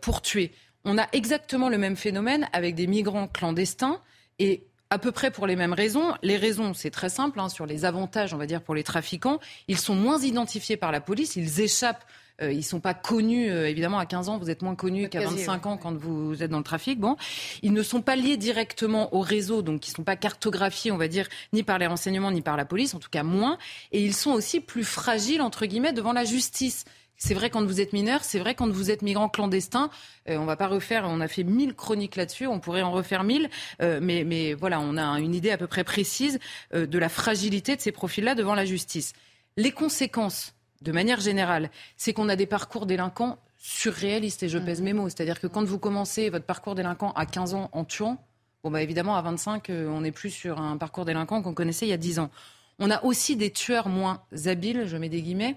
pour 0.00 0.22
tuer 0.22 0.52
on 0.84 0.98
a 0.98 1.06
exactement 1.12 1.68
le 1.68 1.78
même 1.78 1.96
phénomène 1.96 2.48
avec 2.52 2.74
des 2.74 2.86
migrants 2.86 3.28
clandestins 3.28 4.00
et 4.38 4.64
à 4.88 4.98
peu 4.98 5.12
près 5.12 5.30
pour 5.30 5.46
les 5.46 5.56
mêmes 5.56 5.72
raisons. 5.72 6.14
Les 6.22 6.36
raisons, 6.36 6.74
c'est 6.74 6.90
très 6.90 7.10
simple, 7.10 7.38
hein, 7.38 7.48
sur 7.48 7.66
les 7.66 7.84
avantages, 7.84 8.34
on 8.34 8.38
va 8.38 8.46
dire, 8.46 8.62
pour 8.62 8.74
les 8.74 8.82
trafiquants. 8.82 9.38
Ils 9.68 9.78
sont 9.78 9.94
moins 9.94 10.20
identifiés 10.20 10.76
par 10.76 10.90
la 10.90 11.00
police, 11.00 11.36
ils 11.36 11.60
échappent. 11.60 12.04
Euh, 12.42 12.52
ils 12.52 12.58
ne 12.58 12.62
sont 12.62 12.80
pas 12.80 12.94
connus, 12.94 13.50
euh, 13.50 13.68
évidemment, 13.68 13.98
à 13.98 14.06
15 14.06 14.28
ans, 14.28 14.38
vous 14.38 14.50
êtes 14.50 14.62
moins 14.62 14.74
connus 14.74 15.08
qu'à 15.08 15.20
25 15.20 15.66
ans 15.66 15.76
quand 15.76 15.96
vous 15.96 16.42
êtes 16.42 16.50
dans 16.50 16.58
le 16.58 16.64
trafic. 16.64 16.98
Bon, 16.98 17.16
ils 17.62 17.72
ne 17.72 17.82
sont 17.82 18.02
pas 18.02 18.16
liés 18.16 18.36
directement 18.36 19.14
au 19.14 19.20
réseau, 19.20 19.62
donc 19.62 19.86
ils 19.86 19.90
ne 19.90 19.96
sont 19.96 20.04
pas 20.04 20.16
cartographiés, 20.16 20.92
on 20.92 20.96
va 20.96 21.08
dire, 21.08 21.28
ni 21.52 21.62
par 21.62 21.78
les 21.78 21.86
renseignements, 21.86 22.30
ni 22.30 22.42
par 22.42 22.56
la 22.56 22.64
police, 22.64 22.94
en 22.94 22.98
tout 22.98 23.10
cas 23.10 23.22
moins. 23.22 23.58
Et 23.92 24.02
ils 24.02 24.14
sont 24.14 24.32
aussi 24.32 24.60
plus 24.60 24.84
fragiles, 24.84 25.42
entre 25.42 25.66
guillemets, 25.66 25.92
devant 25.92 26.12
la 26.12 26.24
justice. 26.24 26.84
C'est 27.22 27.34
vrai 27.34 27.50
quand 27.50 27.62
vous 27.62 27.82
êtes 27.82 27.92
mineur, 27.92 28.24
c'est 28.24 28.38
vrai 28.38 28.54
quand 28.54 28.70
vous 28.70 28.90
êtes 28.90 29.02
migrant 29.02 29.28
clandestin. 29.28 29.90
Euh, 30.28 30.38
on 30.38 30.46
va 30.46 30.56
pas 30.56 30.68
refaire, 30.68 31.04
on 31.06 31.20
a 31.20 31.28
fait 31.28 31.44
mille 31.44 31.74
chroniques 31.74 32.16
là-dessus, 32.16 32.46
on 32.46 32.60
pourrait 32.60 32.80
en 32.80 32.92
refaire 32.92 33.24
mille, 33.24 33.50
euh, 33.82 34.00
mais, 34.02 34.24
mais, 34.24 34.54
voilà, 34.54 34.80
on 34.80 34.96
a 34.96 35.04
une 35.20 35.34
idée 35.34 35.50
à 35.50 35.58
peu 35.58 35.66
près 35.66 35.84
précise 35.84 36.38
euh, 36.74 36.86
de 36.86 36.98
la 36.98 37.10
fragilité 37.10 37.76
de 37.76 37.80
ces 37.82 37.92
profils-là 37.92 38.34
devant 38.34 38.54
la 38.54 38.64
justice. 38.64 39.12
Les 39.58 39.70
conséquences, 39.70 40.54
de 40.80 40.92
manière 40.92 41.20
générale, 41.20 41.70
c'est 41.96 42.12
qu'on 42.12 42.28
a 42.28 42.36
des 42.36 42.46
parcours 42.46 42.86
délinquants 42.86 43.38
surréalistes, 43.58 44.42
et 44.42 44.48
je 44.48 44.58
pèse 44.58 44.80
mes 44.80 44.94
mots. 44.94 45.08
C'est-à-dire 45.08 45.40
que 45.40 45.46
quand 45.46 45.64
vous 45.64 45.78
commencez 45.78 46.30
votre 46.30 46.46
parcours 46.46 46.74
délinquant 46.74 47.12
à 47.12 47.26
15 47.26 47.54
ans 47.54 47.68
en 47.72 47.84
tuant, 47.84 48.16
bon 48.64 48.70
bah 48.70 48.82
évidemment 48.82 49.16
à 49.16 49.22
25, 49.22 49.70
on 49.70 50.00
n'est 50.00 50.12
plus 50.12 50.30
sur 50.30 50.60
un 50.60 50.78
parcours 50.78 51.04
délinquant 51.04 51.42
qu'on 51.42 51.54
connaissait 51.54 51.86
il 51.86 51.90
y 51.90 51.94
a 51.94 51.98
10 51.98 52.20
ans. 52.20 52.30
On 52.78 52.90
a 52.90 53.04
aussi 53.04 53.36
des 53.36 53.50
tueurs 53.50 53.88
moins 53.88 54.22
habiles, 54.46 54.84
je 54.86 54.96
mets 54.96 55.10
des 55.10 55.20
guillemets, 55.20 55.56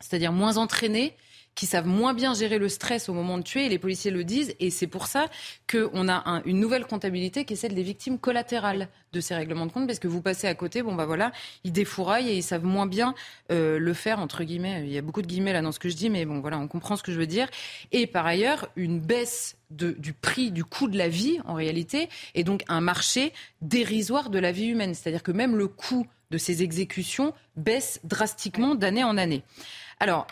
c'est-à-dire 0.00 0.32
moins 0.32 0.58
entraînés, 0.58 1.16
qui 1.60 1.66
savent 1.66 1.86
moins 1.86 2.14
bien 2.14 2.32
gérer 2.32 2.56
le 2.56 2.70
stress 2.70 3.10
au 3.10 3.12
moment 3.12 3.36
de 3.36 3.42
tuer, 3.42 3.66
et 3.66 3.68
les 3.68 3.78
policiers 3.78 4.10
le 4.10 4.24
disent, 4.24 4.54
et 4.60 4.70
c'est 4.70 4.86
pour 4.86 5.06
ça 5.06 5.26
qu'on 5.70 6.08
a 6.08 6.40
une 6.46 6.58
nouvelle 6.58 6.86
comptabilité 6.86 7.44
qui 7.44 7.52
est 7.52 7.56
celle 7.56 7.74
des 7.74 7.82
victimes 7.82 8.18
collatérales 8.18 8.88
de 9.12 9.20
ces 9.20 9.34
règlements 9.34 9.66
de 9.66 9.70
compte, 9.70 9.86
parce 9.86 9.98
que 9.98 10.08
vous 10.08 10.22
passez 10.22 10.46
à 10.46 10.54
côté, 10.54 10.82
bon 10.82 10.94
bah 10.94 11.04
voilà, 11.04 11.32
ils 11.64 11.72
défouraillent 11.72 12.30
et 12.30 12.34
ils 12.34 12.42
savent 12.42 12.64
moins 12.64 12.86
bien 12.86 13.14
euh, 13.52 13.78
le 13.78 13.92
faire, 13.92 14.20
entre 14.20 14.42
guillemets, 14.42 14.84
il 14.86 14.90
y 14.90 14.96
a 14.96 15.02
beaucoup 15.02 15.20
de 15.20 15.26
guillemets 15.26 15.52
là 15.52 15.60
dans 15.60 15.70
ce 15.70 15.78
que 15.78 15.90
je 15.90 15.96
dis, 15.96 16.08
mais 16.08 16.24
bon 16.24 16.40
voilà, 16.40 16.58
on 16.58 16.66
comprend 16.66 16.96
ce 16.96 17.02
que 17.02 17.12
je 17.12 17.18
veux 17.18 17.26
dire, 17.26 17.46
et 17.92 18.06
par 18.06 18.24
ailleurs, 18.24 18.70
une 18.76 18.98
baisse 18.98 19.58
du 19.68 20.14
prix, 20.14 20.52
du 20.52 20.64
coût 20.64 20.88
de 20.88 20.96
la 20.96 21.10
vie, 21.10 21.40
en 21.44 21.52
réalité, 21.52 22.08
et 22.34 22.42
donc 22.42 22.64
un 22.68 22.80
marché 22.80 23.34
dérisoire 23.60 24.30
de 24.30 24.38
la 24.38 24.50
vie 24.50 24.68
humaine, 24.68 24.94
c'est-à-dire 24.94 25.22
que 25.22 25.32
même 25.32 25.56
le 25.56 25.68
coût 25.68 26.06
de 26.30 26.38
ces 26.38 26.62
exécutions 26.62 27.34
baisse 27.56 28.00
drastiquement 28.02 28.74
d'année 28.74 29.04
en 29.04 29.18
année. 29.18 29.42
Alors, 29.98 30.26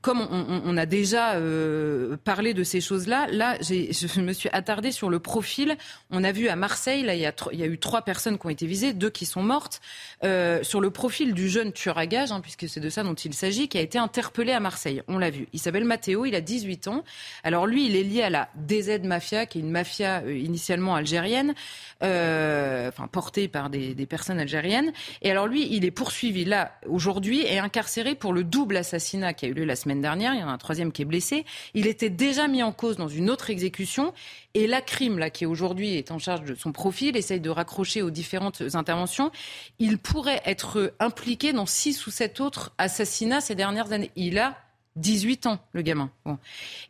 comme 0.00 0.20
on, 0.20 0.76
a 0.76 0.86
déjà 0.86 1.34
euh, 1.34 2.16
parlé 2.24 2.54
de 2.54 2.64
ces 2.64 2.80
choses-là, 2.80 3.26
là, 3.30 3.56
je 3.60 4.20
me 4.20 4.32
suis 4.32 4.48
attardée 4.52 4.92
sur 4.92 5.10
le 5.10 5.18
profil. 5.18 5.76
On 6.10 6.24
a 6.24 6.32
vu 6.32 6.48
à 6.48 6.56
Marseille, 6.56 7.02
là, 7.02 7.14
il 7.14 7.20
y 7.20 7.26
a, 7.26 7.66
eu 7.66 7.78
trois 7.78 8.02
personnes 8.02 8.38
qui 8.38 8.46
ont 8.46 8.50
été 8.50 8.66
visées, 8.66 8.92
deux 8.92 9.10
qui 9.10 9.26
sont 9.26 9.42
mortes, 9.42 9.80
euh, 10.24 10.62
sur 10.62 10.80
le 10.80 10.90
profil 10.90 11.34
du 11.34 11.48
jeune 11.48 11.72
tueur 11.72 11.98
à 11.98 12.06
gage, 12.06 12.32
hein, 12.32 12.40
puisque 12.40 12.68
c'est 12.68 12.80
de 12.80 12.88
ça 12.88 13.02
dont 13.02 13.14
il 13.14 13.34
s'agit, 13.34 13.68
qui 13.68 13.78
a 13.78 13.80
été 13.80 13.98
interpellé 13.98 14.52
à 14.52 14.60
Marseille. 14.60 15.02
On 15.08 15.18
l'a 15.18 15.30
vu. 15.30 15.48
Il 15.52 15.60
s'appelle 15.60 15.84
Matteo, 15.84 16.24
il 16.24 16.34
a 16.34 16.40
18 16.40 16.88
ans. 16.88 17.04
Alors 17.44 17.66
lui, 17.66 17.86
il 17.86 17.96
est 17.96 18.02
lié 18.02 18.22
à 18.22 18.30
la 18.30 18.48
DZ 18.56 19.00
Mafia, 19.04 19.46
qui 19.46 19.58
est 19.58 19.62
une 19.62 19.70
mafia 19.70 20.22
euh, 20.22 20.36
initialement 20.36 20.94
algérienne, 20.94 21.54
enfin 22.00 23.08
portée 23.10 23.48
par 23.48 23.70
des 23.70 24.06
personnes 24.06 24.38
algériennes. 24.38 24.92
Et 25.22 25.30
alors 25.30 25.46
lui, 25.46 25.68
il 25.74 25.84
est 25.84 25.90
poursuivi 25.90 26.44
là 26.44 26.72
aujourd'hui 26.86 27.44
et 27.44 27.58
incarcéré 27.58 28.14
pour 28.14 28.32
le 28.32 28.44
double 28.44 28.76
assassinat 28.76 29.34
qui 29.34 29.46
a 29.46 29.48
eu 29.48 29.52
lieu 29.52 29.64
la 29.68 29.76
semaine 29.76 30.00
dernière. 30.00 30.34
Il 30.34 30.40
y 30.40 30.42
en 30.42 30.48
a 30.48 30.52
un 30.52 30.58
troisième 30.58 30.90
qui 30.90 31.02
est 31.02 31.04
blessé. 31.04 31.44
Il 31.74 31.86
était 31.86 32.10
déjà 32.10 32.48
mis 32.48 32.62
en 32.64 32.72
cause 32.72 32.96
dans 32.96 33.06
une 33.06 33.30
autre 33.30 33.50
exécution. 33.50 34.12
Et 34.54 34.66
la 34.66 34.80
crime, 34.80 35.18
là, 35.18 35.30
qui 35.30 35.46
aujourd'hui 35.46 35.94
est 35.94 36.10
en 36.10 36.18
charge 36.18 36.44
de 36.44 36.56
son 36.56 36.72
profil, 36.72 37.16
essaye 37.16 37.40
de 37.40 37.50
raccrocher 37.50 38.02
aux 38.02 38.10
différentes 38.10 38.62
interventions. 38.74 39.30
Il 39.78 39.98
pourrait 39.98 40.42
être 40.44 40.94
impliqué 40.98 41.52
dans 41.52 41.66
six 41.66 42.06
ou 42.06 42.10
sept 42.10 42.40
autres 42.40 42.72
assassinats 42.78 43.40
ces 43.40 43.54
dernières 43.54 43.92
années. 43.92 44.10
Il 44.16 44.38
a 44.38 44.56
18 44.98 45.46
ans, 45.46 45.58
le 45.72 45.82
gamin. 45.82 46.10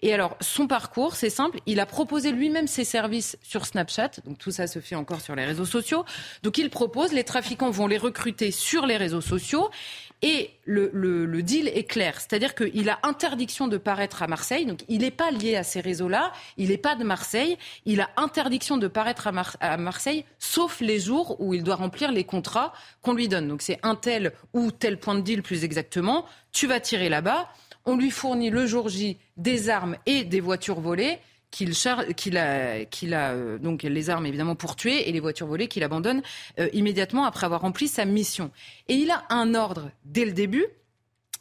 Et 0.03 0.12
alors, 0.12 0.37
son 0.41 0.67
parcours, 0.67 1.14
c'est 1.14 1.31
simple. 1.31 1.61
Il 1.67 1.79
a 1.79 1.87
proposé 1.87 2.33
lui-même 2.33 2.67
ses 2.67 2.85
services 2.85 3.38
sur 3.43 3.67
Snapchat. 3.67 4.11
Donc, 4.25 4.38
tout 4.38 4.51
ça 4.51 4.67
se 4.67 4.81
fait 4.81 4.95
encore 4.95 5.21
sur 5.21 5.37
les 5.37 5.45
réseaux 5.45 5.64
sociaux. 5.64 6.05
Donc, 6.43 6.59
il 6.59 6.71
propose, 6.71 7.12
les 7.12 7.25
trafiquants 7.25 7.71
vont 7.71 7.87
les 7.87 7.99
recruter 7.99 8.51
sur 8.51 8.87
les 8.87 8.97
réseaux 8.97 9.21
sociaux. 9.21 9.71
Et 10.22 10.50
le, 10.64 11.42
deal 11.42 11.68
est 11.68 11.85
clair, 11.85 12.20
c'est-à-dire 12.20 12.57
qu'il 12.57 12.90
a 12.90 12.98
interdiction 13.04 13.68
de 13.68 13.76
paraître 13.76 14.22
à 14.22 14.26
Marseille, 14.26 14.66
donc 14.66 14.81
il 14.88 15.00
n'est 15.02 15.12
pas 15.12 15.31
lié 15.31 15.54
à 15.54 15.62
ces 15.62 15.81
réseaux-là, 15.81 16.33
il 16.57 16.70
n'est 16.70 16.76
pas 16.76 16.96
de 16.96 17.04
Marseille, 17.04 17.57
il 17.87 18.00
a 18.00 18.11
interdiction 18.16 18.78
de 18.78 18.88
paraître 18.88 19.28
à, 19.28 19.76
Marseille, 19.76 20.24
sauf 20.40 20.81
les 20.81 20.98
jours 20.98 21.40
où 21.40 21.54
il 21.54 21.62
doit 21.62 21.76
remplir 21.76 22.11
les 22.11 22.24
contrats 22.24 22.72
qu'on 23.00 23.12
lui 23.12 23.28
donne. 23.28 23.46
Donc 23.46 23.62
c'est 23.62 23.78
un 23.85 23.94
tel 23.94 24.33
ou 24.52 24.72
tel 24.72 24.98
point 24.98 25.14
de 25.14 25.20
deal 25.20 25.42
plus 25.42 25.62
exactement, 25.62 26.26
tu 26.50 26.66
vas 26.66 26.81
tirer 26.81 27.09
là-bas, 27.09 27.48
on 27.85 27.96
lui 27.96 28.11
fournit 28.11 28.50
le 28.50 28.66
jour 28.66 28.88
J 28.88 29.18
des 29.37 29.70
armes 29.70 29.96
et 30.04 30.24
des 30.24 30.40
voitures 30.40 30.81
volées 30.81 31.20
qu'il 31.50 32.37
a, 32.37 32.74
a 32.76 33.32
euh, 33.32 33.58
donc 33.58 33.82
les 33.82 34.11
armes 34.11 34.26
évidemment 34.26 34.54
pour 34.54 34.76
tuer 34.76 35.08
et 35.08 35.12
les 35.12 35.20
voitures 35.20 35.46
volées 35.46 35.68
qu'il 35.68 35.82
abandonne 35.82 36.22
euh, 36.58 36.68
immédiatement 36.72 37.24
après 37.24 37.46
avoir 37.46 37.62
rempli 37.62 37.88
sa 37.88 38.04
mission. 38.04 38.50
Et 38.88 38.94
il 38.94 39.11
a 39.11 39.24
un 39.30 39.54
ordre 39.54 39.90
dès 40.04 40.24
le 40.24 40.32
début, 40.32 40.66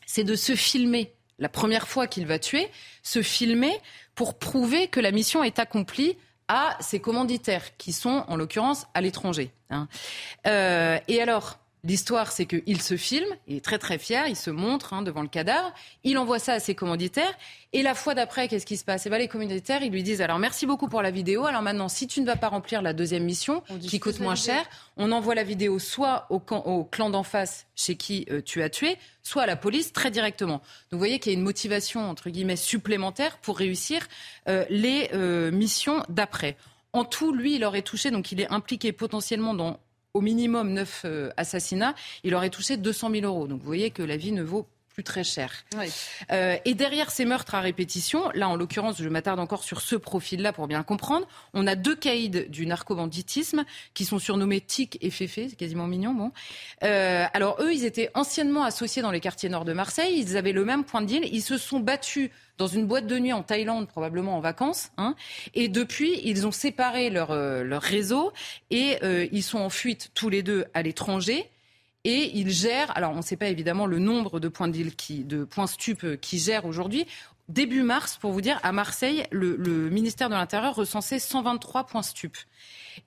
c'est 0.05 0.23
de 0.23 0.35
se 0.35 0.55
filmer 0.55 1.13
la 1.39 1.49
première 1.49 1.87
fois 1.87 2.07
qu'il 2.07 2.25
va 2.25 2.39
tuer, 2.39 2.67
se 3.03 3.21
filmer 3.21 3.79
pour 4.15 4.39
prouver 4.39 4.87
que 4.87 4.99
la 4.99 5.11
mission 5.11 5.43
est 5.43 5.59
accomplie 5.59 6.17
à 6.47 6.77
ses 6.79 6.99
commanditaires 6.99 7.77
qui 7.77 7.91
sont 7.91 8.23
en 8.27 8.35
l'occurrence 8.37 8.87
à 8.93 9.01
l'étranger. 9.01 9.51
Hein. 9.69 9.87
Euh, 10.47 10.97
et 11.07 11.21
alors 11.21 11.59
L'histoire, 11.87 12.33
c'est 12.33 12.45
qu'il 12.45 12.81
se 12.81 12.97
filme, 12.97 13.33
il 13.47 13.55
est 13.55 13.63
très 13.63 13.77
très 13.77 13.97
fier, 13.97 14.27
il 14.27 14.35
se 14.35 14.49
montre 14.49 14.93
hein, 14.93 15.03
devant 15.03 15.21
le 15.21 15.29
cadavre, 15.29 15.71
il 16.03 16.17
envoie 16.17 16.37
ça 16.37 16.51
à 16.51 16.59
ses 16.59 16.75
commanditaires, 16.75 17.33
et 17.71 17.81
la 17.81 17.95
fois 17.95 18.13
d'après, 18.13 18.49
qu'est-ce 18.49 18.65
qui 18.65 18.75
se 18.75 18.83
passe? 18.83 19.05
Eh 19.05 19.09
ben, 19.09 19.17
Les 19.17 19.29
commanditaires, 19.29 19.81
ils 19.81 19.91
lui 19.91 20.03
disent, 20.03 20.19
alors 20.19 20.37
merci 20.37 20.65
beaucoup 20.65 20.89
pour 20.89 21.01
la 21.01 21.11
vidéo, 21.11 21.45
alors 21.45 21.61
maintenant, 21.61 21.87
si 21.87 22.05
tu 22.05 22.19
ne 22.19 22.25
vas 22.25 22.35
pas 22.35 22.49
remplir 22.49 22.81
la 22.81 22.91
deuxième 22.91 23.23
mission, 23.23 23.63
qui 23.79 24.01
coûte 24.01 24.19
moins 24.19 24.35
cher, 24.35 24.65
on 24.97 25.13
envoie 25.13 25.33
la 25.33 25.45
vidéo 25.45 25.79
soit 25.79 26.27
au, 26.29 26.39
clan 26.39 27.09
d'en 27.09 27.23
face 27.23 27.67
chez 27.73 27.95
qui 27.95 28.25
euh, 28.31 28.41
tu 28.41 28.61
as 28.63 28.69
tué, 28.69 28.97
soit 29.23 29.43
à 29.43 29.45
la 29.45 29.55
police 29.55 29.93
très 29.93 30.11
directement. 30.11 30.57
Donc 30.57 30.63
vous 30.91 30.97
voyez 30.97 31.19
qu'il 31.19 31.31
y 31.31 31.35
a 31.35 31.37
une 31.37 31.45
motivation, 31.45 32.09
entre 32.09 32.29
guillemets, 32.29 32.57
supplémentaire 32.57 33.37
pour 33.37 33.57
réussir 33.57 34.05
euh, 34.49 34.65
les 34.69 35.09
euh, 35.13 35.51
missions 35.51 36.03
d'après. 36.09 36.57
En 36.91 37.05
tout, 37.05 37.31
lui, 37.31 37.55
il 37.55 37.63
aurait 37.63 37.81
touché, 37.81 38.11
donc 38.11 38.33
il 38.33 38.41
est 38.41 38.51
impliqué 38.51 38.91
potentiellement 38.91 39.53
dans 39.53 39.79
au 40.17 40.21
minimum 40.21 40.73
neuf 40.73 41.03
euh, 41.05 41.29
assassinats, 41.37 41.93
il 42.23 42.33
aurait 42.33 42.49
touché 42.49 42.75
200 42.75 43.11
000 43.11 43.25
euros. 43.25 43.47
Donc 43.47 43.59
vous 43.59 43.65
voyez 43.67 43.91
que 43.91 44.01
la 44.01 44.17
vie 44.17 44.31
ne 44.31 44.41
vaut 44.41 44.65
plus 44.97 45.03
très 45.03 45.23
cher. 45.23 45.53
Euh, 46.31 46.57
et 46.65 46.73
derrière 46.73 47.11
ces 47.11 47.23
meurtres 47.23 47.53
à 47.53 47.61
répétition, 47.61 48.31
là 48.33 48.49
en 48.49 48.55
l'occurrence, 48.55 48.99
je 48.99 49.07
m'attarde 49.07 49.39
encore 49.39 49.63
sur 49.63 49.79
ce 49.79 49.95
profil-là 49.95 50.53
pour 50.53 50.65
bien 50.65 50.81
comprendre, 50.81 51.27
on 51.53 51.67
a 51.67 51.75
deux 51.75 51.95
caïds 51.95 52.31
du 52.49 52.65
narcobanditisme 52.65 53.63
qui 53.93 54.05
sont 54.05 54.17
surnommés 54.17 54.59
Tic 54.59 54.97
et 55.01 55.11
Féfé, 55.11 55.49
c'est 55.49 55.55
quasiment 55.55 55.85
mignon. 55.85 56.15
Bon. 56.15 56.31
Euh, 56.81 57.25
alors 57.31 57.57
eux, 57.61 57.71
ils 57.75 57.85
étaient 57.85 58.09
anciennement 58.15 58.63
associés 58.63 59.03
dans 59.03 59.11
les 59.11 59.19
quartiers 59.19 59.49
nord 59.49 59.65
de 59.65 59.73
Marseille, 59.73 60.15
ils 60.17 60.35
avaient 60.35 60.51
le 60.51 60.65
même 60.65 60.83
point 60.83 61.01
de 61.01 61.05
deal, 61.05 61.29
ils 61.31 61.43
se 61.43 61.59
sont 61.59 61.79
battus 61.79 62.31
dans 62.57 62.65
une 62.65 62.87
boîte 62.87 63.05
de 63.05 63.19
nuit 63.19 63.33
en 63.33 63.43
Thaïlande, 63.43 63.87
probablement 63.87 64.35
en 64.35 64.39
vacances. 64.39 64.89
Hein, 64.97 65.13
et 65.53 65.67
depuis, 65.67 66.19
ils 66.23 66.47
ont 66.47 66.51
séparé 66.51 67.11
leur, 67.11 67.29
euh, 67.29 67.61
leur 67.61 67.83
réseau 67.83 68.33
et 68.71 68.97
ils 69.31 69.43
sont 69.43 69.59
en 69.59 69.69
fuite 69.69 70.09
tous 70.15 70.29
les 70.29 70.41
deux 70.41 70.65
à 70.73 70.81
l'étranger. 70.81 71.51
Et 72.07 72.31
il 72.37 72.49
gère, 72.51 72.95
alors 72.95 73.11
on 73.11 73.17
ne 73.17 73.21
sait 73.21 73.35
pas 73.35 73.49
évidemment 73.49 73.85
le 73.85 73.99
nombre 73.99 74.39
de 74.39 74.47
points, 74.47 74.69
de, 74.69 74.83
qui, 74.83 75.25
de 75.25 75.43
points 75.43 75.67
stup 75.67 76.05
euh, 76.05 76.15
qui 76.15 76.39
gère 76.39 76.65
aujourd'hui. 76.65 77.05
Début 77.49 77.83
mars, 77.83 78.15
pour 78.15 78.31
vous 78.31 78.39
dire, 78.39 78.61
à 78.63 78.71
Marseille, 78.71 79.25
le, 79.29 79.57
ministère 79.89 80.29
de 80.29 80.33
l'Intérieur 80.33 80.73
recensait 80.73 81.19
123 81.19 81.85
points 81.85 82.01
stup. 82.01 82.37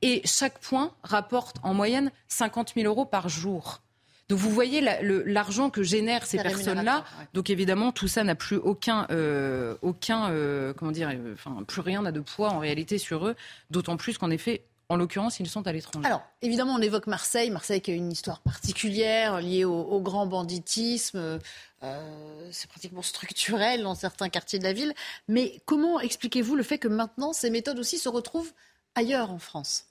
Et 0.03 0.21
chaque 0.27 0.59
point 0.59 0.93
rapporte 1.03 1.57
en 1.63 1.73
moyenne 1.73 2.13
50 2.29 2.75
000 2.77 2.87
euros 2.87 3.07
par 3.07 3.31
jour. 3.31 3.81
Donc 4.29 4.39
vous 4.39 4.51
voyez 4.51 4.83
l'argent 5.03 5.71
que 5.71 5.83
génèrent 5.83 6.27
ces 6.27 6.37
personnes-là. 6.37 7.05
Donc 7.33 7.49
évidemment, 7.49 7.93
tout 7.93 8.07
ça 8.07 8.23
n'a 8.23 8.35
plus 8.35 8.57
aucun, 8.57 9.07
euh, 9.11 9.77
aucun, 9.81 10.31
euh, 10.31 10.75
comment 10.75 10.93
dire, 10.93 11.11
enfin 11.33 11.65
plus 11.67 11.81
rien 11.81 12.03
n'a 12.03 12.13
de 12.13 12.21
poids 12.21 12.51
en 12.51 12.59
réalité 12.59 12.99
sur 12.99 13.27
eux. 13.27 13.35
D'autant 13.71 13.97
plus 13.97 14.19
qu'en 14.19 14.31
effet, 14.31 14.63
en 14.91 14.97
l'occurrence, 14.97 15.39
ils 15.39 15.49
sont 15.49 15.69
à 15.69 15.73
l'étranger. 15.73 16.05
Alors, 16.05 16.23
évidemment, 16.43 16.75
on 16.75 16.83
évoque 16.83 17.07
Marseille. 17.07 17.49
Marseille 17.51 17.81
qui 17.81 17.93
a 17.93 17.95
une 17.95 18.11
histoire 18.11 18.41
particulière 18.41 19.41
liée 19.41 19.65
au, 19.65 20.01
grand 20.01 20.27
banditisme. 20.27 21.39
Euh, 21.85 22.49
c'est 22.51 22.69
pratiquement 22.69 23.01
structurel 23.01 23.85
dans 23.85 23.95
certains 23.95 24.29
quartiers 24.29 24.59
de 24.59 24.65
la 24.65 24.73
ville. 24.73 24.93
Mais 25.29 25.63
comment 25.65 26.01
expliquez-vous 26.01 26.57
le 26.57 26.65
fait 26.65 26.79
que 26.79 26.89
maintenant, 26.89 27.33
ces 27.33 27.51
méthodes 27.51 27.79
aussi 27.79 27.99
se 27.99 28.09
retrouvent 28.09 28.53
ailleurs 28.97 29.31
en 29.31 29.39
France? 29.39 29.85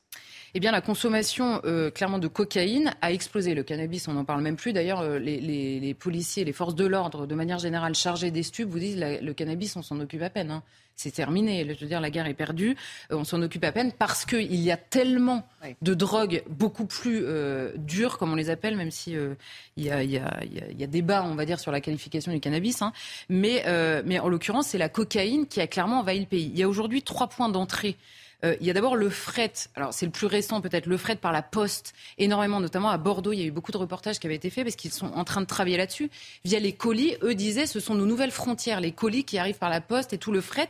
Eh 0.55 0.59
bien, 0.59 0.71
la 0.71 0.81
consommation 0.81 1.61
euh, 1.65 1.91
clairement 1.91 2.19
de 2.19 2.27
cocaïne 2.27 2.93
a 3.01 3.11
explosé. 3.11 3.53
Le 3.53 3.63
cannabis, 3.63 4.07
on 4.07 4.13
n'en 4.13 4.25
parle 4.25 4.41
même 4.41 4.55
plus. 4.55 4.73
D'ailleurs, 4.73 5.01
euh, 5.01 5.19
les, 5.19 5.93
policiers, 5.93 6.43
les 6.43 6.53
forces 6.53 6.75
de 6.75 6.85
l'ordre, 6.85 7.27
de 7.27 7.35
manière 7.35 7.59
générale 7.59 7.95
chargées 7.95 8.31
des 8.31 8.43
stupes, 8.43 8.69
vous 8.69 8.79
disent 8.79 8.97
le 8.99 9.33
cannabis, 9.33 9.75
on 9.75 9.81
s'en 9.81 9.99
occupe 9.99 10.21
à 10.21 10.29
peine. 10.29 10.51
Hein. 10.51 10.63
C'est 10.95 11.11
terminé. 11.11 11.65
Je 11.65 11.79
veux 11.79 11.87
dire, 11.87 12.01
la 12.01 12.09
guerre 12.09 12.25
est 12.25 12.33
perdue. 12.33 12.75
Euh, 13.11 13.15
on 13.15 13.23
s'en 13.23 13.41
occupe 13.41 13.63
à 13.63 13.71
peine 13.71 13.91
parce 13.91 14.25
qu'il 14.25 14.55
y 14.55 14.71
a 14.71 14.77
tellement 14.77 15.47
de 15.81 15.93
drogues 15.93 16.43
beaucoup 16.49 16.85
plus 16.85 17.25
dures, 17.75 18.17
comme 18.17 18.31
on 18.31 18.35
les 18.35 18.49
appelle, 18.49 18.75
même 18.75 18.91
si 18.91 19.15
il 19.77 19.83
y, 19.83 19.91
a, 19.91 20.03
y, 20.03 20.17
a, 20.17 20.43
y, 20.43 20.83
a, 20.83 20.87
débat, 20.87 21.23
on 21.23 21.35
va 21.35 21.45
dire, 21.45 21.59
sur 21.59 21.71
la 21.71 21.79
qualification 21.79 22.31
du 22.31 22.39
cannabis. 22.39 22.81
Hein. 22.81 22.91
Mais, 23.29 23.63
mais 24.05 24.19
en 24.19 24.29
l'occurrence, 24.29 24.67
c'est 24.67 24.77
la 24.77 24.89
cocaïne 24.89 25.47
qui 25.47 25.61
a 25.61 25.67
clairement 25.67 25.99
envahi 25.99 26.19
le 26.19 26.25
pays. 26.25 26.49
Il 26.53 26.59
y 26.59 26.63
a 26.63 26.69
aujourd'hui 26.69 27.01
trois 27.01 27.27
points 27.27 27.49
d'entrée 27.49 27.97
euh, 28.45 28.55
il 28.61 28.67
y 28.67 28.69
a 28.69 28.73
d'abord 28.73 28.95
le 28.95 29.09
fret. 29.09 29.51
Alors 29.75 29.93
c'est 29.93 30.05
le 30.05 30.11
plus 30.11 30.27
récent 30.27 30.61
peut-être, 30.61 30.85
le 30.85 30.97
fret 30.97 31.15
par 31.15 31.31
la 31.31 31.41
poste, 31.41 31.93
énormément, 32.17 32.59
notamment 32.59 32.89
à 32.89 32.97
Bordeaux. 32.97 33.33
Il 33.33 33.39
y 33.39 33.43
a 33.43 33.45
eu 33.45 33.51
beaucoup 33.51 33.71
de 33.71 33.77
reportages 33.77 34.19
qui 34.19 34.27
avaient 34.27 34.35
été 34.35 34.49
faits 34.49 34.63
parce 34.63 34.75
qu'ils 34.75 34.91
sont 34.91 35.11
en 35.13 35.23
train 35.23 35.41
de 35.41 35.45
travailler 35.45 35.77
là-dessus. 35.77 36.09
Via 36.45 36.59
les 36.59 36.73
colis, 36.73 37.15
eux 37.21 37.35
disaient, 37.35 37.65
ce 37.65 37.79
sont 37.79 37.95
nos 37.95 38.05
nouvelles 38.05 38.31
frontières, 38.31 38.79
les 38.79 38.91
colis 38.91 39.23
qui 39.23 39.37
arrivent 39.37 39.57
par 39.57 39.69
la 39.69 39.81
poste 39.81 40.13
et 40.13 40.17
tout 40.17 40.31
le 40.31 40.41
fret 40.41 40.69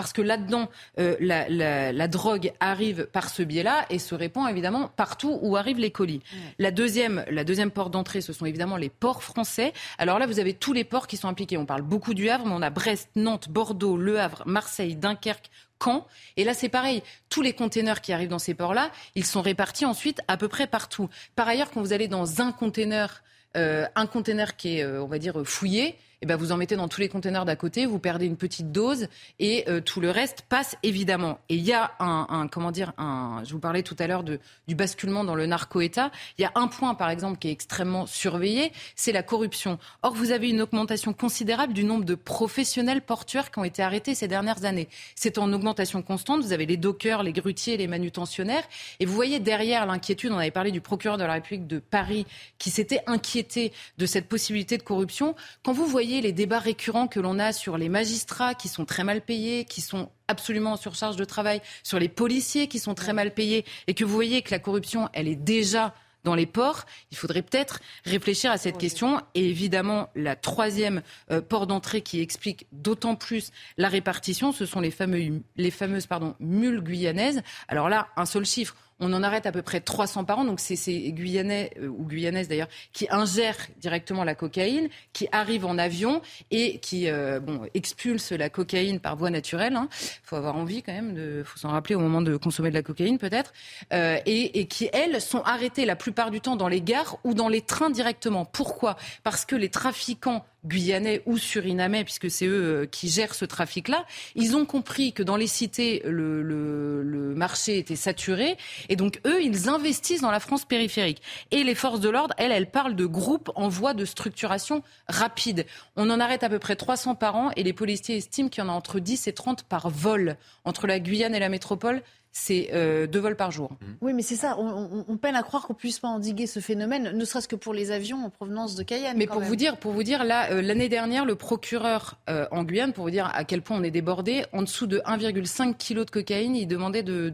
parce 0.00 0.14
que 0.14 0.22
là-dedans, 0.22 0.70
euh, 0.98 1.14
la, 1.20 2.08
drogue 2.08 2.54
arrive 2.58 3.06
par 3.12 3.28
ce 3.28 3.42
biais-là 3.42 3.84
et 3.90 3.98
se 3.98 4.14
répand 4.14 4.48
évidemment 4.48 4.88
partout 4.96 5.38
où 5.42 5.58
arrivent 5.58 5.78
les 5.78 5.90
colis. 5.90 6.22
La, 6.58 6.70
deuxième, 6.70 7.22
la 7.30 7.44
deuxième 7.44 7.70
porte 7.70 7.90
d'entrée, 7.90 8.22
ce 8.22 8.32
sont 8.32 8.46
évidemment 8.46 8.78
les 8.78 8.88
ports 8.88 9.22
français. 9.22 9.74
Alors 9.98 10.18
là, 10.18 10.26
vous 10.26 10.40
avez 10.40 10.54
tous 10.54 10.72
les 10.72 10.84
ports 10.84 11.06
qui 11.06 11.18
sont 11.18 11.28
impliqués. 11.28 11.58
On 11.58 11.66
parle 11.66 11.82
beaucoup 11.82 12.14
du 12.14 12.30
Havre, 12.30 12.46
mais 12.46 12.54
on 12.54 12.62
a 12.62 12.70
Brest, 12.70 13.10
Nantes, 13.14 13.50
Bordeaux, 13.50 13.98
Le 13.98 14.18
Havre, 14.18 14.42
Marseille, 14.46 14.96
Dunkerque, 14.96 15.50
quand. 15.76 16.06
Et 16.38 16.44
là, 16.44 16.54
c'est 16.54 16.70
pareil. 16.70 17.02
Tous 17.28 17.42
les 17.42 17.52
containers 17.52 18.00
qui 18.00 18.14
arrivent 18.14 18.30
dans 18.30 18.38
ces 18.38 18.54
ports-là, 18.54 18.90
ils 19.16 19.26
sont 19.26 19.42
répartis 19.42 19.84
ensuite 19.84 20.22
à 20.28 20.38
peu 20.38 20.48
près 20.48 20.66
partout. 20.66 21.10
Par 21.36 21.46
ailleurs, 21.46 21.70
quand 21.70 21.82
vous 21.82 21.92
allez 21.92 22.08
dans 22.08 22.40
un 22.40 22.52
container, 22.52 23.22
euh, 23.58 23.84
un 23.96 24.06
container 24.06 24.56
qui 24.56 24.78
est, 24.78 24.82
euh, 24.82 25.02
on 25.02 25.08
va 25.08 25.18
dire, 25.18 25.42
fouillé, 25.44 25.98
eh 26.22 26.26
ben 26.26 26.36
vous 26.36 26.52
en 26.52 26.56
mettez 26.58 26.76
dans 26.76 26.88
tous 26.88 27.00
les 27.00 27.08
conteneurs 27.08 27.44
d'à 27.44 27.56
côté, 27.56 27.86
vous 27.86 27.98
perdez 27.98 28.26
une 28.26 28.36
petite 28.36 28.72
dose 28.72 29.08
et 29.38 29.64
euh, 29.68 29.80
tout 29.80 30.00
le 30.00 30.10
reste 30.10 30.42
passe 30.42 30.76
évidemment. 30.82 31.38
Et 31.48 31.54
il 31.54 31.62
y 31.62 31.72
a 31.72 31.92
un, 31.98 32.46
comment 32.48 32.70
dire, 32.70 32.92
un, 32.98 33.42
je 33.44 33.52
vous 33.52 33.58
parlais 33.58 33.82
tout 33.82 33.96
à 33.98 34.06
l'heure 34.06 34.22
du 34.22 34.74
basculement 34.74 35.24
dans 35.24 35.34
le 35.34 35.46
narco-État. 35.46 36.10
Il 36.36 36.42
y 36.42 36.44
a 36.44 36.52
un 36.56 36.68
point 36.68 36.94
par 36.94 37.08
exemple 37.08 37.38
qui 37.38 37.48
est 37.48 37.52
extrêmement 37.52 38.06
surveillé, 38.06 38.72
c'est 38.96 39.12
la 39.12 39.22
corruption. 39.22 39.78
Or 40.02 40.12
vous 40.12 40.30
avez 40.30 40.50
une 40.50 40.60
augmentation 40.60 41.14
considérable 41.14 41.72
du 41.72 41.84
nombre 41.84 42.04
de 42.04 42.14
professionnels 42.14 43.00
portuaires 43.00 43.50
qui 43.50 43.58
ont 43.58 43.64
été 43.64 43.82
arrêtés 43.82 44.14
ces 44.14 44.28
dernières 44.28 44.64
années. 44.64 44.88
C'est 45.14 45.38
en 45.38 45.50
augmentation 45.52 46.02
constante. 46.02 46.42
Vous 46.42 46.52
avez 46.52 46.66
les 46.66 46.76
dockers, 46.76 47.22
les 47.22 47.32
grutiers, 47.32 47.78
les 47.78 47.86
manutentionnaires, 47.86 48.64
et 48.98 49.06
vous 49.06 49.14
voyez 49.14 49.40
derrière 49.40 49.86
l'inquiétude. 49.86 50.32
On 50.32 50.38
avait 50.38 50.50
parlé 50.50 50.70
du 50.70 50.82
procureur 50.82 51.16
de 51.16 51.24
la 51.24 51.34
République 51.34 51.66
de 51.66 51.78
Paris 51.78 52.26
qui 52.58 52.70
s'était 52.70 53.00
inquiété 53.06 53.72
de 53.96 54.04
cette 54.04 54.28
possibilité 54.28 54.76
de 54.76 54.82
corruption. 54.82 55.34
Quand 55.62 55.72
vous 55.72 55.86
voyez 55.86 56.09
les 56.20 56.32
débats 56.32 56.58
récurrents 56.58 57.06
que 57.06 57.20
l'on 57.20 57.38
a 57.38 57.52
sur 57.52 57.78
les 57.78 57.88
magistrats 57.88 58.54
qui 58.54 58.68
sont 58.68 58.84
très 58.84 59.04
mal 59.04 59.20
payés, 59.20 59.64
qui 59.64 59.80
sont 59.80 60.10
absolument 60.28 60.72
en 60.72 60.76
surcharge 60.76 61.16
de 61.16 61.24
travail, 61.24 61.60
sur 61.82 61.98
les 61.98 62.08
policiers 62.08 62.66
qui 62.66 62.78
sont 62.78 62.94
très 62.94 63.12
mal 63.12 63.32
payés, 63.32 63.64
et 63.86 63.94
que 63.94 64.04
vous 64.04 64.14
voyez 64.14 64.42
que 64.42 64.50
la 64.50 64.58
corruption, 64.58 65.08
elle 65.12 65.28
est 65.28 65.36
déjà 65.36 65.94
dans 66.24 66.34
les 66.34 66.46
ports, 66.46 66.84
il 67.10 67.16
faudrait 67.16 67.42
peut-être 67.42 67.80
réfléchir 68.04 68.50
à 68.50 68.58
cette 68.58 68.78
question. 68.78 69.22
Et 69.34 69.48
évidemment, 69.48 70.10
la 70.14 70.36
troisième 70.36 71.02
euh, 71.30 71.40
port 71.40 71.66
d'entrée 71.66 72.02
qui 72.02 72.20
explique 72.20 72.66
d'autant 72.72 73.16
plus 73.16 73.52
la 73.78 73.88
répartition, 73.88 74.52
ce 74.52 74.66
sont 74.66 74.80
les, 74.80 74.90
fameux, 74.90 75.42
les 75.56 75.70
fameuses 75.70 76.06
pardon, 76.06 76.34
mules 76.38 76.82
guyanaises. 76.82 77.42
Alors 77.68 77.88
là, 77.88 78.08
un 78.16 78.26
seul 78.26 78.44
chiffre. 78.44 78.76
On 79.00 79.12
en 79.12 79.22
arrête 79.22 79.46
à 79.46 79.52
peu 79.52 79.62
près 79.62 79.80
300 79.80 80.24
par 80.24 80.38
an. 80.38 80.44
Donc 80.44 80.60
c'est 80.60 80.76
ces 80.76 81.12
Guyanais, 81.12 81.70
euh, 81.80 81.88
ou 81.88 82.06
Guyanaises 82.06 82.48
d'ailleurs, 82.48 82.68
qui 82.92 83.06
ingèrent 83.10 83.68
directement 83.78 84.24
la 84.24 84.34
cocaïne, 84.34 84.88
qui 85.12 85.28
arrivent 85.32 85.66
en 85.66 85.78
avion 85.78 86.22
et 86.50 86.78
qui 86.78 87.08
euh, 87.08 87.40
bon, 87.40 87.62
expulsent 87.74 88.32
la 88.32 88.50
cocaïne 88.50 89.00
par 89.00 89.16
voie 89.16 89.30
naturelle. 89.30 89.72
Il 89.72 89.76
hein. 89.76 89.88
faut 90.22 90.36
avoir 90.36 90.56
envie 90.56 90.82
quand 90.82 90.92
même, 90.92 91.14
il 91.38 91.44
faut 91.44 91.58
s'en 91.58 91.70
rappeler 91.70 91.94
au 91.94 92.00
moment 92.00 92.22
de 92.22 92.36
consommer 92.36 92.70
de 92.70 92.74
la 92.74 92.82
cocaïne 92.82 93.18
peut-être. 93.18 93.52
Euh, 93.92 94.18
et, 94.26 94.60
et, 94.60 94.66
qui, 94.66 94.88
elles, 94.92 95.20
sont 95.20 95.42
arrêtées 95.42 95.84
la 95.84 95.96
plupart 95.96 96.30
du 96.30 96.40
temps 96.40 96.56
dans 96.56 96.68
les 96.68 96.80
gares 96.80 97.18
ou 97.24 97.34
dans 97.34 97.48
les 97.48 97.62
trains 97.62 97.90
directement. 97.90 98.44
Pourquoi? 98.44 98.96
Parce 99.22 99.44
que 99.44 99.56
les 99.56 99.68
trafiquants 99.68 100.44
guyanais 100.64 101.22
ou 101.26 101.38
surinamais, 101.38 102.04
puisque 102.04 102.30
c'est 102.30 102.46
eux 102.46 102.88
qui 102.90 103.08
gèrent 103.08 103.34
ce 103.34 103.44
trafic-là, 103.44 104.04
ils 104.34 104.56
ont 104.56 104.66
compris 104.66 105.12
que 105.12 105.22
dans 105.22 105.36
les 105.36 105.46
cités, 105.46 106.02
le, 106.04 106.42
le, 106.42 107.02
le 107.02 107.34
marché 107.34 107.78
était 107.78 107.96
saturé 107.96 108.56
et 108.88 108.96
donc, 108.96 109.20
eux, 109.26 109.42
ils 109.42 109.68
investissent 109.68 110.20
dans 110.20 110.30
la 110.30 110.40
France 110.40 110.64
périphérique. 110.64 111.22
Et 111.50 111.64
les 111.64 111.74
forces 111.74 112.00
de 112.00 112.08
l'ordre, 112.08 112.34
elles, 112.38 112.52
elles 112.52 112.70
parlent 112.70 112.96
de 112.96 113.06
groupes 113.06 113.50
en 113.54 113.68
voie 113.68 113.94
de 113.94 114.04
structuration 114.04 114.82
rapide. 115.08 115.66
On 115.96 116.10
en 116.10 116.20
arrête 116.20 116.42
à 116.42 116.48
peu 116.48 116.58
près 116.58 116.76
300 116.76 117.14
par 117.14 117.36
an 117.36 117.50
et 117.56 117.62
les 117.62 117.72
policiers 117.72 118.16
estiment 118.16 118.48
qu'il 118.48 118.62
y 118.62 118.66
en 118.66 118.70
a 118.70 118.72
entre 118.72 119.00
10 119.00 119.28
et 119.28 119.32
30 119.32 119.64
par 119.64 119.90
vol. 119.90 120.36
Entre 120.64 120.86
la 120.86 121.00
Guyane 121.00 121.34
et 121.34 121.40
la 121.40 121.48
métropole, 121.48 122.02
c'est 122.32 122.70
euh, 122.72 123.06
deux 123.06 123.18
vols 123.18 123.36
par 123.36 123.50
jour. 123.50 123.72
Mmh. 123.72 123.86
Oui, 124.00 124.12
mais 124.12 124.22
c'est 124.22 124.36
ça. 124.36 124.56
On, 124.58 125.16
peine 125.16 125.36
à 125.36 125.42
croire 125.42 125.66
qu'on 125.66 125.74
puisse 125.74 125.98
pas 125.98 126.08
endiguer 126.08 126.46
ce 126.46 126.60
phénomène, 126.60 127.10
ne 127.16 127.24
serait-ce 127.24 127.48
que 127.48 127.56
pour 127.56 127.74
les 127.74 127.90
avions 127.90 128.24
en 128.24 128.30
provenance 128.30 128.74
de 128.74 128.82
Cayenne. 128.82 129.16
Mais 129.16 129.26
pour 129.26 129.40
vous 129.40 129.56
dire, 129.56 129.76
pour 129.76 129.92
vous 129.92 130.02
dire, 130.02 130.24
là, 130.24 130.50
euh, 130.50 130.62
l'année 130.62 130.88
dernière, 130.88 131.24
le 131.24 131.34
procureur 131.34 132.18
euh, 132.28 132.46
en 132.50 132.64
Guyane, 132.64 132.92
pour 132.92 133.04
vous 133.04 133.10
dire 133.10 133.30
à 133.34 133.44
quel 133.44 133.62
point 133.62 133.78
on 133.78 133.82
est 133.82 133.90
débordé, 133.90 134.44
en 134.52 134.62
dessous 134.62 134.86
de 134.86 134.98
1,5 135.00 135.74
kg 135.76 136.04
de 136.04 136.10
cocaïne, 136.10 136.56
il 136.56 136.66
demandait 136.66 137.02
de 137.02 137.30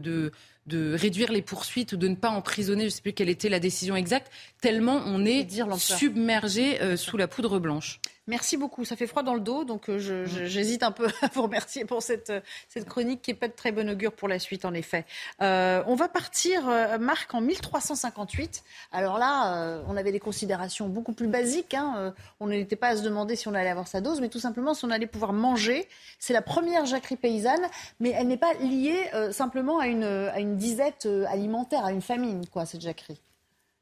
de 0.67 0.93
réduire 0.93 1.31
les 1.31 1.41
poursuites 1.41 1.93
ou 1.93 1.97
de 1.97 2.07
ne 2.07 2.15
pas 2.15 2.29
emprisonner, 2.29 2.81
je 2.81 2.85
ne 2.85 2.89
sais 2.91 3.01
plus 3.01 3.13
quelle 3.13 3.29
était 3.29 3.49
la 3.49 3.59
décision 3.59 3.95
exacte, 3.95 4.31
tellement 4.61 5.01
on 5.05 5.25
est 5.25 5.47
submergé 5.77 6.81
euh, 6.81 6.97
sous 6.97 7.17
la 7.17 7.27
poudre 7.27 7.59
blanche. 7.59 7.99
Merci 8.27 8.57
beaucoup. 8.57 8.83
Ça 8.83 8.97
fait 8.97 9.07
froid 9.07 9.23
dans 9.23 9.33
le 9.33 9.39
dos, 9.39 9.63
donc 9.63 9.89
euh, 9.89 9.97
j'hésite 10.25 10.83
un 10.83 10.91
peu 10.91 11.07
à 11.21 11.27
vous 11.33 11.43
remercier 11.43 11.85
pour 11.85 12.03
cette, 12.03 12.33
cette 12.67 12.85
chronique 12.85 13.21
qui 13.21 13.31
n'est 13.31 13.37
pas 13.37 13.47
de 13.47 13.53
très 13.53 13.71
bon 13.71 13.89
augure 13.89 14.11
pour 14.11 14.27
la 14.27 14.37
suite, 14.37 14.65
en 14.65 14.73
effet. 14.73 15.05
Euh, 15.41 15.81
on 15.87 15.95
va 15.95 16.09
partir, 16.09 16.65
Marc, 16.99 17.33
en 17.33 17.41
1358. 17.41 18.63
Alors 18.91 19.17
là, 19.17 19.81
on 19.87 19.95
avait 19.95 20.11
des 20.11 20.19
considérations 20.19 20.89
beaucoup 20.89 21.13
plus 21.13 21.27
basiques. 21.27 21.73
Hein. 21.73 22.13
On 22.39 22.47
n'était 22.47 22.75
pas 22.75 22.89
à 22.89 22.97
se 22.97 23.01
demander 23.01 23.35
si 23.35 23.47
on 23.47 23.53
allait 23.53 23.69
avoir 23.69 23.87
sa 23.87 24.01
dose, 24.01 24.19
mais 24.19 24.29
tout 24.29 24.39
simplement 24.39 24.73
si 24.73 24.83
on 24.83 24.91
allait 24.91 25.07
pouvoir 25.07 25.31
manger. 25.31 25.87
C'est 26.19 26.33
la 26.33 26.41
première 26.41 26.85
jacquerie 26.85 27.15
paysanne, 27.15 27.65
mais 27.99 28.09
elle 28.09 28.27
n'est 28.27 28.37
pas 28.37 28.53
liée 28.55 29.09
simplement 29.31 29.79
à 29.79 29.87
une, 29.87 30.03
à 30.03 30.39
une 30.39 30.57
disette 30.57 31.07
alimentaire, 31.29 31.85
à 31.85 31.91
une 31.91 32.01
famine, 32.01 32.45
quoi, 32.47 32.65
cette 32.65 32.81
jacquerie. 32.81 33.21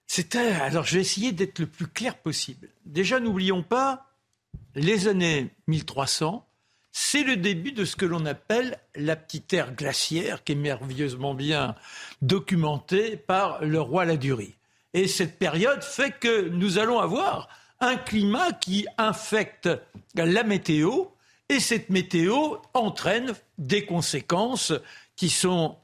C'était. 0.08 0.52
Alors, 0.52 0.86
je 0.86 0.96
vais 0.96 1.02
essayer 1.02 1.32
d'être 1.32 1.60
le 1.60 1.68
plus 1.68 1.88
clair 1.88 2.18
possible. 2.18 2.70
Déjà, 2.86 3.20
n'oublions 3.20 3.64
pas, 3.64 4.06
les 4.76 5.08
années 5.08 5.50
1300, 5.68 6.46
c'est 6.92 7.24
le 7.24 7.36
début 7.36 7.72
de 7.72 7.84
ce 7.84 7.96
que 7.96 8.06
l'on 8.06 8.26
appelle 8.26 8.78
la 8.96 9.16
petite 9.16 9.52
ère 9.54 9.74
glaciaire, 9.74 10.44
qui 10.44 10.54
est 10.54 10.56
merveilleusement 10.56 11.34
bien 11.34 11.76
documentée 12.22 13.18
par 13.18 13.64
le 13.64 13.82
roi 13.82 14.06
Ladurie. 14.06 14.56
Et 14.94 15.08
cette 15.08 15.38
période 15.38 15.84
fait 15.84 16.12
que 16.12 16.48
nous 16.48 16.78
allons 16.78 17.00
avoir 17.00 17.50
un 17.82 17.98
climat 17.98 18.54
qui 18.54 18.88
infecte 18.98 19.70
la 20.16 20.44
météo 20.44 21.06
et 21.50 21.60
cette 21.60 21.90
météo 21.90 22.56
entraîne 22.74 23.34
des 23.58 23.86
conséquences 23.86 24.74
qui 25.16 25.30
sont 25.30 25.76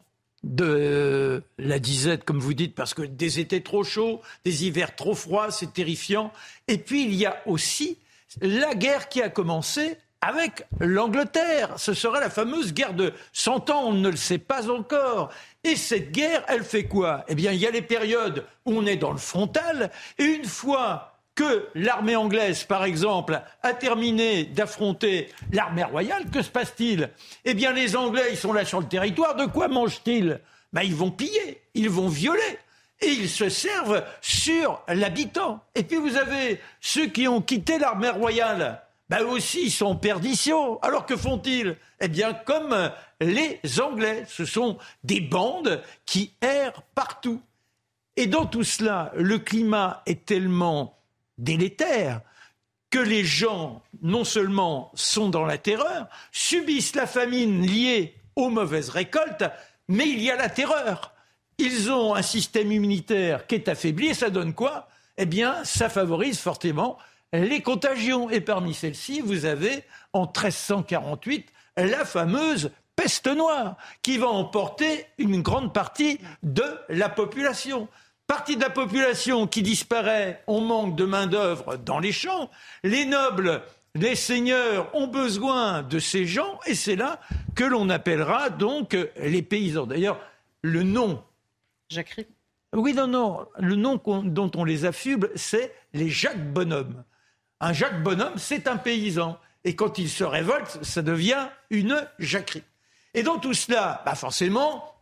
de 0.43 1.43
la 1.59 1.79
disette, 1.79 2.23
comme 2.23 2.39
vous 2.39 2.53
dites, 2.53 2.73
parce 2.73 2.93
que 2.93 3.03
des 3.03 3.39
étés 3.39 3.61
trop 3.61 3.83
chauds, 3.83 4.21
des 4.43 4.65
hivers 4.65 4.95
trop 4.95 5.13
froids, 5.13 5.51
c'est 5.51 5.73
terrifiant. 5.73 6.31
Et 6.67 6.77
puis 6.77 7.03
il 7.03 7.13
y 7.13 7.25
a 7.25 7.41
aussi 7.45 7.97
la 8.39 8.75
guerre 8.75 9.09
qui 9.09 9.21
a 9.21 9.29
commencé 9.29 9.97
avec 10.21 10.65
l'Angleterre. 10.79 11.73
Ce 11.77 11.93
sera 11.93 12.19
la 12.19 12.29
fameuse 12.29 12.73
guerre 12.73 12.93
de 12.93 13.11
100 13.34 13.69
ans, 13.71 13.84
on 13.88 13.93
ne 13.93 14.09
le 14.09 14.15
sait 14.15 14.38
pas 14.38 14.69
encore. 14.69 15.29
Et 15.63 15.75
cette 15.75 16.11
guerre, 16.11 16.43
elle 16.47 16.63
fait 16.63 16.84
quoi? 16.84 17.25
Eh 17.27 17.36
bien, 17.36 17.51
il 17.51 17.59
y 17.59 17.67
a 17.67 17.71
les 17.71 17.82
périodes 17.82 18.45
où 18.65 18.73
on 18.73 18.86
est 18.86 18.97
dans 18.97 19.11
le 19.11 19.17
frontal, 19.17 19.89
et 20.19 20.23
une 20.23 20.45
fois 20.45 21.07
que 21.34 21.67
l'armée 21.73 22.15
anglaise, 22.15 22.65
par 22.65 22.84
exemple, 22.84 23.41
a 23.63 23.73
terminé 23.73 24.43
d'affronter 24.43 25.29
l'armée 25.51 25.84
royale, 25.84 26.29
que 26.29 26.41
se 26.41 26.49
passe-t-il? 26.49 27.09
Eh 27.45 27.53
bien, 27.53 27.71
les 27.71 27.95
Anglais, 27.95 28.27
ils 28.32 28.38
sont 28.38 28.53
là 28.53 28.65
sur 28.65 28.79
le 28.79 28.88
territoire, 28.88 29.36
de 29.36 29.45
quoi 29.45 29.67
mangent-ils? 29.69 30.39
Ben, 30.73 30.84
Ils 30.84 30.95
vont 30.95 31.09
piller, 31.09 31.61
ils 31.73 31.89
vont 31.89 32.09
violer. 32.09 32.59
Et 33.01 33.09
ils 33.09 33.29
se 33.29 33.49
servent 33.49 34.03
sur 34.21 34.81
l'habitant. 34.87 35.63
Et 35.75 35.83
puis 35.83 35.97
vous 35.97 36.17
avez 36.17 36.61
ceux 36.79 37.07
qui 37.07 37.27
ont 37.27 37.41
quitté 37.41 37.79
l'armée 37.79 38.09
royale. 38.09 38.81
Ben 39.09 39.23
aussi, 39.25 39.63
ils 39.65 39.71
sont 39.71 39.87
en 39.87 39.95
perdition. 39.95 40.79
Alors 40.81 41.05
que 41.05 41.17
font-ils? 41.17 41.75
Eh 41.99 42.07
bien, 42.07 42.33
comme 42.33 42.91
les 43.19 43.59
Anglais, 43.81 44.25
ce 44.27 44.45
sont 44.45 44.77
des 45.03 45.19
bandes 45.19 45.81
qui 46.05 46.33
errent 46.41 46.83
partout. 46.95 47.41
Et 48.15 48.27
dans 48.27 48.45
tout 48.45 48.63
cela, 48.63 49.11
le 49.15 49.39
climat 49.39 50.01
est 50.05 50.25
tellement 50.25 50.97
délétère 51.37 52.21
que 52.89 52.99
les 52.99 53.23
gens, 53.23 53.81
non 54.01 54.23
seulement 54.23 54.91
sont 54.95 55.29
dans 55.29 55.45
la 55.45 55.57
terreur, 55.57 56.07
subissent 56.31 56.95
la 56.95 57.07
famine 57.07 57.65
liée 57.65 58.15
aux 58.35 58.49
mauvaises 58.49 58.89
récoltes, 58.89 59.45
mais 59.87 60.07
il 60.07 60.21
y 60.21 60.29
a 60.29 60.35
la 60.35 60.49
terreur. 60.49 61.13
Ils 61.62 61.91
ont 61.91 62.16
un 62.16 62.24
système 62.24 62.72
immunitaire 62.72 63.45
qui 63.45 63.53
est 63.53 63.70
affaibli 63.70 64.07
et 64.07 64.14
ça 64.16 64.32
donne 64.32 64.55
quoi? 64.55 64.88
Eh 65.18 65.28
bien, 65.28 65.64
ça 65.64 65.89
favorise 65.89 66.39
fortement 66.39 66.97
les 67.32 67.62
contagions. 67.62 68.32
Et 68.32 68.41
parmi 68.41 68.74
celles-ci, 68.74 69.22
vous 69.22 69.45
avez 69.45 69.84
en 70.12 70.24
1348 70.24 71.47
la 71.78 72.03
fameuse 72.03 72.72
peste 72.95 73.28
noire 73.28 73.78
qui 74.01 74.18
va 74.18 74.28
emporter 74.28 75.05
une 75.20 75.43
grande 75.43 75.72
partie 75.72 76.20
de 76.41 76.66
la 76.89 77.09
population 77.09 77.88
partie 78.26 78.55
de 78.55 78.62
la 78.62 78.70
population 78.70 79.45
qui 79.45 79.62
disparaît, 79.62 80.41
on 80.47 80.62
manque 80.62 80.95
de 80.95 81.03
main-d'œuvre 81.03 81.76
dans 81.76 81.99
les 81.99 82.14
champs. 82.14 82.49
Les 82.82 83.03
nobles, 83.03 83.62
les 83.93 84.16
seigneurs 84.16 84.89
ont 84.95 85.07
besoin 85.07 85.84
de 85.84 85.99
ces 85.99 86.26
gens 86.26 86.57
et 86.66 86.74
c'est 86.74 86.95
là 86.95 87.20
que 87.55 87.66
l'on 87.66 87.89
appellera 87.89 88.49
donc 88.49 88.95
les 89.18 89.41
paysans. 89.41 89.86
D'ailleurs, 89.86 90.18
le 90.62 90.84
nom. 90.84 91.22
Jacques 91.91 92.25
Oui, 92.73 92.93
non, 92.93 93.07
non. 93.07 93.45
Le 93.59 93.75
nom 93.75 94.01
dont 94.23 94.51
on 94.55 94.63
les 94.63 94.85
affuble, 94.85 95.29
c'est 95.35 95.75
les 95.93 96.09
Jacques 96.09 96.53
Bonhomme. 96.53 97.03
Un 97.59 97.73
Jacques 97.73 98.01
Bonhomme, 98.01 98.37
c'est 98.37 98.67
un 98.67 98.77
paysan. 98.77 99.37
Et 99.65 99.75
quand 99.75 99.97
il 99.97 100.09
se 100.09 100.23
révolte, 100.23 100.83
ça 100.83 101.01
devient 101.01 101.49
une 101.69 102.07
jacquerie. 102.17 102.63
Et 103.13 103.23
dans 103.23 103.39
tout 103.39 103.53
cela, 103.53 104.01
bah 104.05 104.15
forcément, 104.15 104.95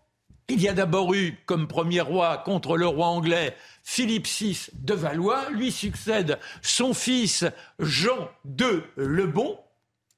il 0.47 0.59
y 0.61 0.67
a 0.67 0.73
d'abord 0.73 1.13
eu 1.13 1.37
comme 1.45 1.67
premier 1.67 2.01
roi 2.01 2.39
contre 2.39 2.75
le 2.75 2.87
roi 2.87 3.05
anglais 3.05 3.55
Philippe 3.83 4.27
VI 4.27 4.67
de 4.73 4.95
Valois, 4.95 5.51
lui 5.51 5.71
succède 5.71 6.39
son 6.63 6.95
fils 6.95 7.45
Jean 7.77 8.29
II 8.45 8.81
le 8.95 9.27
Bon, 9.27 9.59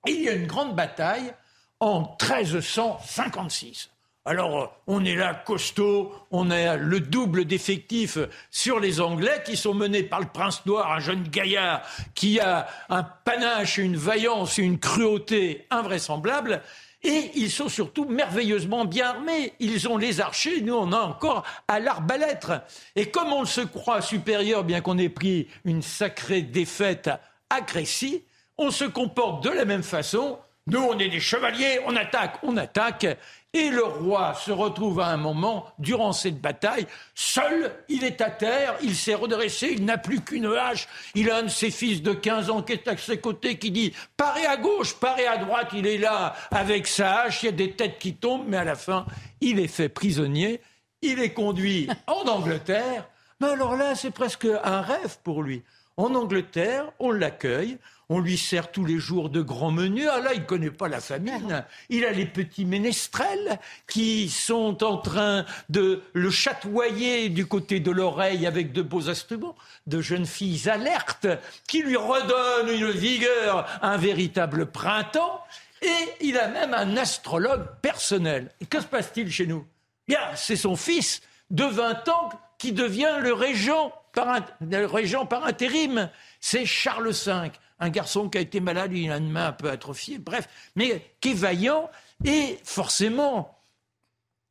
et 0.07 0.11
il 0.11 0.21
y 0.21 0.29
a 0.29 0.33
une 0.33 0.47
grande 0.47 0.73
bataille 0.73 1.33
en 1.81 2.15
1356. 2.21 3.89
Alors, 4.23 4.79
on 4.85 5.03
est 5.03 5.15
là 5.15 5.33
costaud, 5.33 6.13
on 6.29 6.51
a 6.51 6.75
le 6.75 6.99
double 6.99 7.45
d'effectifs 7.45 8.19
sur 8.51 8.79
les 8.79 9.01
Anglais 9.01 9.41
qui 9.43 9.57
sont 9.57 9.73
menés 9.73 10.03
par 10.03 10.19
le 10.19 10.27
prince 10.27 10.63
noir, 10.67 10.91
un 10.91 10.99
jeune 10.99 11.23
gaillard 11.23 11.81
qui 12.13 12.39
a 12.39 12.67
un 12.89 13.01
panache, 13.01 13.79
une 13.79 13.97
vaillance, 13.97 14.59
une 14.59 14.77
cruauté 14.77 15.65
invraisemblables. 15.71 16.61
Et 17.01 17.31
ils 17.33 17.49
sont 17.49 17.67
surtout 17.67 18.05
merveilleusement 18.05 18.85
bien 18.85 19.09
armés. 19.09 19.53
Ils 19.59 19.87
ont 19.87 19.97
les 19.97 20.21
archers, 20.21 20.61
nous 20.61 20.75
on 20.75 20.91
a 20.91 20.99
encore 20.99 21.43
à 21.67 21.79
l'arbalète. 21.79 22.51
Et 22.95 23.09
comme 23.09 23.33
on 23.33 23.45
se 23.45 23.61
croit 23.61 24.03
supérieur, 24.03 24.63
bien 24.63 24.81
qu'on 24.81 24.99
ait 24.99 25.09
pris 25.09 25.47
une 25.65 25.81
sacrée 25.81 26.43
défaite 26.43 27.09
à 27.49 27.61
Crécy, 27.61 28.23
on 28.59 28.69
se 28.69 28.85
comporte 28.85 29.43
de 29.43 29.49
la 29.49 29.65
même 29.65 29.81
façon. 29.81 30.37
Nous, 30.67 30.79
on 30.79 30.99
est 30.99 31.09
des 31.09 31.19
chevaliers, 31.19 31.79
on 31.87 31.95
attaque, 31.95 32.35
on 32.43 32.55
attaque. 32.55 33.07
Et 33.53 33.69
le 33.69 33.83
roi 33.83 34.33
se 34.35 34.51
retrouve 34.51 35.01
à 35.01 35.07
un 35.07 35.17
moment, 35.17 35.65
durant 35.79 36.13
cette 36.13 36.39
bataille, 36.39 36.87
seul, 37.15 37.73
il 37.89 38.05
est 38.05 38.21
à 38.21 38.29
terre, 38.29 38.75
il 38.81 38.95
s'est 38.95 39.15
redressé, 39.15 39.71
il 39.73 39.83
n'a 39.83 39.97
plus 39.97 40.21
qu'une 40.21 40.45
hache, 40.45 40.87
il 41.15 41.29
a 41.29 41.37
un 41.37 41.43
de 41.43 41.49
ses 41.49 41.69
fils 41.69 42.01
de 42.01 42.13
15 42.13 42.49
ans 42.49 42.61
qui 42.61 42.73
est 42.73 42.87
à 42.87 42.95
ses 42.95 43.17
côtés, 43.17 43.57
qui 43.57 43.71
dit 43.71 43.93
«parez 44.17 44.45
à 44.45 44.55
gauche, 44.55 44.93
parez 44.93 45.27
à 45.27 45.37
droite», 45.37 45.71
il 45.73 45.85
est 45.85 45.97
là 45.97 46.33
avec 46.51 46.87
sa 46.87 47.23
hache, 47.23 47.43
il 47.43 47.47
y 47.47 47.49
a 47.49 47.51
des 47.51 47.71
têtes 47.71 47.99
qui 47.99 48.15
tombent, 48.15 48.45
mais 48.47 48.57
à 48.57 48.63
la 48.63 48.75
fin, 48.75 49.05
il 49.41 49.59
est 49.59 49.67
fait 49.67 49.89
prisonnier, 49.89 50.61
il 51.01 51.19
est 51.19 51.33
conduit 51.33 51.89
en 52.07 52.25
Angleterre, 52.29 53.09
mais 53.41 53.49
alors 53.49 53.75
là, 53.75 53.95
c'est 53.95 54.11
presque 54.11 54.47
un 54.63 54.81
rêve 54.81 55.17
pour 55.23 55.43
lui. 55.43 55.63
En 55.97 56.15
Angleterre, 56.15 56.85
on 56.99 57.11
l'accueille, 57.11 57.77
on 58.11 58.19
lui 58.19 58.37
sert 58.37 58.71
tous 58.71 58.83
les 58.83 58.99
jours 58.99 59.29
de 59.29 59.41
grands 59.41 59.71
menus. 59.71 60.09
Ah 60.11 60.19
là, 60.19 60.33
il 60.33 60.41
ne 60.41 60.45
connaît 60.45 60.69
pas 60.69 60.89
la 60.89 60.99
famine. 60.99 61.63
Il 61.87 62.03
a 62.03 62.11
les 62.11 62.25
petits 62.25 62.65
ménestrels 62.65 63.57
qui 63.87 64.27
sont 64.27 64.83
en 64.83 64.97
train 64.97 65.45
de 65.69 66.01
le 66.11 66.29
chatoyer 66.29 67.29
du 67.29 67.45
côté 67.45 67.79
de 67.79 67.89
l'oreille 67.89 68.45
avec 68.45 68.73
de 68.73 68.81
beaux 68.81 69.09
instruments, 69.09 69.55
de 69.87 70.01
jeunes 70.01 70.25
filles 70.25 70.67
alertes 70.67 71.27
qui 71.69 71.83
lui 71.83 71.95
redonnent 71.95 72.75
une 72.75 72.91
vigueur, 72.91 73.65
un 73.81 73.95
véritable 73.95 74.65
printemps. 74.65 75.45
Et 75.81 76.27
il 76.27 76.37
a 76.37 76.49
même 76.49 76.73
un 76.73 76.97
astrologue 76.97 77.65
personnel. 77.81 78.51
Et 78.59 78.65
que 78.65 78.81
se 78.81 78.87
passe-t-il 78.87 79.31
chez 79.31 79.47
nous? 79.47 79.65
Bien, 80.09 80.19
c'est 80.35 80.57
son 80.57 80.75
fils 80.75 81.21
de 81.49 81.63
20 81.63 82.09
ans 82.09 82.29
qui 82.57 82.73
devient 82.73 83.19
le 83.21 83.31
régent 83.31 83.93
par, 84.11 84.41
le 84.59 84.85
régent 84.85 85.25
par 85.25 85.45
intérim. 85.45 86.09
C'est 86.41 86.65
Charles 86.65 87.11
V 87.11 87.51
un 87.81 87.89
garçon 87.89 88.29
qui 88.29 88.37
a 88.37 88.41
été 88.41 88.59
malade, 88.59 88.93
il 88.93 89.11
a 89.11 89.17
une 89.17 89.31
main 89.31 89.47
un 89.47 89.51
peu 89.51 89.69
atrophiée, 89.69 90.19
bref, 90.19 90.47
mais 90.75 91.03
qui 91.19 91.31
est 91.31 91.33
vaillant 91.33 91.89
et 92.23 92.59
forcément, 92.63 93.57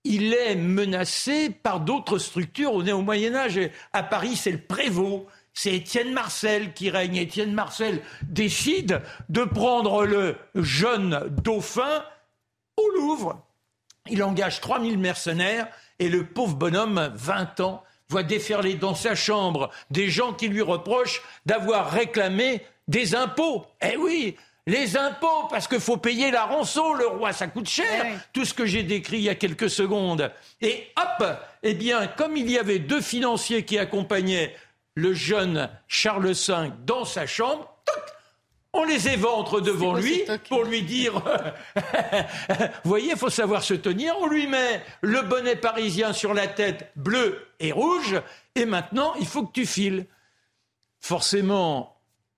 il 0.05 0.35
est 0.35 0.57
menacé 0.57 1.51
par 1.51 1.81
d'autres 1.81 2.19
structures. 2.19 2.73
On 2.73 2.85
est 2.85 2.93
au 2.93 3.03
Moyen 3.03 3.35
Âge. 3.35 3.61
À 3.93 4.03
Paris, 4.03 4.37
c'est 4.37 4.51
le 4.51 4.61
prévôt. 4.61 5.27
C'est 5.53 5.75
Étienne 5.75 6.13
Marcel 6.13 6.73
qui 6.73 6.91
règne. 6.91 7.17
Étienne 7.17 7.53
Marcel 7.53 8.03
décide 8.23 9.03
de 9.29 9.45
prendre 9.45 10.05
le 10.05 10.37
jeune 10.55 11.29
dauphin 11.43 12.05
au 12.77 12.89
Louvre. 12.97 13.47
Il 14.09 14.23
engage 14.23 14.61
3000 14.61 14.99
mercenaires 14.99 15.69
et 15.99 16.09
le 16.09 16.27
pauvre 16.27 16.57
bonhomme, 16.57 17.13
20 17.15 17.61
ans, 17.61 17.85
voit 18.09 18.23
déferler 18.23 18.75
dans 18.75 18.95
sa 18.95 19.15
chambre 19.15 19.71
des 19.91 20.09
gens 20.09 20.33
qui 20.33 20.49
lui 20.49 20.63
reprochent 20.63 21.23
d'avoir 21.47 21.91
réclamé 21.91 22.63
des 22.91 23.15
impôts. 23.15 23.65
Eh 23.81 23.97
oui, 23.97 24.37
les 24.67 24.97
impôts, 24.97 25.47
parce 25.49 25.69
qu'il 25.69 25.81
faut 25.81 25.97
payer 25.97 26.31
la 26.31 26.45
rançon, 26.45 26.93
le 26.93 27.07
roi, 27.07 27.33
ça 27.33 27.47
coûte 27.47 27.69
cher. 27.69 28.07
Tout 28.33 28.45
ce 28.45 28.53
que 28.53 28.67
j'ai 28.67 28.83
décrit 28.83 29.19
il 29.19 29.23
y 29.23 29.29
a 29.29 29.35
quelques 29.35 29.71
secondes. 29.71 30.31
Et 30.61 30.89
hop, 30.97 31.27
eh 31.63 31.75
bien, 31.75 32.09
comme 32.09 32.37
il 32.37 32.51
y 32.51 32.59
avait 32.59 32.81
deux 32.81 33.01
financiers 33.01 33.65
qui 33.65 33.79
accompagnaient 33.79 34.55
le 34.95 35.15
jeune 35.15 35.71
Charles 35.87 36.33
V 36.33 36.73
dans 36.85 37.05
sa 37.05 37.27
chambre, 37.27 37.73
on 38.73 38.85
les 38.85 39.09
éventre 39.09 39.61
devant 39.61 39.95
lui 39.95 40.23
pour 40.49 40.65
lui 40.65 40.83
dire, 40.83 41.15
vous 42.85 42.91
voyez, 42.91 43.13
il 43.13 43.19
faut 43.19 43.31
savoir 43.31 43.63
se 43.63 43.75
tenir. 43.75 44.15
On 44.21 44.27
lui 44.27 44.47
met 44.47 44.83
le 45.01 45.23
bonnet 45.23 45.57
parisien 45.57 46.13
sur 46.13 46.35
la 46.35 46.49
tête, 46.49 46.91
bleu 46.97 47.47
et 47.61 47.73
rouge, 47.73 48.21
et 48.57 48.65
maintenant, 48.65 49.15
il 49.21 49.27
faut 49.27 49.47
que 49.47 49.53
tu 49.53 49.67
files. 49.67 50.07
Forcément, 51.01 51.90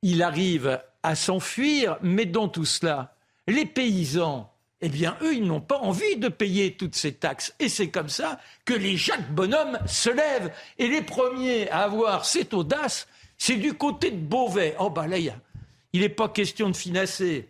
il 0.03 0.23
arrive 0.23 0.81
à 1.03 1.15
s'enfuir, 1.15 1.99
mais 2.03 2.27
dans 2.27 2.49
tout 2.49 2.65
cela, 2.65 3.15
les 3.47 3.67
paysans, 3.67 4.53
eh 4.81 4.89
bien, 4.89 5.17
eux, 5.23 5.35
ils 5.35 5.45
n'ont 5.45 5.61
pas 5.61 5.79
envie 5.79 6.17
de 6.17 6.29
payer 6.29 6.75
toutes 6.75 6.97
ces 6.97 7.15
taxes. 7.15 7.55
Et 7.61 7.69
c'est 7.69 7.89
comme 7.89 8.09
ça 8.09 8.41
que 8.65 8.75
les 8.75 8.97
Jacques 8.97 9.33
Bonhomme 9.33 9.79
se 9.87 10.11
lèvent. 10.11 10.53
Et 10.79 10.89
les 10.89 11.03
premiers 11.03 11.71
à 11.71 11.85
avoir 11.85 12.25
cette 12.25 12.53
audace, 12.53 13.07
c'est 13.39 13.57
du 13.57 13.75
côté 13.75 14.11
de 14.11 14.17
Beauvais. 14.17 14.75
Oh, 14.81 14.91
bah 14.91 15.07
là, 15.07 15.19
il 15.19 16.01
n'est 16.01 16.09
pas 16.09 16.29
question 16.29 16.69
de 16.69 16.77
financer. 16.77 17.49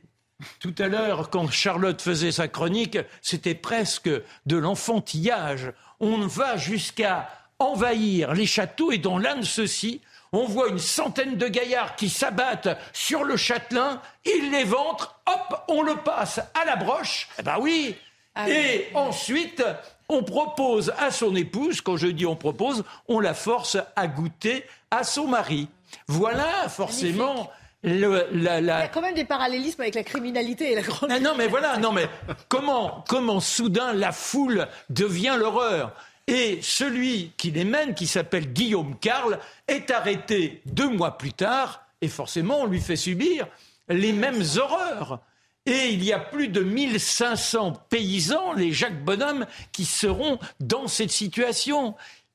Tout 0.60 0.74
à 0.78 0.88
l'heure, 0.88 1.30
quand 1.30 1.50
Charlotte 1.50 2.02
faisait 2.02 2.32
sa 2.32 2.48
chronique, 2.48 2.98
c'était 3.22 3.54
presque 3.54 4.10
de 4.44 4.56
l'enfantillage. 4.56 5.72
On 6.00 6.26
va 6.26 6.58
jusqu'à 6.58 7.30
envahir 7.58 8.34
les 8.34 8.46
châteaux 8.46 8.92
et 8.92 8.98
dans 8.98 9.18
l'un 9.18 9.36
de 9.36 9.44
ceux-ci, 9.44 10.02
On 10.32 10.44
voit 10.46 10.68
une 10.68 10.78
centaine 10.78 11.36
de 11.36 11.46
gaillards 11.48 11.94
qui 11.96 12.08
s'abattent 12.08 12.68
sur 12.92 13.22
le 13.24 13.36
châtelain, 13.36 14.00
ils 14.24 14.50
les 14.50 14.64
ventrent, 14.64 15.20
hop, 15.26 15.64
on 15.68 15.82
le 15.82 15.96
passe 15.96 16.38
à 16.60 16.64
la 16.64 16.76
broche. 16.76 17.28
Eh 17.38 17.42
ben 17.42 17.56
oui. 17.60 17.94
Ah 18.34 18.48
Et 18.48 18.88
ensuite, 18.94 19.62
on 20.08 20.22
propose 20.22 20.90
à 20.98 21.10
son 21.10 21.36
épouse, 21.36 21.82
quand 21.82 21.98
je 21.98 22.06
dis 22.06 22.24
on 22.24 22.34
propose, 22.36 22.82
on 23.08 23.20
la 23.20 23.34
force 23.34 23.76
à 23.94 24.06
goûter 24.06 24.64
à 24.90 25.04
son 25.04 25.26
mari. 25.26 25.68
Voilà 26.08 26.66
forcément 26.70 27.50
le- 27.82 28.26
la- 28.32 28.60
Il 28.60 28.64
y 28.66 28.70
a 28.70 28.88
quand 28.88 29.02
même 29.02 29.14
des 29.14 29.26
parallélismes 29.26 29.82
avec 29.82 29.94
la 29.94 30.02
criminalité 30.04 30.72
et 30.72 30.76
la 30.76 30.80
grande. 30.82 31.10
ah 31.12 31.20
non, 31.20 31.34
mais 31.36 31.46
voilà, 31.48 31.76
non, 31.76 31.92
mais 31.92 32.06
comment, 32.48 33.04
comment 33.06 33.40
soudain 33.40 33.92
la 33.92 34.12
foule 34.12 34.66
devient 34.88 35.34
l'horreur? 35.38 35.92
Et 36.26 36.60
celui 36.62 37.32
qui 37.36 37.50
les 37.50 37.64
mène, 37.64 37.94
qui 37.94 38.06
s'appelle 38.06 38.52
Guillaume 38.52 38.98
Carle, 38.98 39.38
est 39.66 39.90
arrêté 39.90 40.62
deux 40.66 40.88
mois 40.88 41.18
plus 41.18 41.32
tard, 41.32 41.84
et 42.00 42.08
forcément, 42.08 42.62
on 42.62 42.66
lui 42.66 42.80
fait 42.80 42.96
subir 42.96 43.46
les 43.88 44.12
mêmes 44.12 44.42
horreurs. 44.56 45.20
Et 45.66 45.90
il 45.90 46.02
y 46.02 46.12
a 46.12 46.18
plus 46.18 46.48
de 46.48 46.60
1500 46.60 47.84
paysans, 47.88 48.52
les 48.52 48.72
Jacques 48.72 49.04
Bonhomme, 49.04 49.46
qui 49.70 49.84
seront 49.84 50.38
dans 50.60 50.88
cette 50.88 51.12
situation. 51.12 51.94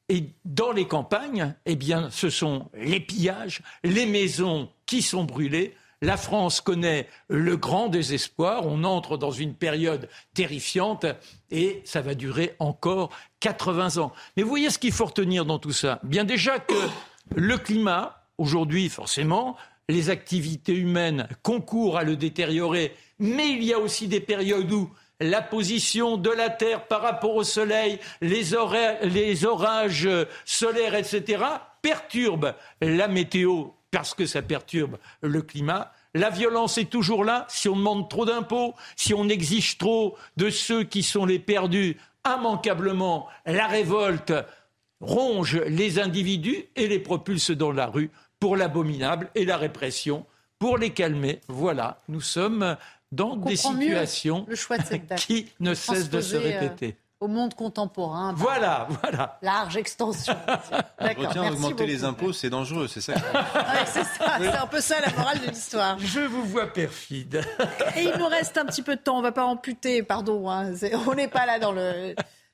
Et 0.10 0.30
dans 0.46 0.72
les 0.72 0.88
campagnes, 0.88 1.54
eh 1.66 1.76
bien, 1.76 2.10
ce 2.12 2.30
sont 2.30 2.70
les 2.74 3.02
pillages, 3.02 3.62
les 3.84 4.06
maisons 4.06 4.70
qui 4.86 5.02
sont 5.02 5.26
brûlées. 5.26 5.76
La 6.02 6.16
France 6.16 6.62
connaît 6.62 7.08
le 7.28 7.58
grand 7.58 7.88
désespoir. 7.88 8.68
On 8.68 8.84
entre 8.84 9.18
dans 9.18 9.32
une 9.32 9.56
période 9.56 10.10
terrifiante 10.34 11.06
et 11.50 11.82
ça 11.86 12.02
va 12.02 12.14
durer 12.14 12.56
encore 12.60 13.10
80 13.40 13.98
ans. 13.98 14.12
Mais 14.36 14.44
voyez 14.44 14.70
ce 14.70 14.78
qu'il 14.78 14.92
faut 14.92 15.06
retenir 15.06 15.46
dans 15.46 15.58
tout 15.58 15.72
ça? 15.72 16.00
Bien 16.04 16.24
déjà 16.24 16.60
que 16.60 16.76
le 17.36 17.58
climat, 17.58 18.28
aujourd'hui, 18.38 18.90
forcément, 18.90 19.58
les 19.90 20.10
activités 20.10 20.76
humaines 20.76 21.28
concourent 21.42 21.98
à 21.98 22.04
le 22.04 22.16
détériorer, 22.16 22.94
mais 23.18 23.50
il 23.50 23.64
y 23.64 23.74
a 23.74 23.80
aussi 23.80 24.08
des 24.08 24.20
périodes 24.20 24.72
où 24.72 24.92
la 25.20 25.42
position 25.42 26.18
de 26.18 26.30
la 26.30 26.50
Terre 26.50 26.86
par 26.88 27.02
rapport 27.02 27.36
au 27.36 27.44
Soleil, 27.44 28.00
les, 28.22 28.52
les 29.02 29.46
orages 29.46 30.10
solaires, 30.46 30.94
etc., 30.94 31.44
perturbent 31.82 32.54
la 32.82 33.08
météo 33.08 33.70
parce 33.92 34.14
que 34.14 34.26
ça 34.26 34.42
perturbe 34.42 34.98
le 35.22 35.42
climat. 35.42 35.92
La 36.14 36.30
violence 36.30 36.78
est 36.78 36.90
toujours 36.90 37.24
là. 37.24 37.46
Si 37.50 37.70
on 37.70 37.76
demande 37.76 38.10
trop 38.10 38.26
d'impôts, 38.26 38.74
si 38.96 39.14
on 39.14 39.30
exige 39.30 39.78
trop 39.78 40.18
de 40.36 40.50
ceux 40.50 40.84
qui 40.84 41.04
sont 41.04 41.26
les 41.26 41.40
perdus, 41.40 41.98
immanquablement, 42.26 43.28
la 43.46 43.68
révolte 43.68 44.34
ronge 45.00 45.62
les 45.68 46.00
individus 46.00 46.66
et 46.76 46.88
les 46.88 47.00
propulse 47.00 47.52
dans 47.52 47.72
la 47.72 47.88
rue 47.88 48.10
pour 48.40 48.58
l'abominable 48.58 49.30
et 49.36 49.46
la 49.46 49.58
répression. 49.58 50.26
Pour 50.60 50.78
les 50.78 50.90
calmer, 50.90 51.42
voilà, 51.48 52.02
nous 52.08 52.22
sommes 52.22 52.78
dans 53.12 53.34
On 53.34 53.36
des 53.38 53.56
situations 53.56 54.46
le 54.50 54.56
choix 54.56 54.78
de 54.78 54.86
cette 54.86 55.06
date. 55.08 55.20
qui 55.20 55.48
ne 55.60 55.74
cessent 55.74 56.10
de 56.10 56.20
se 56.20 56.36
euh, 56.36 56.40
répéter. 56.40 56.98
Au 57.20 57.28
monde 57.28 57.56
contemporain. 57.56 58.34
Voilà, 58.38 58.88
voilà. 59.02 59.40
Large 59.42 59.76
extension. 59.78 60.36
D'accord. 61.00 61.26
Retiens, 61.26 61.42
merci 61.42 61.56
augmenter 61.56 61.88
les 61.88 62.04
impôts, 62.04 62.32
c'est 62.32 62.52
dangereux, 62.52 62.88
c'est 62.88 63.02
ça. 63.02 63.14
Ouais, 63.14 63.86
c'est 63.88 64.04
ça, 64.04 64.38
c'est 64.40 64.48
un 64.56 64.68
peu 64.68 64.80
ça 64.80 65.02
la 65.02 65.12
morale 65.14 65.40
de 65.40 65.48
l'histoire. 65.48 65.98
Je 65.98 66.20
vous 66.20 66.44
vois 66.44 66.68
perfide. 66.68 67.42
Et 67.96 68.04
il 68.04 68.14
nous 68.20 68.28
reste 68.28 68.56
un 68.60 68.66
petit 68.66 68.84
peu 68.84 68.96
de 68.98 69.02
temps, 69.02 69.18
on 69.18 69.24
va 69.24 69.32
pas 69.32 69.46
amputer, 69.46 70.04
pardon, 70.04 70.48
hein, 70.48 70.76
c'est- 70.76 70.94
on 71.08 71.16
n'est 71.16 71.28
pas 71.28 71.48
là 71.48 71.58
dans 71.58 71.72
le... 71.72 72.14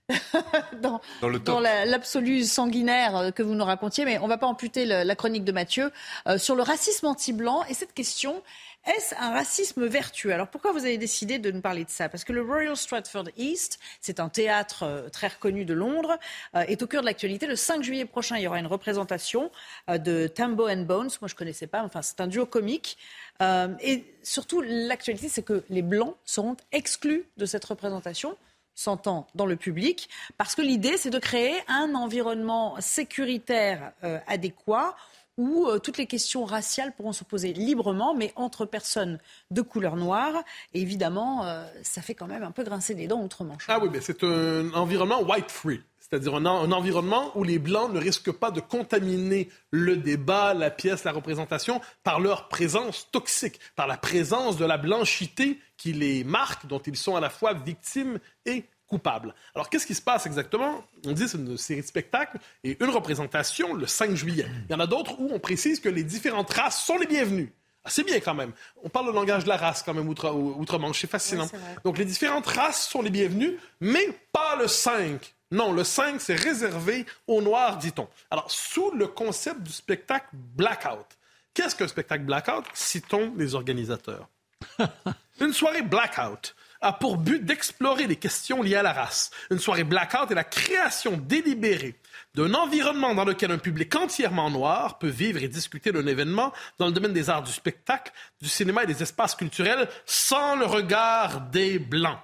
dans, 0.81 0.99
Dans 1.21 1.29
le 1.29 1.39
top. 1.39 1.55
dans 1.55 1.59
la- 1.61 1.85
l'absolu 1.85 2.43
sanguinaire 2.43 3.15
euh, 3.17 3.31
que 3.31 3.41
vous 3.43 3.55
nous 3.55 3.63
racontiez, 3.65 4.03
mais 4.05 4.17
on 4.19 4.27
va 4.27 4.37
pas 4.37 4.47
amputer 4.47 4.85
le- 4.85 5.03
la 5.03 5.15
chronique 5.15 5.43
de 5.45 5.51
Mathieu 5.53 5.91
euh, 6.27 6.37
sur 6.37 6.55
le 6.55 6.61
racisme 6.63 7.07
anti-blanc 7.07 7.63
et 7.69 7.73
cette 7.73 7.93
question. 7.93 8.41
Est-ce 8.85 9.15
un 9.15 9.31
racisme 9.31 9.85
vertueux? 9.85 10.33
Alors 10.33 10.49
pourquoi 10.49 10.73
vous 10.73 10.83
avez 10.83 10.97
décidé 10.97 11.39
de 11.39 11.51
nous 11.51 11.61
parler 11.61 11.85
de 11.85 11.89
ça? 11.89 12.09
Parce 12.09 12.25
que 12.25 12.33
le 12.33 12.41
Royal 12.41 12.75
Stratford 12.75 13.29
East, 13.37 13.79
c'est 14.01 14.19
un 14.19 14.27
théâtre 14.27 14.83
euh, 14.83 15.07
très 15.07 15.27
reconnu 15.27 15.63
de 15.63 15.73
Londres, 15.73 16.19
euh, 16.55 16.61
est 16.67 16.81
au 16.81 16.87
cœur 16.87 16.99
de 16.99 17.05
l'actualité. 17.05 17.47
Le 17.47 17.55
5 17.55 17.81
juillet 17.81 18.03
prochain, 18.03 18.35
il 18.35 18.43
y 18.43 18.47
aura 18.47 18.59
une 18.59 18.67
représentation 18.67 19.51
euh, 19.89 19.97
de 19.97 20.27
Tambo 20.27 20.67
and 20.67 20.81
Bones. 20.81 21.11
Moi, 21.21 21.29
je 21.29 21.35
connaissais 21.35 21.65
pas. 21.65 21.81
Enfin, 21.81 22.01
c'est 22.01 22.19
un 22.19 22.27
duo 22.27 22.45
comique. 22.45 22.97
Et 23.81 24.05
surtout, 24.21 24.61
l'actualité, 24.61 25.27
c'est 25.27 25.43
que 25.43 25.63
les 25.69 25.81
Blancs 25.81 26.15
seront 26.23 26.55
exclus 26.71 27.25
de 27.35 27.45
cette 27.45 27.65
représentation 27.65 28.37
s'entend 28.73 29.27
dans 29.35 29.45
le 29.45 29.55
public, 29.55 30.09
parce 30.37 30.55
que 30.55 30.61
l'idée, 30.61 30.97
c'est 30.97 31.09
de 31.09 31.19
créer 31.19 31.55
un 31.67 31.93
environnement 31.93 32.75
sécuritaire 32.79 33.91
adéquat 34.27 34.95
où 35.37 35.67
euh, 35.67 35.79
toutes 35.79 35.97
les 35.97 36.07
questions 36.07 36.45
raciales 36.45 36.93
pourront 36.93 37.13
se 37.13 37.23
poser 37.23 37.53
librement, 37.53 38.13
mais 38.13 38.33
entre 38.35 38.65
personnes 38.65 39.19
de 39.51 39.61
couleur 39.61 39.95
noire. 39.95 40.43
Et 40.73 40.81
évidemment, 40.81 41.45
euh, 41.45 41.65
ça 41.81 42.01
fait 42.01 42.15
quand 42.15 42.27
même 42.27 42.43
un 42.43 42.51
peu 42.51 42.63
grincer 42.63 42.95
des 42.95 43.07
dents 43.07 43.21
outre-Manche. 43.21 43.65
Ah 43.67 43.79
oui, 43.81 43.89
mais 43.91 44.01
c'est 44.01 44.23
un 44.23 44.73
environnement 44.73 45.21
white-free. 45.21 45.81
C'est-à-dire 45.99 46.35
un, 46.35 46.45
un 46.45 46.71
environnement 46.71 47.31
où 47.35 47.43
les 47.43 47.57
Blancs 47.57 47.91
ne 47.91 47.99
risquent 47.99 48.31
pas 48.31 48.51
de 48.51 48.59
contaminer 48.59 49.49
le 49.71 49.97
débat, 49.97 50.53
la 50.53 50.69
pièce, 50.69 51.05
la 51.05 51.11
représentation 51.11 51.81
par 52.03 52.19
leur 52.19 52.49
présence 52.49 53.09
toxique, 53.11 53.59
par 53.75 53.87
la 53.87 53.97
présence 53.97 54.57
de 54.57 54.65
la 54.65 54.77
blanchité 54.77 55.59
qui 55.77 55.93
les 55.93 56.23
marque, 56.23 56.67
dont 56.67 56.79
ils 56.79 56.97
sont 56.97 57.15
à 57.15 57.19
la 57.19 57.31
fois 57.31 57.53
victimes 57.53 58.19
et 58.45 58.65
Alors, 59.55 59.69
qu'est-ce 59.69 59.85
qui 59.85 59.95
se 59.95 60.01
passe 60.01 60.25
exactement? 60.25 60.83
On 61.05 61.11
dit 61.11 61.23
que 61.23 61.29
c'est 61.29 61.37
une 61.37 61.57
série 61.57 61.81
de 61.81 61.87
spectacles 61.87 62.39
et 62.63 62.77
une 62.83 62.89
représentation 62.89 63.73
le 63.73 63.87
5 63.87 64.15
juillet. 64.15 64.45
Il 64.69 64.73
y 64.73 64.75
en 64.75 64.79
a 64.79 64.87
d'autres 64.87 65.19
où 65.19 65.29
on 65.31 65.39
précise 65.39 65.79
que 65.79 65.89
les 65.89 66.03
différentes 66.03 66.51
races 66.51 66.83
sont 66.83 66.97
les 66.97 67.07
bienvenues. 67.07 67.53
Ah, 67.85 67.89
c'est 67.89 68.03
bien 68.03 68.19
quand 68.19 68.33
même. 68.33 68.53
On 68.83 68.89
parle 68.89 69.07
le 69.07 69.11
langage 69.11 69.43
de 69.43 69.49
la 69.49 69.57
race 69.57 69.83
quand 69.83 69.93
même 69.93 70.07
outre, 70.07 70.31
outre-Manche. 70.31 71.01
C'est 71.01 71.09
fascinant. 71.09 71.49
Donc 71.83 71.97
les 71.97 72.05
différentes 72.05 72.47
races 72.47 72.87
sont 72.87 73.01
les 73.01 73.09
bienvenues, 73.09 73.57
mais 73.81 74.07
pas 74.31 74.55
le 74.55 74.67
5. 74.67 75.33
Non, 75.51 75.71
le 75.71 75.83
5, 75.83 76.19
c'est 76.19 76.35
réservé 76.35 77.05
aux 77.27 77.41
Noirs, 77.41 77.77
dit-on. 77.77 78.07
Alors, 78.31 78.49
sous 78.49 78.89
le 78.91 79.05
concept 79.05 79.61
du 79.61 79.71
spectacle 79.71 80.27
Blackout. 80.33 81.05
Qu'est-ce 81.53 81.75
qu'un 81.75 81.87
spectacle 81.87 82.23
Blackout? 82.23 82.65
Citons 82.73 83.33
les 83.37 83.53
organisateurs. 83.53 84.27
Une 85.39 85.53
soirée 85.53 85.83
Blackout 85.83 86.55
a 86.83 86.93
pour 86.93 87.17
but 87.17 87.43
d'explorer 87.43 88.07
les 88.07 88.15
questions 88.15 88.61
liées 88.61 88.75
à 88.75 88.83
la 88.83 88.93
race. 88.93 89.31
Une 89.49 89.59
soirée 89.59 89.83
Blackout 89.83 90.29
est 90.29 90.35
la 90.35 90.43
création 90.43 91.17
délibérée 91.17 91.95
d'un 92.35 92.53
environnement 92.53 93.15
dans 93.15 93.25
lequel 93.25 93.51
un 93.51 93.57
public 93.57 93.95
entièrement 93.95 94.49
noir 94.49 94.99
peut 94.99 95.07
vivre 95.07 95.41
et 95.41 95.47
discuter 95.47 95.91
d'un 95.91 96.05
événement 96.05 96.51
dans 96.77 96.87
le 96.87 96.91
domaine 96.91 97.13
des 97.13 97.29
arts 97.29 97.43
du 97.43 97.51
spectacle, 97.51 98.11
du 98.41 98.49
cinéma 98.49 98.83
et 98.83 98.87
des 98.87 99.01
espaces 99.01 99.35
culturels 99.35 99.87
sans 100.05 100.55
le 100.55 100.65
regard 100.65 101.41
des 101.41 101.79
Blancs. 101.79 102.19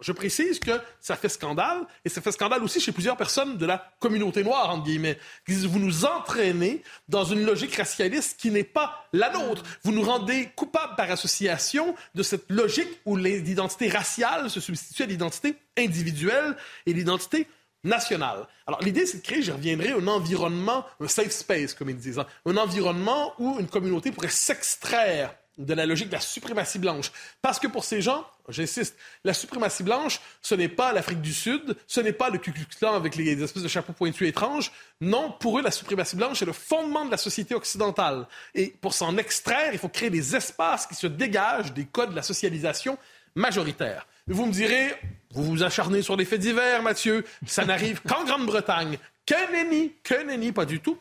Je 0.00 0.12
précise 0.12 0.58
que 0.58 0.72
ça 1.00 1.16
fait 1.16 1.28
scandale, 1.28 1.86
et 2.04 2.08
ça 2.08 2.20
fait 2.20 2.32
scandale 2.32 2.62
aussi 2.62 2.80
chez 2.80 2.92
plusieurs 2.92 3.16
personnes 3.16 3.56
de 3.56 3.66
la 3.66 3.90
communauté 3.98 4.44
noire, 4.44 4.70
entre 4.70 4.84
guillemets, 4.84 5.18
qui 5.46 5.54
disent 5.54 5.66
vous 5.66 5.78
nous 5.78 6.04
entraînez 6.04 6.82
dans 7.08 7.24
une 7.24 7.44
logique 7.44 7.76
racialiste 7.76 8.38
qui 8.38 8.50
n'est 8.50 8.64
pas 8.64 9.06
la 9.12 9.30
nôtre. 9.30 9.62
Vous 9.82 9.92
nous 9.92 10.02
rendez 10.02 10.50
coupables 10.54 10.96
par 10.96 11.10
association 11.10 11.94
de 12.14 12.22
cette 12.22 12.50
logique 12.50 13.00
où 13.06 13.16
l'identité 13.16 13.88
raciale 13.88 14.50
se 14.50 14.60
substitue 14.60 15.04
à 15.04 15.06
l'identité 15.06 15.56
individuelle 15.78 16.56
et 16.84 16.92
l'identité 16.92 17.48
nationale. 17.84 18.46
Alors 18.66 18.82
l'idée, 18.82 19.06
c'est 19.06 19.18
de 19.18 19.22
créer, 19.22 19.42
j'y 19.42 19.50
reviendrai, 19.50 19.92
un 19.92 20.06
environnement, 20.08 20.84
un 21.00 21.08
safe 21.08 21.30
space, 21.30 21.72
comme 21.72 21.88
ils 21.88 21.96
disent, 21.96 22.18
hein, 22.18 22.26
un 22.44 22.56
environnement 22.56 23.32
où 23.38 23.58
une 23.58 23.68
communauté 23.68 24.10
pourrait 24.10 24.28
s'extraire 24.28 25.34
de 25.58 25.74
la 25.74 25.86
logique 25.86 26.08
de 26.08 26.14
la 26.14 26.20
suprématie 26.20 26.78
blanche. 26.78 27.10
Parce 27.42 27.58
que 27.58 27.66
pour 27.66 27.84
ces 27.84 28.02
gens, 28.02 28.26
j'insiste, 28.48 28.96
la 29.24 29.34
suprématie 29.34 29.82
blanche, 29.82 30.20
ce 30.42 30.54
n'est 30.54 30.68
pas 30.68 30.92
l'Afrique 30.92 31.20
du 31.20 31.32
Sud, 31.32 31.76
ce 31.86 32.00
n'est 32.00 32.12
pas 32.12 32.30
le 32.30 32.38
Ku 32.38 32.52
Klux 32.52 32.66
avec 32.86 33.16
les 33.16 33.42
espèces 33.42 33.62
de 33.62 33.68
chapeaux 33.68 33.92
pointus 33.92 34.28
étranges. 34.28 34.70
Non, 35.00 35.30
pour 35.30 35.58
eux, 35.58 35.62
la 35.62 35.70
suprématie 35.70 36.16
blanche 36.16 36.42
est 36.42 36.46
le 36.46 36.52
fondement 36.52 37.04
de 37.04 37.10
la 37.10 37.16
société 37.16 37.54
occidentale. 37.54 38.26
Et 38.54 38.74
pour 38.80 38.94
s'en 38.94 39.16
extraire, 39.16 39.70
il 39.72 39.78
faut 39.78 39.88
créer 39.88 40.10
des 40.10 40.36
espaces 40.36 40.86
qui 40.86 40.94
se 40.94 41.06
dégagent 41.06 41.72
des 41.72 41.86
codes 41.86 42.10
de 42.10 42.16
la 42.16 42.22
socialisation 42.22 42.98
majoritaire. 43.34 44.06
Vous 44.26 44.46
me 44.46 44.52
direz, 44.52 44.94
vous 45.30 45.44
vous 45.44 45.62
acharnez 45.62 46.02
sur 46.02 46.16
les 46.16 46.24
faits 46.24 46.40
divers, 46.40 46.82
Mathieu. 46.82 47.24
Ça 47.46 47.64
n'arrive 47.64 48.00
qu'en 48.02 48.24
Grande-Bretagne. 48.24 48.98
Que 49.24 49.52
nenni, 49.52 49.92
que 50.02 50.22
nenni, 50.22 50.52
pas 50.52 50.64
du 50.64 50.80
tout. 50.80 50.98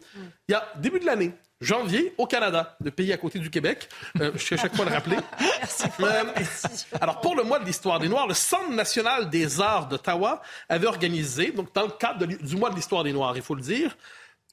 Il 0.48 0.52
y 0.52 0.56
a 0.56 0.72
début 0.78 1.00
de 1.00 1.06
l'année, 1.06 1.32
janvier, 1.62 2.14
au 2.18 2.28
Canada, 2.28 2.78
le 2.84 2.92
pays 2.92 3.14
à 3.14 3.18
côté 3.18 3.40
du 3.40 3.50
Québec. 3.50 3.90
Euh, 4.20 4.32
je 4.36 4.44
suis 4.44 4.56
à 4.56 4.58
chaque 4.58 4.76
fois 4.76 4.86
le 4.86 4.92
rappeler. 4.92 5.18
Euh, 6.02 6.24
alors, 7.02 7.22
pour 7.22 7.36
le 7.36 7.44
mois 7.44 7.60
de 7.60 7.66
l'histoire 7.66 8.00
des 8.00 8.08
Noirs, 8.08 8.28
le 8.28 8.34
Centre 8.34 8.72
national 8.72 9.30
des 9.30 9.62
arts 9.62 9.88
d'Ottawa 9.88 10.42
avait 10.70 10.88
organisé, 10.88 11.52
donc 11.52 11.74
dans 11.74 11.84
le 11.84 11.92
cadre 11.92 12.20
de 12.20 12.26
du 12.26 12.56
mois 12.56 12.70
de 12.70 12.76
l'histoire 12.76 13.04
des 13.04 13.14
Noirs, 13.14 13.36
il 13.36 13.42
faut 13.42 13.56
le 13.56 13.62
dire, 13.62 13.96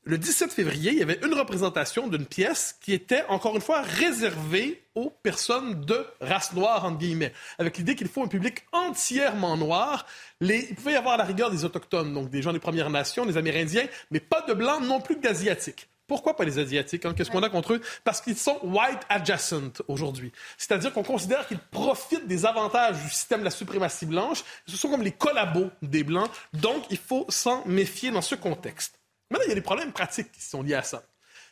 le 0.04 0.18
17 0.18 0.52
février, 0.52 0.90
il 0.90 0.98
y 0.98 1.02
avait 1.02 1.20
une 1.24 1.34
représentation 1.34 2.08
d'une 2.08 2.26
pièce 2.26 2.76
qui 2.80 2.92
était, 2.92 3.24
encore 3.28 3.54
une 3.54 3.60
fois, 3.60 3.82
réservée 3.82 4.82
aux 4.96 5.10
personnes 5.10 5.84
de 5.84 6.04
race 6.20 6.52
noire, 6.54 6.84
entre 6.84 6.98
guillemets, 6.98 7.32
avec 7.58 7.78
l'idée 7.78 7.94
qu'il 7.94 8.08
faut 8.08 8.24
un 8.24 8.28
public 8.28 8.64
entièrement 8.72 9.56
noir. 9.56 10.04
Les... 10.40 10.66
Il 10.70 10.74
pouvait 10.74 10.92
y 10.92 10.96
avoir 10.96 11.14
à 11.14 11.18
la 11.18 11.24
rigueur 11.24 11.52
des 11.52 11.64
Autochtones, 11.64 12.12
donc 12.12 12.30
des 12.30 12.42
gens 12.42 12.52
des 12.52 12.58
Premières 12.58 12.90
Nations, 12.90 13.26
des 13.26 13.36
Amérindiens, 13.36 13.86
mais 14.10 14.18
pas 14.18 14.42
de 14.42 14.54
Blancs 14.54 14.82
non 14.82 15.00
plus 15.00 15.16
que 15.16 15.20
d'Asiatiques. 15.20 15.88
Pourquoi 16.06 16.36
pas 16.36 16.44
les 16.44 16.58
Asiatiques 16.58 17.04
hein? 17.04 17.14
Qu'est-ce 17.16 17.30
qu'on 17.30 17.42
a 17.42 17.48
contre 17.48 17.74
eux? 17.74 17.80
Parce 18.04 18.20
qu'ils 18.20 18.36
sont 18.36 18.58
white 18.62 19.00
adjacent 19.08 19.82
aujourd'hui. 19.88 20.32
C'est-à-dire 20.58 20.92
qu'on 20.92 21.02
considère 21.02 21.46
qu'ils 21.46 21.58
profitent 21.58 22.26
des 22.26 22.44
avantages 22.44 23.00
du 23.02 23.08
système 23.08 23.40
de 23.40 23.44
la 23.44 23.50
suprématie 23.50 24.06
blanche. 24.06 24.44
Ce 24.66 24.76
sont 24.76 24.90
comme 24.90 25.02
les 25.02 25.12
collabos 25.12 25.70
des 25.80 26.04
Blancs. 26.04 26.30
Donc, 26.52 26.84
il 26.90 26.98
faut 26.98 27.26
s'en 27.28 27.64
méfier 27.66 28.10
dans 28.10 28.20
ce 28.20 28.34
contexte. 28.34 29.00
Maintenant, 29.30 29.46
il 29.46 29.50
y 29.50 29.52
a 29.52 29.56
des 29.56 29.62
problèmes 29.62 29.92
pratiques 29.92 30.32
qui 30.32 30.42
sont 30.42 30.62
liés 30.62 30.74
à 30.74 30.82
ça. 30.82 31.02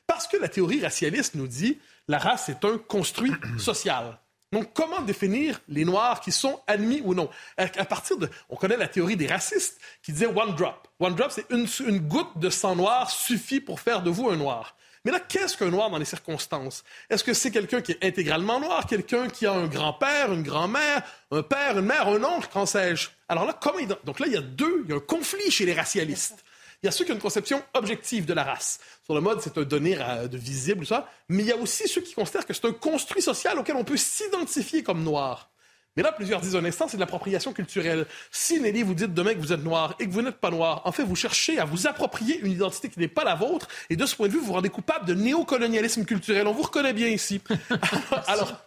Parce 0.07 0.27
que 0.27 0.37
la 0.37 0.49
théorie 0.49 0.83
racialiste 0.83 1.37
nous 1.37 1.47
dit 1.47 1.79
la 2.09 2.19
race 2.19 2.49
est 2.49 2.65
un 2.65 2.79
construit 2.79 3.33
social. 3.59 4.19
Donc, 4.53 4.73
comment 4.75 5.01
définir 5.03 5.61
les 5.69 5.85
Noirs 5.85 6.21
qui 6.21 6.33
sont 6.33 6.61
admis 6.67 7.01
ou 7.05 7.15
non? 7.15 7.31
À, 7.57 7.69
partir 7.85 8.17
de... 8.17 8.29
On 8.49 8.57
connaît 8.57 8.77
la 8.77 8.89
théorie 8.89 9.17
des 9.17 9.29
racistes 9.29 9.81
qui 10.03 10.13
disait 10.13 10.27
one 10.27 10.55
drop. 10.57 10.89
One 10.99 11.15
drop, 11.15 11.31
c'est 11.31 11.49
une, 11.51 11.67
une 11.87 12.01
goutte 12.01 12.37
de 12.37 12.51
sang 12.51 12.75
noir 12.75 13.11
suffit 13.11 13.61
pour 13.61 13.81
faire 13.81 14.03
de 14.03 14.11
vous 14.11 14.29
un 14.29 14.37
Noir. 14.37 14.75
Mais 15.05 15.13
là, 15.13 15.21
qu'est-ce 15.21 15.57
qu'un 15.57 15.71
noir 15.71 15.89
dans 15.89 15.97
les 15.97 16.05
circonstances? 16.05 16.85
Est-ce 17.09 17.25
que 17.25 17.33
c'est 17.33 17.51
quelqu'un 17.51 17.81
qui 17.81 17.93
est 17.93 18.05
intégralement 18.05 18.61
noir, 18.61 18.87
quelqu'un 18.87 19.29
qui 19.29 19.47
a 19.47 19.53
un 19.53 19.67
grand-père, 19.67 20.33
une 20.33 20.43
grand-mère, 20.43 21.03
un 21.31 21.43
père, 21.43 21.79
une 21.79 21.87
mère, 21.87 22.09
un 22.09 22.23
oncle, 22.23 22.49
qu'en 22.53 22.67
sais-je? 22.67 23.09
Alors 23.29 23.47
là, 23.47 23.57
comment... 23.59 23.79
Donc 24.05 24.21
là, 24.21 24.27
il 24.27 24.35
y 24.35 24.37
a 24.37 24.43
deux, 24.43 24.83
il 24.85 24.91
y 24.91 24.93
a 24.93 24.97
un 24.97 25.01
conflit 25.01 25.51
chez 25.51 25.65
les 25.65 25.73
racialistes. 25.73 26.45
Il 26.83 26.87
y 26.87 26.89
a 26.89 26.93
ceux 26.93 27.05
qui 27.05 27.13
ont 27.13 27.15
une 27.15 27.21
conception 27.21 27.63
objective 27.75 28.25
de 28.25 28.33
la 28.33 28.43
race. 28.43 28.81
Sur 29.05 29.15
le 29.15 29.21
mode, 29.21 29.41
c'est 29.43 29.59
un 29.59 29.63
donné 29.63 29.97
de 29.97 30.39
visible, 30.39 30.87
ça. 30.87 31.11
Mais 31.29 31.43
il 31.43 31.49
y 31.49 31.53
a 31.53 31.57
aussi 31.57 31.87
ceux 31.87 32.01
qui 32.01 32.15
considèrent 32.15 32.47
que 32.47 32.55
c'est 32.55 32.65
un 32.65 32.73
construit 32.73 33.21
social 33.21 33.59
auquel 33.59 33.77
on 33.77 33.85
peut 33.85 33.99
s'identifier 33.99 34.83
comme 34.83 35.05
noir. 35.05 35.51
Mais 35.97 36.05
là, 36.05 36.13
plusieurs 36.13 36.41
disent 36.41 36.55
un 36.55 36.65
instant, 36.65 36.87
c'est 36.87 36.97
de 36.97 37.01
l'appropriation 37.01 37.53
culturelle. 37.53 38.07
Si, 38.31 38.61
Nelly, 38.61 38.83
vous 38.83 38.95
dites 38.95 39.13
demain 39.13 39.35
que 39.35 39.41
vous 39.41 39.53
êtes 39.53 39.63
noir 39.63 39.97
et 39.99 40.07
que 40.07 40.13
vous 40.13 40.23
n'êtes 40.23 40.39
pas 40.39 40.51
noir, 40.51 40.83
en 40.85 40.93
fait, 40.93 41.03
vous 41.03 41.17
cherchez 41.17 41.59
à 41.59 41.65
vous 41.65 41.89
approprier 41.89 42.39
une 42.39 42.53
identité 42.53 42.89
qui 42.89 43.01
n'est 43.01 43.09
pas 43.09 43.25
la 43.25 43.35
vôtre, 43.35 43.67
et 43.91 43.97
de 43.97 44.07
ce 44.07 44.15
point 44.15 44.29
de 44.29 44.33
vue, 44.33 44.39
vous 44.39 44.47
vous 44.47 44.53
rendez 44.53 44.69
coupable 44.69 45.05
de 45.05 45.15
néocolonialisme 45.15 46.05
culturel. 46.05 46.47
On 46.47 46.53
vous 46.53 46.63
reconnaît 46.63 46.93
bien 46.93 47.09
ici. 47.09 47.43
alors, 48.29 48.65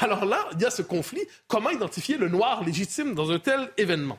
alors 0.00 0.24
là, 0.24 0.48
il 0.54 0.62
y 0.62 0.64
a 0.64 0.70
ce 0.70 0.80
conflit. 0.80 1.22
Comment 1.48 1.68
identifier 1.70 2.16
le 2.16 2.28
noir 2.28 2.64
légitime 2.64 3.14
dans 3.14 3.30
un 3.30 3.38
tel 3.38 3.70
événement? 3.76 4.18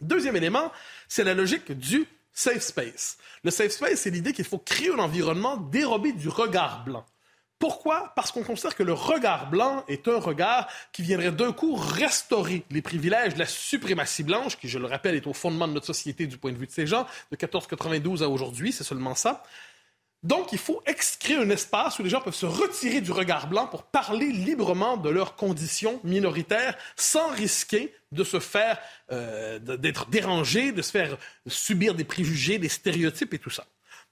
Deuxième 0.00 0.36
élément, 0.36 0.70
c'est 1.08 1.24
la 1.24 1.34
logique 1.34 1.72
du 1.72 2.06
safe 2.34 2.62
space. 2.62 3.16
Le 3.44 3.50
safe 3.50 3.72
space, 3.72 4.00
c'est 4.00 4.10
l'idée 4.10 4.32
qu'il 4.32 4.44
faut 4.44 4.58
créer 4.58 4.90
un 4.90 4.98
environnement 4.98 5.56
dérobé 5.56 6.12
du 6.12 6.28
regard 6.28 6.84
blanc. 6.84 7.06
Pourquoi? 7.58 8.12
Parce 8.16 8.30
qu'on 8.30 8.42
considère 8.42 8.74
que 8.74 8.82
le 8.82 8.92
regard 8.92 9.48
blanc 9.48 9.84
est 9.88 10.06
un 10.08 10.18
regard 10.18 10.68
qui 10.92 11.02
viendrait 11.02 11.30
d'un 11.30 11.52
coup 11.52 11.74
restaurer 11.76 12.64
les 12.70 12.82
privilèges 12.82 13.34
de 13.34 13.38
la 13.38 13.46
suprématie 13.46 14.24
blanche, 14.24 14.58
qui, 14.58 14.68
je 14.68 14.78
le 14.78 14.86
rappelle, 14.86 15.14
est 15.14 15.26
au 15.26 15.32
fondement 15.32 15.68
de 15.68 15.72
notre 15.72 15.86
société 15.86 16.26
du 16.26 16.36
point 16.36 16.52
de 16.52 16.58
vue 16.58 16.66
de 16.66 16.72
ces 16.72 16.86
gens, 16.86 17.04
de 17.30 17.36
1492 17.36 18.22
à 18.22 18.28
aujourd'hui, 18.28 18.72
c'est 18.72 18.84
seulement 18.84 19.14
ça. 19.14 19.42
Donc, 20.24 20.52
il 20.52 20.58
faut 20.58 20.82
créer 21.20 21.36
un 21.36 21.50
espace 21.50 21.98
où 21.98 22.02
les 22.02 22.08
gens 22.08 22.22
peuvent 22.22 22.34
se 22.34 22.46
retirer 22.46 23.02
du 23.02 23.12
regard 23.12 23.46
blanc 23.46 23.66
pour 23.66 23.82
parler 23.82 24.32
librement 24.32 24.96
de 24.96 25.10
leurs 25.10 25.36
conditions 25.36 26.00
minoritaires 26.02 26.76
sans 26.96 27.28
risquer 27.28 27.94
de 28.10 28.24
se 28.24 28.40
faire, 28.40 28.78
euh, 29.12 29.58
d'être 29.58 30.08
dérangé, 30.08 30.72
de 30.72 30.80
se 30.80 30.90
faire 30.90 31.18
subir 31.46 31.94
des 31.94 32.04
préjugés, 32.04 32.58
des 32.58 32.70
stéréotypes 32.70 33.34
et 33.34 33.38
tout 33.38 33.50
ça. 33.50 33.66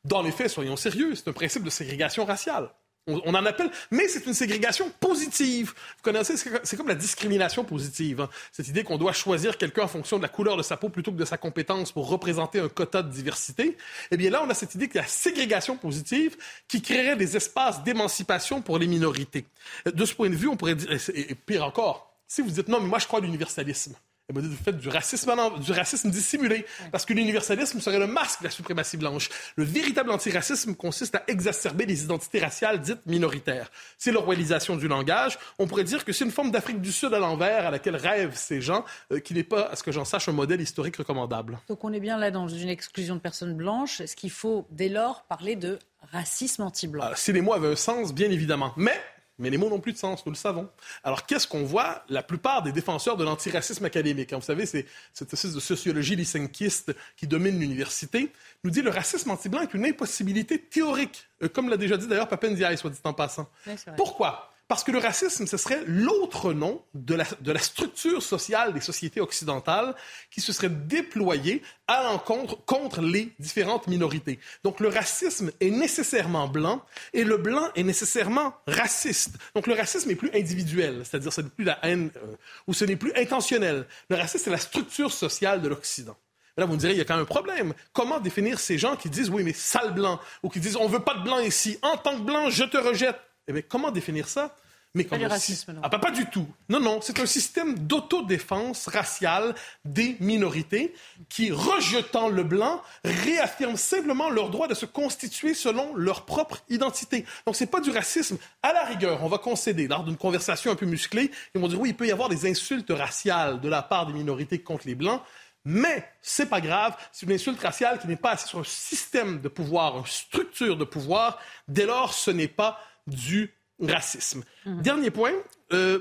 Dans 0.05 0.21
les 0.21 0.33
faits, 0.33 0.51
soyons 0.51 0.77
sérieux, 0.77 1.15
c'est 1.15 1.29
un 1.29 1.33
principe 1.33 1.63
de 1.63 1.71
ségrégation 1.71 2.27
raciale. 2.27 2.71
On, 3.09 3.35
en 3.35 3.45
appelle, 3.45 3.69
mais 3.91 4.07
c'est 4.07 4.27
une 4.27 4.35
ségrégation 4.35 4.89
positive. 5.01 5.71
Vous 5.71 6.03
connaissez, 6.03 6.37
c'est 6.37 6.77
comme 6.77 6.87
la 6.87 6.95
discrimination 6.95 7.65
positive. 7.65 8.21
Hein. 8.21 8.29
Cette 8.53 8.69
idée 8.69 8.85
qu'on 8.85 8.97
doit 8.97 9.13
choisir 9.13 9.59
quelqu'un 9.59 9.83
en 9.83 9.89
fonction 9.89 10.19
de 10.19 10.23
la 10.23 10.29
couleur 10.29 10.57
de 10.57 10.63
sa 10.63 10.77
peau 10.77 10.89
plutôt 10.89 11.11
que 11.11 11.17
de 11.17 11.25
sa 11.25 11.37
compétence 11.37 11.91
pour 11.91 12.09
représenter 12.09 12.61
un 12.61 12.69
quota 12.69 13.03
de 13.03 13.11
diversité. 13.11 13.77
Eh 14.13 14.17
bien 14.17 14.31
là, 14.31 14.41
on 14.45 14.51
a 14.51 14.55
cette 14.55 14.77
idée 14.77 14.89
a 14.95 14.99
la 14.99 15.07
ségrégation 15.09 15.77
positive 15.77 16.37
qui 16.69 16.81
créerait 16.81 17.17
des 17.17 17.37
espaces 17.37 17.83
d'émancipation 17.83 18.63
pour 18.63 18.79
les 18.79 18.87
minorités. 18.87 19.47
De 19.85 20.05
ce 20.05 20.15
point 20.15 20.31
de 20.31 20.37
vue, 20.37 20.47
on 20.47 20.57
pourrait 20.57 20.77
dire, 20.77 20.93
et 21.13 21.35
pire 21.35 21.65
encore, 21.65 22.15
si 22.29 22.41
vous 22.41 22.51
dites 22.51 22.69
non, 22.69 22.81
mais 22.81 22.89
moi 22.89 23.01
je 23.01 23.09
crois 23.09 23.19
à 23.19 23.23
l'universalisme. 23.23 23.97
Elle 24.29 24.37
m'a 24.37 24.41
dit, 24.41 24.49
vous 24.49 24.57
faites 24.57 24.79
du 24.79 24.89
racisme, 24.89 25.33
du 25.61 25.73
racisme 25.73 26.09
dissimulé, 26.11 26.65
parce 26.93 27.05
que 27.05 27.13
l'universalisme 27.13 27.81
serait 27.81 27.99
le 27.99 28.07
masque 28.07 28.41
de 28.41 28.45
la 28.45 28.51
suprématie 28.51 28.97
blanche. 28.97 29.29
Le 29.57 29.65
véritable 29.65 30.11
antiracisme 30.11 30.75
consiste 30.75 31.17
à 31.17 31.25
exacerber 31.27 31.87
les 31.87 32.05
identités 32.05 32.39
raciales 32.39 32.81
dites 32.81 33.05
minoritaires. 33.07 33.71
C'est 33.99 34.13
l'orwellisation 34.13 34.77
du 34.77 34.87
langage. 34.87 35.39
On 35.59 35.67
pourrait 35.67 35.85
dire 35.85 36.05
que 36.05 36.13
c'est 36.13 36.25
une 36.25 36.31
forme 36.31 36.51
d'Afrique 36.51 36.81
du 36.81 36.93
Sud 36.93 37.13
à 37.13 37.19
l'envers 37.19 37.67
à 37.67 37.71
laquelle 37.71 37.97
rêvent 37.97 38.37
ces 38.37 38.61
gens, 38.61 38.85
euh, 39.13 39.19
qui 39.19 39.35
n'est 39.35 39.43
pas, 39.43 39.63
à 39.67 39.77
ce 39.77 39.83
que 39.83 39.91
j'en 39.93 40.05
sache, 40.05 40.29
un 40.29 40.33
modèle 40.33 40.61
historique 40.61 40.97
recommandable. 40.97 41.59
Donc 41.69 41.83
on 41.85 41.93
est 41.93 42.01
bien 42.01 42.17
là 42.17 42.31
dans 42.31 42.49
une 42.49 42.69
exclusion 42.69 43.17
de 43.17 43.21
personnes 43.21 43.55
blanches. 43.55 44.01
Est-ce 44.01 44.15
qu'il 44.17 44.31
faut 44.31 44.67
dès 44.71 44.89
lors 44.89 45.25
parler 45.25 45.57
de 45.57 45.79
racisme 46.13 46.63
anti-blanc? 46.63 47.05
Ah, 47.07 47.13
Si 47.17 47.33
les 47.33 47.41
mots 47.41 47.55
avaient 47.55 47.73
un 47.73 47.77
sens, 47.77 48.15
bien 48.15 48.31
évidemment. 48.31 48.73
Mais 48.77 48.99
mais 49.43 49.51
les 49.51 49.59
mots 49.59 49.69
n'ont 49.69 49.81
plus 49.81 49.93
de 49.93 49.99
sens, 49.99 50.25
nous 50.25 50.31
le 50.31 50.37
savons. 50.37 50.71
Alors, 51.03 51.27
qu'est-ce 51.27 51.49
qu'on 51.49 51.65
voit? 51.65 52.05
La 52.09 52.23
plupart 52.23 52.63
des 52.63 52.71
défenseurs 52.71 53.17
de 53.17 53.25
l'antiracisme 53.25 53.85
académique, 53.85 54.33
hein, 54.33 54.37
vous 54.37 54.45
savez, 54.45 54.67
c'est 54.67 54.87
cette 55.13 55.33
espèce 55.33 55.53
de 55.53 55.61
sociologie 55.61 56.15
lysenkiste 56.15 56.95
qui 57.17 57.27
domine 57.27 57.59
l'université, 57.59 58.31
nous 58.63 58.71
dit 58.71 58.83
le 58.83 58.91
racisme 58.91 59.31
anti-blanc 59.31 59.63
est 59.63 59.75
une 59.75 59.85
impossibilité 59.85 60.59
théorique, 60.59 61.29
euh, 61.43 61.49
comme 61.49 61.69
l'a 61.69 61.77
déjà 61.77 61.97
dit 61.97 62.07
d'ailleurs 62.07 62.29
Papendiaï, 62.29 62.79
soit 62.79 62.91
dit 62.91 63.01
en 63.03 63.13
passant. 63.13 63.51
Pourquoi? 63.97 64.52
Parce 64.73 64.85
que 64.85 64.91
le 64.91 65.01
racisme, 65.01 65.47
ce 65.47 65.59
serait 65.59 65.83
l'autre 65.87 66.55
nom 66.55 66.83
de 66.95 67.15
la, 67.15 67.59
structure 67.59 68.23
sociale 68.23 68.73
des 68.73 68.81
sociétés 68.81 69.21
occidentales 69.21 69.95
qui 70.31 70.41
se 70.41 70.51
serait 70.55 70.71
déployée 70.71 71.61
à 71.87 72.05
l'encontre 72.05 72.57
contre 72.65 73.03
les 73.03 73.35
différentes 73.39 73.87
minorités. 73.87 74.39
Donc 74.65 74.81
le 74.81 74.89
racisme 74.89 75.51
est 75.61 75.69
nécessairement 75.69 76.49
blanc 76.49 76.83
et 77.13 77.23
le 77.23 77.37
blanc 77.37 77.69
est 77.75 77.83
nécessairement 77.83 78.55
raciste. 78.67 79.37
Donc 79.55 79.67
le 79.67 79.75
racisme 79.75 80.11
est 80.11 80.15
plus 80.15 80.31
individuel, 80.33 81.03
c'est-à-dire 81.05 81.35
ce 81.35 81.43
n'est 81.43 81.51
plus 81.51 81.67
la 81.67 81.79
haine 81.83 82.11
euh, 82.17 82.35
ou 82.67 82.73
ce 82.73 82.87
n'est 82.87 82.97
plus 82.97 83.13
intentionnel. 83.15 83.87
Le 84.09 84.17
racisme, 84.17 84.45
c'est 84.45 84.51
la 84.51 84.57
structure 84.57 85.13
sociale 85.13 85.61
de 85.61 85.69
l'Occident. 85.69 86.17
Là, 86.57 86.65
vous 86.65 86.73
me 86.73 86.79
direz, 86.79 86.95
il 86.95 86.99
y 86.99 87.03
a 87.03 87.05
quand 87.05 87.17
même 87.17 87.25
un 87.25 87.27
problème. 87.27 87.75
Comment 87.93 88.21
définir 88.21 88.59
ces 88.59 88.79
gens 88.79 88.97
qui 88.97 89.11
disent, 89.11 89.29
oui, 89.29 89.43
mais 89.43 89.53
sale 89.53 89.93
blanc, 89.93 90.19
ou 90.43 90.49
qui 90.49 90.61
disent, 90.61 90.77
on 90.77 90.89
veut 90.89 91.01
pas 91.01 91.13
de 91.13 91.25
blanc 91.25 91.41
ici, 91.41 91.79
en 91.83 91.99
tant 91.99 92.17
que 92.17 92.23
blanc, 92.23 92.49
je 92.49 92.65
te 92.65 92.79
rejette? 92.79 93.21
Eh 93.49 93.53
bien, 93.53 93.63
comment 93.69 93.91
définir 93.91 94.29
ça? 94.29 94.57
Mais 94.95 95.05
comme 95.05 95.23
racisme, 95.23 95.73
non. 95.73 95.81
Ah, 95.83 95.89
pas, 95.89 96.11
du 96.11 96.27
tout. 96.27 96.47
Non, 96.69 96.79
non, 96.79 97.01
c'est 97.01 97.19
un 97.19 97.27
système 97.27 97.79
d'autodéfense 97.79 98.89
raciale 98.89 99.55
des 99.87 100.17
minorités 100.21 100.93
qui, 101.31 101.51
rejetant 101.51 102.29
le 102.29 102.45
blanc, 102.45 102.83
réaffirme 103.03 103.77
simplement 103.77 104.29
leur 104.29 104.51
droit 104.51 104.69
de 104.69 104.75
se 104.75 104.85
constituer 104.85 105.55
selon 105.55 105.95
leur 105.97 106.27
propre 106.27 106.63
identité. 106.69 107.25
Donc, 107.47 107.57
c'est 107.57 107.67
pas 107.67 107.81
du 107.81 107.91
racisme. 107.91 108.37
À 108.63 108.75
la 108.75 108.85
rigueur, 108.85 109.25
on 109.25 109.29
va 109.29 109.39
concéder, 109.39 109.89
lors 109.89 110.05
d'une 110.05 110.19
conversation 110.19 110.71
un 110.71 110.77
peu 110.77 110.85
musclée, 110.85 111.31
ils 111.55 111.61
vont 111.61 111.69
dire, 111.69 111.81
oui, 111.81 111.91
il 111.91 111.97
peut 111.97 112.07
y 112.07 112.13
avoir 112.13 112.29
des 112.29 112.51
insultes 112.51 112.91
raciales 112.91 113.61
de 113.61 113.69
la 113.71 113.81
part 113.81 114.07
des 114.07 114.13
minorités 114.13 114.59
contre 114.59 114.87
les 114.87 114.95
blancs, 114.95 115.23
mais 115.65 116.07
c'est 116.21 116.51
pas 116.51 116.61
grave, 116.61 116.97
c'est 117.13 117.25
une 117.25 117.33
insulte 117.33 117.61
raciale 117.61 117.99
qui 117.99 118.09
n'est 118.09 118.17
pas 118.17 118.33
assise 118.33 118.49
sur 118.49 118.59
un 118.59 118.65
système 118.65 119.41
de 119.41 119.49
pouvoir, 119.49 119.97
une 119.97 120.07
structure 120.07 120.77
de 120.77 120.85
pouvoir. 120.85 121.39
Dès 121.69 121.87
lors, 121.87 122.13
ce 122.13 122.31
n'est 122.31 122.49
pas 122.49 122.81
du 123.07 123.55
racisme. 123.91 124.43
Mhm. 124.67 124.83
Dernier 124.83 125.11
point, 125.11 125.33
euh, 125.73 126.01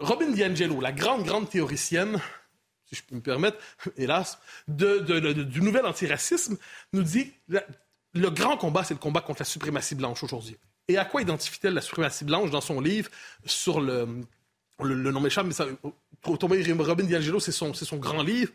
Robin 0.00 0.30
DiAngelo, 0.30 0.80
la 0.80 0.92
grande, 0.92 1.24
grande 1.24 1.48
théoricienne, 1.48 2.20
si 2.86 2.96
je 2.96 3.02
peux 3.02 3.16
me 3.16 3.20
permettre, 3.20 3.58
hélas, 3.96 4.38
du 4.68 5.60
nouvel 5.60 5.86
antiracisme, 5.86 6.56
nous 6.92 7.02
dit 7.02 7.32
le, 7.48 7.60
le 8.14 8.30
grand 8.30 8.56
combat, 8.56 8.84
c'est 8.84 8.94
le 8.94 9.00
combat 9.00 9.20
contre 9.20 9.40
la 9.40 9.46
suprématie 9.46 9.94
blanche 9.94 10.22
aujourd'hui. 10.22 10.56
Et 10.88 10.96
à 10.96 11.04
quoi 11.04 11.20
identifie-t-elle 11.20 11.74
la 11.74 11.82
suprématie 11.82 12.24
blanche 12.24 12.50
dans 12.50 12.62
son 12.62 12.80
livre 12.80 13.10
sur 13.44 13.80
le, 13.80 14.22
le, 14.82 15.10
nom 15.12 15.20
m'échappe, 15.20 15.46
mais 15.46 15.52
ça, 15.52 15.66
Robin 16.24 17.04
DiAngelo, 17.04 17.40
c'est 17.40 17.52
son, 17.52 17.74
son 17.74 17.96
grand 17.96 18.22
livre. 18.22 18.52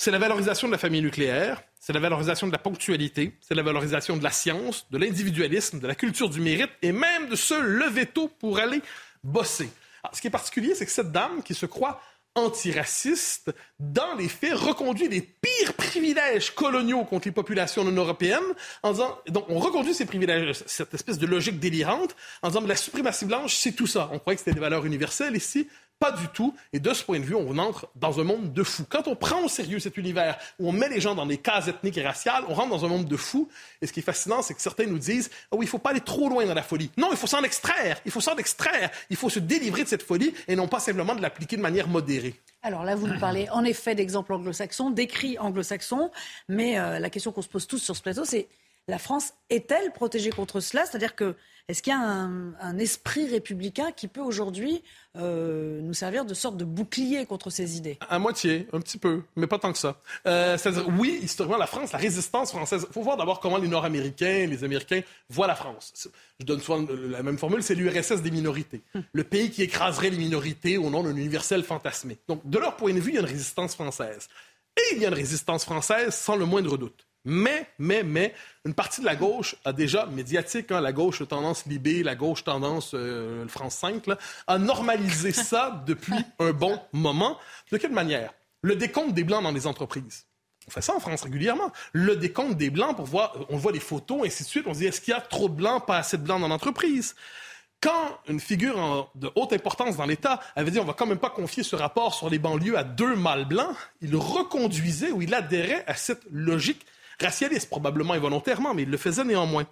C'est 0.00 0.12
la 0.12 0.20
valorisation 0.20 0.68
de 0.68 0.72
la 0.72 0.78
famille 0.78 1.02
nucléaire, 1.02 1.60
c'est 1.80 1.92
la 1.92 1.98
valorisation 1.98 2.46
de 2.46 2.52
la 2.52 2.58
ponctualité, 2.58 3.36
c'est 3.40 3.56
la 3.56 3.64
valorisation 3.64 4.16
de 4.16 4.22
la 4.22 4.30
science, 4.30 4.86
de 4.92 4.96
l'individualisme, 4.96 5.80
de 5.80 5.88
la 5.88 5.96
culture 5.96 6.30
du 6.30 6.40
mérite 6.40 6.70
et 6.82 6.92
même 6.92 7.28
de 7.28 7.34
se 7.34 7.60
lever 7.60 8.06
tôt 8.06 8.28
pour 8.28 8.60
aller 8.60 8.80
bosser. 9.24 9.68
ce 10.12 10.20
qui 10.20 10.28
est 10.28 10.30
particulier, 10.30 10.76
c'est 10.76 10.86
que 10.86 10.92
cette 10.92 11.10
dame 11.10 11.42
qui 11.42 11.52
se 11.52 11.66
croit 11.66 12.00
antiraciste, 12.36 13.52
dans 13.80 14.14
les 14.14 14.28
faits, 14.28 14.54
reconduit 14.54 15.08
les 15.08 15.20
pires 15.20 15.74
privilèges 15.74 16.54
coloniaux 16.54 17.04
contre 17.04 17.26
les 17.26 17.32
populations 17.32 17.82
non 17.82 17.90
européennes, 18.00 18.38
en 18.84 18.92
disant, 18.92 19.18
donc 19.26 19.46
on 19.48 19.58
reconduit 19.58 19.94
ces 19.94 20.06
privilèges, 20.06 20.62
cette 20.66 20.94
espèce 20.94 21.18
de 21.18 21.26
logique 21.26 21.58
délirante, 21.58 22.14
en 22.42 22.48
disant, 22.50 22.60
la 22.60 22.76
suprématie 22.76 23.24
blanche, 23.24 23.56
c'est 23.56 23.72
tout 23.72 23.88
ça. 23.88 24.08
On 24.12 24.20
croyait 24.20 24.36
que 24.36 24.42
c'était 24.42 24.54
des 24.54 24.60
valeurs 24.60 24.86
universelles 24.86 25.34
ici. 25.34 25.68
Pas 25.98 26.12
du 26.12 26.28
tout. 26.28 26.54
Et 26.72 26.78
de 26.78 26.94
ce 26.94 27.02
point 27.02 27.18
de 27.18 27.24
vue, 27.24 27.34
on 27.34 27.58
entre 27.58 27.88
dans 27.96 28.20
un 28.20 28.24
monde 28.24 28.52
de 28.52 28.62
fous. 28.62 28.84
Quand 28.88 29.08
on 29.08 29.16
prend 29.16 29.42
au 29.42 29.48
sérieux 29.48 29.80
cet 29.80 29.96
univers 29.96 30.38
où 30.60 30.68
on 30.68 30.72
met 30.72 30.88
les 30.88 31.00
gens 31.00 31.16
dans 31.16 31.26
des 31.26 31.38
cases 31.38 31.66
ethniques 31.66 31.98
et 31.98 32.06
raciales, 32.06 32.44
on 32.48 32.54
rentre 32.54 32.70
dans 32.70 32.84
un 32.84 32.88
monde 32.88 33.06
de 33.06 33.16
fous. 33.16 33.48
Et 33.82 33.86
ce 33.88 33.92
qui 33.92 34.00
est 34.00 34.04
fascinant, 34.04 34.40
c'est 34.42 34.54
que 34.54 34.60
certains 34.60 34.86
nous 34.86 34.98
disent 34.98 35.28
oh 35.50 35.56
oui, 35.56 35.66
il 35.66 35.68
faut 35.68 35.78
pas 35.78 35.90
aller 35.90 36.00
trop 36.00 36.28
loin 36.28 36.46
dans 36.46 36.54
la 36.54 36.62
folie. 36.62 36.90
Non, 36.96 37.08
il 37.10 37.16
faut 37.16 37.26
s'en 37.26 37.42
extraire. 37.42 38.00
Il 38.04 38.12
faut 38.12 38.20
s'en 38.20 38.36
extraire. 38.36 38.90
Il 39.10 39.16
faut 39.16 39.28
se 39.28 39.40
délivrer 39.40 39.82
de 39.82 39.88
cette 39.88 40.04
folie 40.04 40.32
et 40.46 40.54
non 40.54 40.68
pas 40.68 40.78
simplement 40.78 41.16
de 41.16 41.22
l'appliquer 41.22 41.56
de 41.56 41.62
manière 41.62 41.88
modérée. 41.88 42.34
Alors 42.62 42.84
là, 42.84 42.94
vous 42.94 43.08
nous 43.08 43.18
parlez 43.18 43.48
en 43.50 43.64
effet 43.64 43.94
d'exemples 43.94 44.32
anglo-saxons, 44.32 44.90
d'écrits 44.90 45.38
anglo-saxons, 45.38 46.10
mais 46.48 46.78
euh, 46.78 46.98
la 46.98 47.10
question 47.10 47.32
qu'on 47.32 47.42
se 47.42 47.48
pose 47.48 47.66
tous 47.66 47.78
sur 47.78 47.96
ce 47.96 48.02
plateau, 48.02 48.24
c'est 48.24 48.48
la 48.88 48.98
France 48.98 49.34
est-elle 49.50 49.92
protégée 49.92 50.30
contre 50.30 50.60
cela? 50.60 50.86
C'est-à-dire 50.86 51.14
que 51.14 51.36
est-ce 51.68 51.82
qu'il 51.82 51.92
y 51.92 51.96
a 51.96 52.00
un, 52.00 52.78
esprit 52.78 53.28
républicain 53.28 53.92
qui 53.92 54.08
peut 54.08 54.22
aujourd'hui 54.22 54.82
euh, 55.16 55.82
nous 55.82 55.92
servir 55.92 56.24
de 56.24 56.32
sorte 56.32 56.56
de 56.56 56.64
bouclier 56.64 57.26
contre 57.26 57.50
ces 57.50 57.76
idées? 57.76 57.98
À 58.08 58.18
moitié, 58.18 58.66
un 58.72 58.80
petit 58.80 58.96
peu, 58.96 59.22
mais 59.36 59.46
pas 59.46 59.58
tant 59.58 59.72
que 59.72 59.78
ça. 59.78 60.00
Euh, 60.26 60.56
c'est-à-dire, 60.56 60.88
oui, 60.98 61.20
historiquement, 61.22 61.58
la 61.58 61.66
France, 61.66 61.92
la 61.92 61.98
résistance 61.98 62.52
française. 62.52 62.86
Il 62.88 62.92
faut 62.94 63.02
voir 63.02 63.18
d'abord 63.18 63.38
comment 63.40 63.58
les 63.58 63.68
Nord-Américains, 63.68 64.46
les 64.46 64.64
Américains 64.64 65.02
voient 65.28 65.46
la 65.46 65.56
France. 65.56 66.08
Je 66.40 66.46
donne 66.46 66.60
souvent 66.60 66.86
la 66.90 67.22
même 67.22 67.36
formule, 67.36 67.62
c'est 67.62 67.74
l'URSS 67.74 68.22
des 68.22 68.30
minorités. 68.30 68.82
Hum. 68.94 69.02
Le 69.12 69.24
pays 69.24 69.50
qui 69.50 69.62
écraserait 69.62 70.08
les 70.08 70.16
minorités 70.16 70.78
au 70.78 70.88
nom 70.88 71.02
d'un 71.02 71.16
universel 71.16 71.62
fantasmé. 71.64 72.16
Donc, 72.28 72.48
de 72.48 72.58
leur 72.58 72.76
point 72.76 72.94
de 72.94 73.00
vue, 73.00 73.10
il 73.10 73.14
y 73.16 73.18
a 73.18 73.20
une 73.20 73.26
résistance 73.26 73.74
française. 73.74 74.28
Et 74.78 74.94
il 74.94 75.02
y 75.02 75.04
a 75.04 75.08
une 75.08 75.14
résistance 75.14 75.66
française 75.66 76.14
sans 76.14 76.36
le 76.36 76.46
moindre 76.46 76.78
doute. 76.78 77.07
Mais, 77.24 77.66
mais, 77.78 78.02
mais, 78.02 78.34
une 78.64 78.74
partie 78.74 79.00
de 79.00 79.06
la 79.06 79.16
gauche 79.16 79.56
a 79.64 79.72
déjà, 79.72 80.06
médiatique, 80.06 80.70
hein, 80.72 80.80
la 80.80 80.92
gauche 80.92 81.26
tendance 81.28 81.66
Libé, 81.66 82.02
la 82.02 82.14
gauche 82.14 82.44
tendance 82.44 82.92
euh, 82.94 83.46
France 83.48 83.74
5, 83.76 84.04
a 84.46 84.58
normalisé 84.58 85.32
ça 85.32 85.82
depuis 85.86 86.24
un 86.38 86.52
bon 86.52 86.80
moment. 86.92 87.38
De 87.70 87.76
quelle 87.76 87.92
manière? 87.92 88.32
Le 88.62 88.76
décompte 88.76 89.14
des 89.14 89.24
Blancs 89.24 89.42
dans 89.42 89.52
les 89.52 89.66
entreprises. 89.66 90.26
On 90.66 90.70
fait 90.70 90.80
ça 90.80 90.94
en 90.94 91.00
France 91.00 91.22
régulièrement. 91.22 91.72
Le 91.92 92.16
décompte 92.16 92.56
des 92.56 92.70
Blancs 92.70 92.96
pour 92.96 93.06
voir, 93.06 93.34
on 93.48 93.56
voit 93.56 93.72
les 93.72 93.80
photos, 93.80 94.22
et 94.24 94.26
ainsi 94.26 94.44
de 94.44 94.48
suite. 94.48 94.64
On 94.66 94.74
se 94.74 94.80
dit, 94.80 94.86
est-ce 94.86 95.00
qu'il 95.00 95.12
y 95.12 95.16
a 95.16 95.20
trop 95.20 95.48
de 95.48 95.54
Blancs, 95.54 95.86
pas 95.86 95.98
assez 95.98 96.18
de 96.18 96.22
Blancs 96.22 96.40
dans 96.40 96.48
l'entreprise? 96.48 97.14
Quand 97.80 98.18
une 98.28 98.40
figure 98.40 99.10
de 99.14 99.30
haute 99.36 99.52
importance 99.52 99.96
dans 99.96 100.04
l'État 100.04 100.40
avait 100.56 100.72
dit 100.72 100.80
on 100.80 100.84
va 100.84 100.94
quand 100.94 101.06
même 101.06 101.18
pas 101.18 101.30
confier 101.30 101.62
ce 101.62 101.76
rapport 101.76 102.12
sur 102.12 102.28
les 102.28 102.40
banlieues 102.40 102.76
à 102.76 102.82
deux 102.82 103.14
mâles 103.14 103.44
blancs, 103.44 103.76
il 104.00 104.16
reconduisait 104.16 105.12
ou 105.12 105.22
il 105.22 105.32
adhérait 105.32 105.84
à 105.86 105.94
cette 105.94 106.22
logique 106.32 106.84
racialiste, 107.20 107.68
probablement 107.68 108.14
involontairement, 108.14 108.74
mais 108.74 108.82
il 108.82 108.90
le 108.90 108.96
faisait 108.96 109.24
néanmoins. 109.24 109.66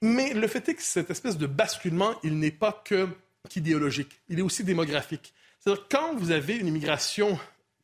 Mais 0.00 0.32
le 0.32 0.46
fait 0.46 0.68
est 0.68 0.74
que 0.74 0.82
cette 0.82 1.10
espèce 1.10 1.38
de 1.38 1.46
basculement, 1.46 2.14
il 2.22 2.38
n'est 2.38 2.50
pas 2.50 2.82
que 2.84 3.08
qu'idéologique, 3.48 4.20
il 4.28 4.38
est 4.38 4.42
aussi 4.42 4.64
démographique. 4.64 5.32
C'est-à-dire 5.58 5.86
quand 5.90 6.14
vous 6.16 6.30
avez 6.30 6.56
une 6.56 6.66
immigration 6.66 7.38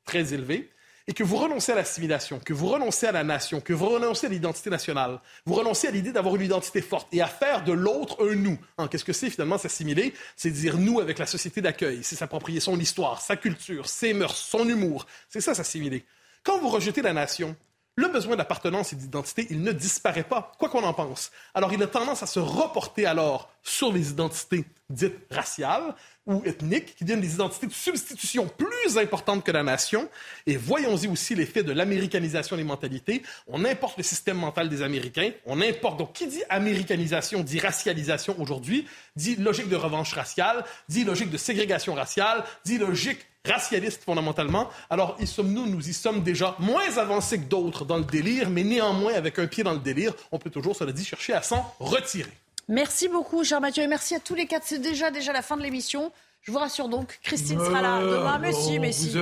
très 0.04 0.34
élevée 0.34 0.70
et 1.06 1.12
que 1.12 1.22
vous 1.22 1.36
renoncez 1.36 1.72
à 1.72 1.74
l'assimilation, 1.74 2.38
que 2.38 2.52
vous 2.52 2.68
renoncez 2.68 3.06
à 3.06 3.12
la 3.12 3.24
nation, 3.24 3.60
que 3.60 3.72
vous 3.72 3.88
renoncez 3.88 4.26
à 4.26 4.30
l'identité 4.30 4.70
nationale, 4.70 5.20
vous 5.44 5.54
renoncez 5.54 5.88
à 5.88 5.90
l'idée 5.90 6.12
d'avoir 6.12 6.36
une 6.36 6.42
identité 6.42 6.80
forte 6.80 7.08
et 7.12 7.20
à 7.20 7.26
faire 7.26 7.62
de 7.64 7.72
l'autre 7.72 8.26
un 8.26 8.34
nous. 8.34 8.58
Qu'est-ce 8.90 9.04
que 9.04 9.12
c'est 9.12 9.28
finalement 9.28 9.58
s'assimiler 9.58 10.14
C'est 10.36 10.50
dire 10.50 10.78
nous 10.78 11.00
avec 11.00 11.18
la 11.18 11.26
société 11.26 11.60
d'accueil, 11.60 12.00
c'est 12.02 12.16
s'approprier 12.16 12.60
son 12.60 12.78
histoire, 12.78 13.20
sa 13.20 13.36
culture, 13.36 13.86
ses 13.86 14.14
mœurs, 14.14 14.36
son 14.36 14.68
humour. 14.68 15.06
C'est 15.28 15.40
ça 15.40 15.54
s'assimiler. 15.54 16.04
Quand 16.42 16.58
vous 16.58 16.68
rejetez 16.68 17.02
la 17.02 17.12
nation, 17.12 17.54
le 17.96 18.08
besoin 18.08 18.36
d'appartenance 18.36 18.92
et 18.92 18.96
d'identité, 18.96 19.46
il 19.50 19.62
ne 19.62 19.72
disparaît 19.72 20.24
pas, 20.24 20.52
quoi 20.58 20.68
qu'on 20.68 20.82
en 20.82 20.94
pense. 20.94 21.30
Alors, 21.54 21.72
il 21.72 21.82
a 21.82 21.86
tendance 21.86 22.22
à 22.22 22.26
se 22.26 22.40
reporter 22.40 23.06
alors 23.06 23.50
sur 23.62 23.92
les 23.92 24.10
identités 24.10 24.64
dites 24.90 25.16
raciales 25.30 25.94
ou 26.26 26.42
ethniques, 26.44 26.96
qui 26.96 27.04
deviennent 27.04 27.20
des 27.20 27.34
identités 27.34 27.66
de 27.66 27.72
substitution 27.72 28.48
plus 28.48 28.98
importantes 28.98 29.44
que 29.44 29.50
la 29.50 29.62
nation. 29.62 30.08
Et 30.46 30.56
voyons-y 30.56 31.06
aussi 31.06 31.34
l'effet 31.34 31.62
de 31.62 31.72
l'américanisation 31.72 32.56
des 32.56 32.64
mentalités. 32.64 33.22
On 33.46 33.64
importe 33.64 33.98
le 33.98 34.02
système 34.02 34.38
mental 34.38 34.68
des 34.68 34.82
Américains. 34.82 35.30
On 35.46 35.60
importe, 35.60 35.98
donc, 35.98 36.12
qui 36.12 36.26
dit 36.26 36.42
américanisation 36.48 37.42
dit 37.42 37.60
racialisation 37.60 38.36
aujourd'hui, 38.40 38.86
dit 39.16 39.36
logique 39.36 39.68
de 39.68 39.76
revanche 39.76 40.12
raciale, 40.14 40.64
dit 40.88 41.04
logique 41.04 41.30
de 41.30 41.36
ségrégation 41.36 41.94
raciale, 41.94 42.44
dit 42.64 42.78
logique 42.78 43.26
racialiste 43.44 44.02
fondamentalement. 44.02 44.70
Alors, 44.90 45.16
y 45.20 45.26
sommes-nous, 45.26 45.66
nous 45.66 45.88
y 45.88 45.92
sommes 45.92 46.22
déjà 46.22 46.56
moins 46.58 46.96
avancés 46.98 47.38
que 47.38 47.44
d'autres 47.44 47.84
dans 47.84 47.98
le 47.98 48.04
délire, 48.04 48.50
mais 48.50 48.64
néanmoins, 48.64 49.14
avec 49.14 49.38
un 49.38 49.46
pied 49.46 49.62
dans 49.62 49.72
le 49.72 49.78
délire, 49.78 50.14
on 50.32 50.38
peut 50.38 50.50
toujours, 50.50 50.76
cela 50.76 50.92
dit, 50.92 51.04
chercher 51.04 51.34
à 51.34 51.42
s'en 51.42 51.74
retirer. 51.78 52.32
Merci 52.68 53.08
beaucoup, 53.08 53.44
cher 53.44 53.60
Mathieu, 53.60 53.82
et 53.82 53.86
merci 53.86 54.14
à 54.14 54.20
tous 54.20 54.34
les 54.34 54.46
quatre. 54.46 54.64
C'est 54.66 54.78
déjà, 54.78 55.10
déjà 55.10 55.32
la 55.32 55.42
fin 55.42 55.56
de 55.56 55.62
l'émission. 55.62 56.10
Je 56.44 56.52
vous 56.52 56.58
rassure 56.58 56.90
donc, 56.90 57.18
Christine 57.22 57.58
sera 57.58 57.80
là 57.80 58.00
demain. 58.00 58.38
Mais 58.38 58.52
si, 58.52 58.78
mais 58.78 58.92
si. 58.92 59.16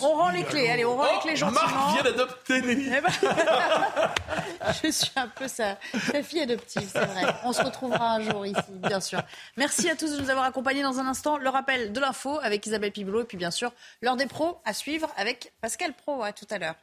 on 0.00 0.14
rend 0.14 0.30
les 0.30 0.42
clés. 0.42 0.70
Allez, 0.70 0.86
on 0.86 0.96
rend 0.96 1.04
les 1.12 1.20
clés 1.20 1.36
gentiment. 1.36 1.60
Marc 1.60 1.92
vient 1.92 2.02
d'adopter. 2.02 2.62
Eh 2.64 3.00
ben, 3.00 3.10
je 4.82 4.90
suis 4.90 5.10
un 5.16 5.28
peu 5.28 5.48
sa, 5.48 5.76
fille 6.22 6.40
adoptive, 6.40 6.88
c'est 6.90 7.04
vrai. 7.04 7.34
On 7.44 7.52
se 7.52 7.62
retrouvera 7.62 8.14
un 8.14 8.20
jour 8.20 8.46
ici, 8.46 8.56
bien 8.70 9.00
sûr. 9.00 9.20
Merci 9.58 9.90
à 9.90 9.96
tous 9.96 10.16
de 10.16 10.22
nous 10.22 10.30
avoir 10.30 10.46
accompagnés 10.46 10.82
dans 10.82 10.98
un 10.98 11.06
instant. 11.06 11.36
Le 11.36 11.50
rappel 11.50 11.92
de 11.92 12.00
l'info 12.00 12.38
avec 12.42 12.66
Isabelle 12.66 12.92
Pibelot 12.92 13.20
et 13.20 13.24
puis 13.24 13.36
bien 13.36 13.50
sûr 13.50 13.72
l'heure 14.00 14.16
des 14.16 14.26
pros 14.26 14.58
à 14.64 14.72
suivre 14.72 15.10
avec 15.18 15.52
Pascal 15.60 15.92
Pro. 15.92 16.22
À 16.22 16.32
tout 16.32 16.46
à 16.50 16.58
l'heure. 16.58 16.76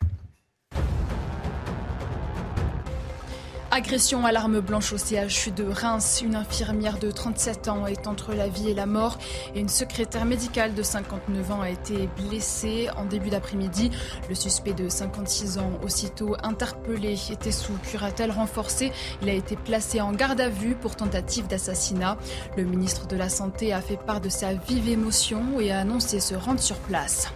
Agression 3.80 4.26
à 4.26 4.34
l'arme 4.34 4.60
blanche 4.60 4.92
au 4.92 4.98
CHU 4.98 5.52
de 5.52 5.64
Reims. 5.64 6.22
Une 6.22 6.36
infirmière 6.36 7.00
de 7.00 7.12
37 7.12 7.70
ans 7.70 7.88
est 7.88 8.08
entre 8.08 8.34
la 8.34 8.50
vie 8.50 8.72
et 8.72 8.74
la 8.74 8.86
mort 8.86 9.18
et 9.56 9.62
une 9.62 9.70
secrétaire 9.70 10.26
médicale 10.26 10.74
de 10.74 10.84
59 10.84 11.52
ans 11.52 11.62
a 11.62 11.70
été 11.70 12.10
blessée 12.18 12.90
en 12.98 13.06
début 13.06 13.30
d'après-midi. 13.30 13.90
Le 14.28 14.36
suspect 14.36 14.74
de 14.74 14.90
56 14.90 15.60
ans, 15.60 15.72
aussitôt 15.82 16.36
interpellé, 16.44 17.18
était 17.32 17.54
sous 17.54 17.72
curatelle 17.90 18.32
renforcée. 18.32 18.92
Il 19.22 19.30
a 19.30 19.34
été 19.34 19.56
placé 19.56 20.02
en 20.02 20.12
garde 20.12 20.42
à 20.42 20.50
vue 20.50 20.76
pour 20.76 20.98
tentative 20.98 21.48
d'assassinat. 21.48 22.18
Le 22.58 22.66
ministre 22.66 23.08
de 23.08 23.16
la 23.16 23.30
Santé 23.30 23.72
a 23.72 23.80
fait 23.80 23.96
part 23.96 24.20
de 24.20 24.28
sa 24.28 24.56
vive 24.56 24.90
émotion 24.90 25.58
et 25.62 25.72
a 25.72 25.80
annoncé 25.80 26.20
se 26.20 26.36
rendre 26.36 26.60
sur 26.60 26.76
place. 26.80 27.32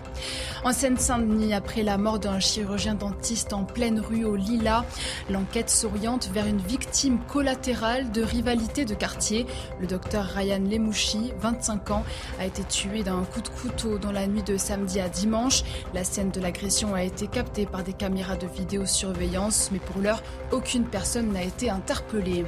En 0.64 0.72
Seine-Saint-Denis, 0.72 1.54
après 1.54 1.84
la 1.84 1.98
mort 1.98 2.20
d'un 2.20 2.40
chirurgien 2.40 2.96
dentiste 2.96 3.54
en 3.54 3.64
pleine 3.64 4.00
rue 4.00 4.24
au 4.24 4.36
Lila, 4.36 4.86
l'enquête 5.30 5.70
s'oriente 5.70 6.30
vers 6.34 6.48
une 6.48 6.60
victime 6.60 7.20
collatérale 7.28 8.12
de 8.12 8.22
rivalité 8.22 8.86
de 8.86 8.94
quartier. 8.94 9.46
Le 9.82 9.88
docteur 9.88 10.24
Ryan 10.24 10.60
Lemouchi, 10.60 11.34
25 11.40 11.92
ans, 11.92 12.04
a 12.40 12.46
été 12.46 12.64
tué 12.64 13.04
d'un 13.04 13.24
coup 13.24 13.42
de 13.42 13.50
couteau 13.50 13.98
dans 13.98 14.12
la 14.12 14.28
nuit 14.28 14.44
de 14.44 14.56
samedi 14.58 15.00
à 15.00 15.10
dimanche. 15.10 15.64
La 15.94 16.04
scène 16.04 16.32
de 16.32 16.40
l'agression 16.40 16.94
a 16.94 17.04
été 17.04 17.28
captée 17.28 17.66
par 17.66 17.84
des 17.84 17.94
caméras 17.94 18.38
de 18.38 18.48
vidéosurveillance, 18.48 19.70
mais 19.72 19.80
pour 19.80 20.02
l'heure, 20.02 20.24
aucune 20.52 20.86
personne 20.86 21.32
n'a 21.34 21.44
été 21.44 21.70
interpellée. 21.70 22.46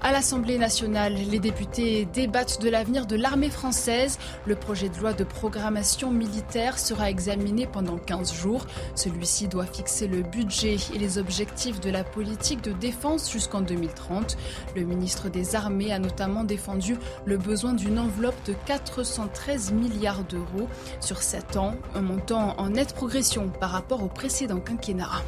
À 0.00 0.12
l'Assemblée 0.12 0.58
nationale, 0.58 1.14
les 1.14 1.38
députés 1.38 2.06
débattent 2.12 2.60
de 2.60 2.68
l'avenir 2.68 3.06
de 3.06 3.16
l'armée 3.16 3.50
française. 3.50 4.18
Le 4.46 4.56
projet 4.56 4.88
de 4.88 4.98
loi 4.98 5.12
de 5.12 5.24
programmation 5.24 6.10
militaire 6.10 6.78
sera 6.92 7.08
examiné 7.08 7.66
pendant 7.66 7.96
15 7.96 8.34
jours. 8.34 8.66
Celui-ci 8.96 9.48
doit 9.48 9.64
fixer 9.64 10.08
le 10.08 10.20
budget 10.20 10.76
et 10.94 10.98
les 10.98 11.16
objectifs 11.16 11.80
de 11.80 11.88
la 11.88 12.04
politique 12.04 12.60
de 12.60 12.72
défense 12.72 13.32
jusqu'en 13.32 13.62
2030. 13.62 14.36
Le 14.76 14.82
ministre 14.82 15.30
des 15.30 15.56
Armées 15.56 15.90
a 15.90 15.98
notamment 15.98 16.44
défendu 16.44 16.98
le 17.24 17.38
besoin 17.38 17.72
d'une 17.72 17.98
enveloppe 17.98 18.44
de 18.46 18.54
413 18.66 19.72
milliards 19.72 20.24
d'euros 20.24 20.68
sur 21.00 21.22
7 21.22 21.56
ans, 21.56 21.76
un 21.94 22.02
montant 22.02 22.58
en 22.58 22.68
nette 22.68 22.92
progression 22.92 23.48
par 23.48 23.70
rapport 23.70 24.02
au 24.02 24.08
précédent 24.08 24.60
quinquennat. 24.60 25.22